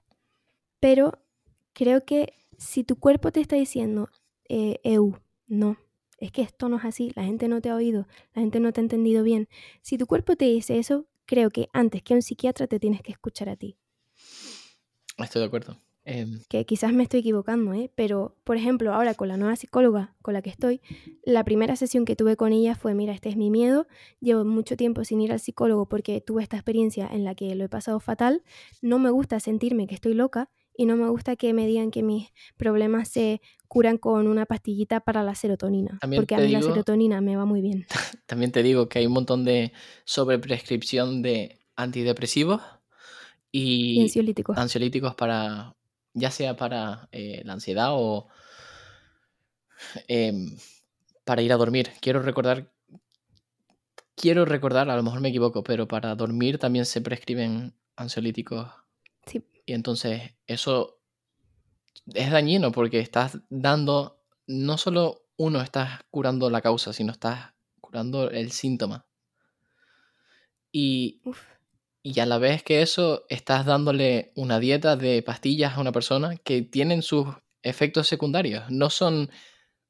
pero 0.79 1.21
creo 1.73 2.05
que 2.05 2.33
si 2.59 2.85
tu 2.85 2.95
cuerpo 2.95 3.33
te 3.33 3.41
está 3.41 3.57
diciendo, 3.57 4.09
eh, 4.49 4.79
EU, 4.85 5.17
no, 5.49 5.77
es 6.19 6.31
que 6.31 6.43
esto 6.43 6.69
no 6.69 6.77
es 6.77 6.85
así, 6.85 7.11
la 7.17 7.25
gente 7.25 7.49
no 7.49 7.61
te 7.61 7.71
ha 7.71 7.75
oído, 7.75 8.07
la 8.35 8.43
gente 8.43 8.61
no 8.61 8.73
te 8.73 8.81
ha 8.81 8.85
entendido 8.85 9.25
bien, 9.25 9.49
si 9.83 9.99
tu 9.99 10.07
cuerpo 10.07 10.37
te 10.37 10.45
dice 10.45 10.79
eso, 10.79 11.09
creo 11.27 11.51
que 11.51 11.69
antes 11.73 12.05
que 12.05 12.15
un 12.15 12.23
psiquiatra 12.23 12.69
te 12.69 12.79
tienes 12.79 13.03
que 13.03 13.11
escuchar 13.11 13.49
a 13.49 13.57
ti. 13.57 13.77
Estoy 15.19 15.41
de 15.41 15.47
acuerdo. 15.47 15.77
Em, 16.05 16.41
que 16.49 16.65
quizás 16.65 16.95
me 16.95 17.03
estoy 17.03 17.21
equivocando, 17.21 17.75
¿eh? 17.75 17.91
pero 17.95 18.35
por 18.45 18.57
ejemplo, 18.57 18.95
ahora 18.95 19.15
con 19.15 19.29
la 19.29 19.37
nueva 19.37 19.55
psicóloga 19.57 20.15
con 20.23 20.33
la 20.33 20.41
que 20.41 20.49
estoy, 20.49 20.81
la 21.25 21.45
primera 21.45 21.77
sesión 21.77 22.07
que 22.07 22.17
tuve 22.17 22.37
con 22.37 22.53
ella 22.53 22.75
fue, 22.75 22.95
mira, 22.95 23.13
este 23.13 23.29
es 23.29 23.37
mi 23.37 23.51
miedo, 23.51 23.87
llevo 24.19 24.45
mucho 24.47 24.79
tiempo 24.79 25.05
sin 25.05 25.21
ir 25.21 25.31
al 25.31 25.41
psicólogo 25.41 25.87
porque 25.87 26.23
tuve 26.23 26.43
esta 26.43 26.57
experiencia 26.57 27.07
en 27.13 27.25
la 27.25 27.35
que 27.35 27.55
lo 27.55 27.65
he 27.65 27.69
pasado 27.69 28.01
fatal, 28.01 28.43
no 28.81 28.99
me 28.99 29.11
gusta 29.11 29.41
sentirme 29.41 29.87
que 29.87 29.95
estoy 29.95 30.15
loca 30.15 30.51
y 30.75 30.87
no 30.87 30.97
me 30.97 31.07
gusta 31.11 31.37
que 31.37 31.53
me 31.53 31.67
digan 31.67 31.91
que 31.91 32.03
mis 32.03 32.29
problemas 32.57 33.09
se 33.09 33.43
curan 33.69 33.99
con 33.99 34.27
una 34.27 34.47
pastillita 34.47 35.01
para 35.01 35.23
la 35.23 35.35
serotonina, 35.35 35.99
porque 36.17 36.35
a 36.35 36.39
mí 36.39 36.49
la 36.49 36.63
serotonina 36.63 37.21
me 37.21 37.37
va 37.37 37.45
muy 37.45 37.61
bien. 37.61 37.87
También 38.27 38.53
te 38.53 38.63
digo 38.63 38.89
que 38.89 39.01
hay 39.01 39.07
un 39.07 39.13
montón 39.13 39.45
de 39.45 39.73
sobreprescripción 40.05 41.21
de 41.21 41.61
antidepresivos 41.77 42.63
y, 43.53 44.01
ansiolíticos. 44.01 44.57
ansiolíticos 44.57 45.15
para 45.15 45.77
ya 46.15 46.31
sea 46.31 46.57
para 46.57 47.09
eh, 47.13 47.43
la 47.45 47.55
ansiedad 47.55 47.91
o 47.93 48.29
em, 50.09 50.57
para 51.25 51.43
ir 51.43 51.53
a 51.53 51.57
dormir. 51.57 51.91
Quiero 52.01 52.23
recordar, 52.23 52.73
quiero 54.17 54.45
recordar, 54.45 54.91
a 54.91 54.97
lo 54.97 55.03
mejor 55.03 55.21
me 55.21 55.29
equivoco, 55.29 55.63
pero 55.63 55.89
para 55.89 56.15
dormir 56.15 56.59
también 56.59 56.85
se 56.85 57.01
prescriben 57.01 57.75
ansiolíticos. 57.97 58.69
Sí. 59.27 59.45
Y 59.67 59.75
entonces 59.75 60.35
eso 60.47 61.01
es 62.15 62.31
dañino 62.31 62.73
porque 62.73 63.01
estás 63.01 63.39
dando, 63.49 64.21
no 64.47 64.79
solo 64.79 65.27
uno 65.37 65.61
estás 65.61 66.01
curando 66.11 66.51
la 66.51 66.61
causa, 66.61 66.93
sino 66.93 67.13
estás 67.13 67.53
curando 67.81 68.31
el 68.31 68.53
síntoma. 68.53 69.07
Y 70.73 71.21
y 72.03 72.19
a 72.21 72.27
la 72.27 72.39
vez 72.39 72.63
que 72.63 72.83
eso, 72.83 73.25
estás 73.29 73.67
dándole 73.67 74.33
una 74.35 74.59
dieta 74.59 74.97
de 74.97 75.23
pastillas 75.23 75.77
a 75.77 75.81
una 75.81 75.93
persona 75.93 76.37
que 76.37 76.63
tienen 76.63 77.03
sus 77.03 77.27
efectos 77.63 78.09
secundarios. 78.09 78.71
No 78.71 78.89
son 78.89 79.31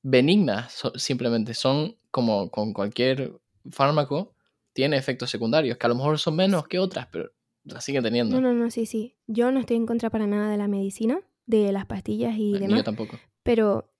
benignas, 0.03 0.83
simplemente 0.97 1.55
son 1.55 1.97
como 2.11 2.51
con 2.51 2.73
cualquier 2.73 3.41
fármaco, 3.71 4.35
tiene 4.73 4.97
efectos 4.97 5.31
secundarios, 5.31 5.79
que 5.79 5.87
a 5.87 5.89
lo 5.89 5.95
mejor 5.95 6.19
son 6.19 6.37
menos 6.37 6.67
que 6.67 6.79
otras, 6.79 7.07
pero 7.13 7.31
las 7.65 7.85
siguen 7.85 8.03
teniendo. 8.03 8.41
No, 8.41 8.53
no, 8.53 8.55
no, 8.55 8.71
sí, 8.71 8.87
sí. 8.87 9.15
Yo 9.27 9.53
no 9.53 9.61
estoy 9.61 9.77
en 9.77 9.87
contra 9.87 10.11
para 10.11 10.27
nada 10.27 10.51
de 10.51 10.57
la 10.57 10.69
medicina, 10.69 11.21
de 11.47 11.71
las 11.73 11.87
pastillas 11.87 12.37
y 12.37 12.55
demás. 12.55 12.79
Yo 12.79 12.85
tampoco. 12.85 13.19
Pero 13.43 13.93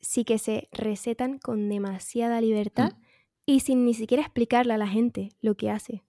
sí 0.00 0.24
que 0.24 0.38
se 0.38 0.68
recetan 0.72 1.38
con 1.38 1.68
demasiada 1.68 2.40
libertad 2.40 2.92
mm. 2.92 3.02
y 3.46 3.60
sin 3.60 3.84
ni 3.84 3.94
siquiera 3.94 4.22
explicarle 4.22 4.74
a 4.74 4.78
la 4.78 4.88
gente 4.88 5.30
lo 5.40 5.54
que 5.54 5.70
hace. 5.70 6.02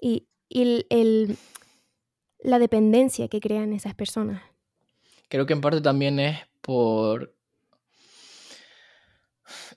Y 0.00 0.26
y 0.50 0.84
el, 0.90 1.38
la 2.40 2.58
dependencia 2.58 3.28
que 3.28 3.40
crean 3.40 3.72
esas 3.72 3.94
personas. 3.94 4.42
Creo 5.28 5.46
que 5.46 5.52
en 5.52 5.60
parte 5.60 5.80
también 5.80 6.18
es 6.18 6.38
por 6.60 7.34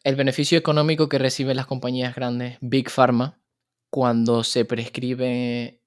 el 0.03 0.15
beneficio 0.15 0.57
económico 0.57 1.07
que 1.07 1.19
reciben 1.19 1.55
las 1.55 1.67
compañías 1.67 2.15
grandes, 2.15 2.57
Big 2.59 2.89
Pharma, 2.89 3.39
cuando 3.89 4.43
se 4.43 4.65
prescribe 4.65 5.79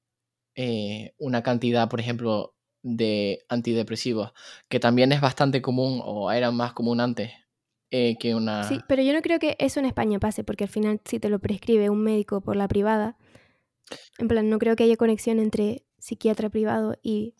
eh, 0.54 1.14
una 1.18 1.42
cantidad, 1.42 1.88
por 1.88 2.00
ejemplo, 2.00 2.54
de 2.82 3.44
antidepresivos, 3.48 4.32
que 4.68 4.78
también 4.78 5.10
es 5.10 5.20
bastante 5.20 5.60
común 5.60 6.00
o 6.04 6.30
era 6.30 6.52
más 6.52 6.72
común 6.72 7.00
antes 7.00 7.32
eh, 7.90 8.16
que 8.18 8.36
una... 8.36 8.62
Sí, 8.64 8.80
pero 8.86 9.02
yo 9.02 9.12
no 9.12 9.22
creo 9.22 9.40
que 9.40 9.56
eso 9.58 9.80
en 9.80 9.86
España 9.86 10.20
pase, 10.20 10.44
porque 10.44 10.64
al 10.64 10.70
final 10.70 11.00
si 11.04 11.18
te 11.18 11.28
lo 11.28 11.40
prescribe 11.40 11.90
un 11.90 12.02
médico 12.02 12.40
por 12.40 12.54
la 12.54 12.68
privada, 12.68 13.16
en 14.18 14.28
plan, 14.28 14.48
no 14.48 14.58
creo 14.58 14.76
que 14.76 14.84
haya 14.84 14.96
conexión 14.96 15.38
entre 15.38 15.84
psiquiatra 15.98 16.48
privado 16.50 16.96
y 17.02 17.34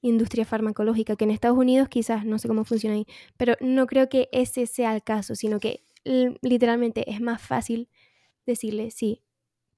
industria 0.00 0.44
farmacológica, 0.44 1.16
que 1.16 1.24
en 1.24 1.30
Estados 1.30 1.56
Unidos 1.56 1.88
quizás, 1.88 2.24
no 2.24 2.38
sé 2.38 2.48
cómo 2.48 2.64
funciona 2.64 2.96
ahí, 2.96 3.06
pero 3.36 3.54
no 3.60 3.86
creo 3.86 4.08
que 4.08 4.28
ese 4.32 4.66
sea 4.66 4.94
el 4.94 5.02
caso, 5.02 5.34
sino 5.34 5.60
que 5.60 5.84
literalmente 6.04 7.10
es 7.10 7.20
más 7.20 7.40
fácil 7.40 7.88
decirle, 8.44 8.90
sí, 8.90 9.22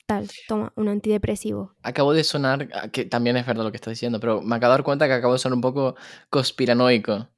tal, 0.06 0.28
toma 0.48 0.72
un 0.76 0.88
antidepresivo. 0.88 1.74
Acabo 1.82 2.12
de 2.12 2.24
sonar, 2.24 2.68
ah, 2.72 2.88
que 2.88 3.04
también 3.04 3.36
es 3.36 3.46
verdad 3.46 3.64
lo 3.64 3.70
que 3.70 3.76
estás 3.76 3.92
diciendo, 3.92 4.20
pero 4.20 4.40
me 4.40 4.56
acabo 4.56 4.72
de 4.72 4.78
dar 4.78 4.84
cuenta 4.84 5.06
que 5.06 5.12
acabo 5.12 5.34
de 5.34 5.38
sonar 5.38 5.56
un 5.56 5.60
poco 5.60 5.96
conspiranoico. 6.30 7.28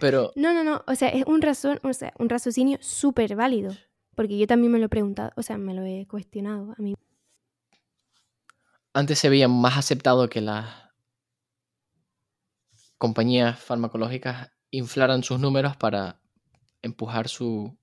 Pero... 0.00 0.32
No, 0.36 0.54
no, 0.54 0.62
no, 0.62 0.84
o 0.86 0.94
sea, 0.94 1.08
es 1.08 1.24
un, 1.26 1.42
razón, 1.42 1.80
o 1.82 1.92
sea, 1.92 2.12
un 2.18 2.28
raciocinio 2.28 2.78
súper 2.80 3.34
válido, 3.34 3.72
porque 4.14 4.38
yo 4.38 4.46
también 4.46 4.72
me 4.72 4.78
lo 4.78 4.86
he 4.86 4.88
preguntado, 4.88 5.32
o 5.36 5.42
sea, 5.42 5.58
me 5.58 5.74
lo 5.74 5.84
he 5.84 6.06
cuestionado 6.06 6.74
a 6.78 6.82
mí 6.82 6.94
antes 8.98 9.20
se 9.20 9.28
veía 9.28 9.46
más 9.46 9.78
aceptado 9.78 10.28
que 10.28 10.40
las 10.40 10.66
compañías 12.98 13.56
farmacológicas 13.56 14.50
inflaran 14.72 15.22
sus 15.22 15.38
números 15.38 15.76
para 15.76 16.20
empujar 16.82 17.28
su, 17.28 17.78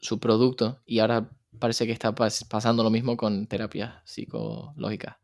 su 0.00 0.18
producto 0.18 0.82
y 0.86 0.98
ahora 0.98 1.30
parece 1.60 1.86
que 1.86 1.92
está 1.92 2.12
pasando 2.12 2.82
lo 2.82 2.90
mismo 2.90 3.16
con 3.16 3.46
terapias 3.46 3.94
psicológicas. 4.04 5.18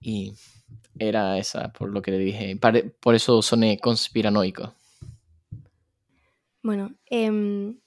Y 0.00 0.34
era 0.96 1.36
esa, 1.36 1.72
por 1.72 1.90
lo 1.90 2.02
que 2.02 2.12
le 2.12 2.18
dije. 2.18 2.56
Por 3.00 3.16
eso 3.16 3.42
soné 3.42 3.78
conspiranoico. 3.78 4.76
Bueno, 6.62 6.94
em, 7.06 7.80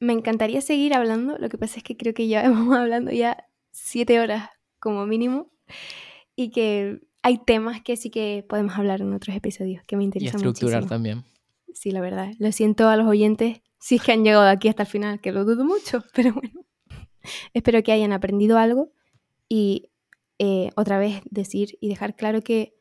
me 0.00 0.12
encantaría 0.12 0.60
seguir 0.60 0.92
hablando. 0.92 1.38
Lo 1.38 1.48
que 1.48 1.56
pasa 1.56 1.76
es 1.76 1.84
que 1.84 1.96
creo 1.96 2.14
que 2.14 2.26
ya 2.26 2.42
vamos 2.50 2.76
hablando 2.76 3.12
ya 3.12 3.46
siete 3.70 4.18
horas 4.18 4.50
como 4.80 5.06
mínimo, 5.06 5.50
y 6.34 6.50
que 6.50 7.00
hay 7.22 7.38
temas 7.38 7.82
que 7.82 7.96
sí 7.96 8.10
que 8.10 8.44
podemos 8.48 8.76
hablar 8.76 9.02
en 9.02 9.12
otros 9.12 9.36
episodios 9.36 9.84
que 9.84 9.96
me 9.96 10.04
interesan. 10.04 10.40
Y 10.40 10.46
estructurar 10.46 10.86
también. 10.86 11.24
Sí, 11.74 11.90
la 11.90 12.00
verdad. 12.00 12.32
Lo 12.38 12.50
siento 12.52 12.88
a 12.88 12.96
los 12.96 13.06
oyentes 13.06 13.60
si 13.78 13.96
es 13.96 14.02
que 14.02 14.12
han 14.12 14.24
llegado 14.24 14.46
aquí 14.48 14.68
hasta 14.68 14.82
el 14.82 14.88
final, 14.88 15.20
que 15.20 15.32
lo 15.32 15.44
dudo 15.44 15.64
mucho, 15.64 16.04
pero 16.14 16.32
bueno. 16.34 16.64
Espero 17.52 17.82
que 17.82 17.92
hayan 17.92 18.12
aprendido 18.12 18.56
algo 18.56 18.92
y 19.48 19.90
eh, 20.38 20.70
otra 20.76 20.98
vez 20.98 21.20
decir 21.30 21.76
y 21.80 21.88
dejar 21.88 22.16
claro 22.16 22.40
que 22.40 22.74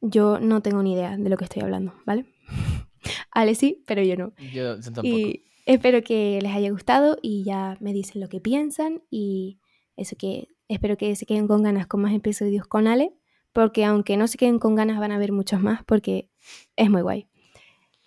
yo 0.00 0.40
no 0.40 0.62
tengo 0.62 0.82
ni 0.82 0.94
idea 0.94 1.16
de 1.16 1.28
lo 1.28 1.36
que 1.36 1.44
estoy 1.44 1.62
hablando, 1.62 1.94
¿vale? 2.06 2.26
Ale 3.30 3.54
sí, 3.54 3.82
pero 3.86 4.02
yo 4.02 4.16
no. 4.16 4.32
Yo, 4.52 4.80
tampoco. 4.80 5.06
Y 5.06 5.44
espero 5.66 6.02
que 6.02 6.38
les 6.40 6.52
haya 6.52 6.70
gustado 6.70 7.18
y 7.20 7.44
ya 7.44 7.76
me 7.80 7.92
dicen 7.92 8.20
lo 8.20 8.28
que 8.28 8.40
piensan 8.40 9.02
y 9.10 9.58
eso 9.96 10.16
que 10.16 10.48
Espero 10.72 10.96
que 10.96 11.14
se 11.16 11.26
queden 11.26 11.48
con 11.48 11.62
ganas 11.62 11.86
con 11.86 12.00
más 12.00 12.14
episodios 12.14 12.66
con 12.66 12.86
Ale, 12.86 13.12
porque 13.52 13.84
aunque 13.84 14.16
no 14.16 14.26
se 14.26 14.38
queden 14.38 14.58
con 14.58 14.74
ganas 14.74 14.98
van 14.98 15.12
a 15.12 15.16
haber 15.16 15.30
muchos 15.30 15.60
más 15.60 15.84
porque 15.84 16.30
es 16.76 16.88
muy 16.88 17.02
guay. 17.02 17.28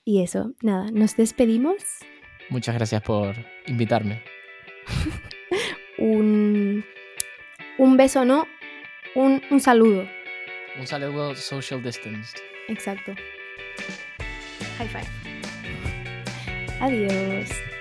Y 0.03 0.23
eso, 0.23 0.53
nada, 0.63 0.89
nos 0.91 1.15
despedimos. 1.15 1.75
Muchas 2.49 2.73
gracias 2.73 3.03
por 3.03 3.35
invitarme. 3.67 4.23
un, 5.99 6.83
un 7.77 7.97
beso, 7.97 8.25
no, 8.25 8.47
un, 9.13 9.43
un 9.51 9.59
saludo. 9.59 10.07
Un 10.79 10.87
saludo 10.87 11.35
social 11.35 11.83
distanced. 11.83 12.39
Exacto. 12.67 13.13
High 14.79 14.87
five. 14.87 15.07
Adiós. 16.81 17.74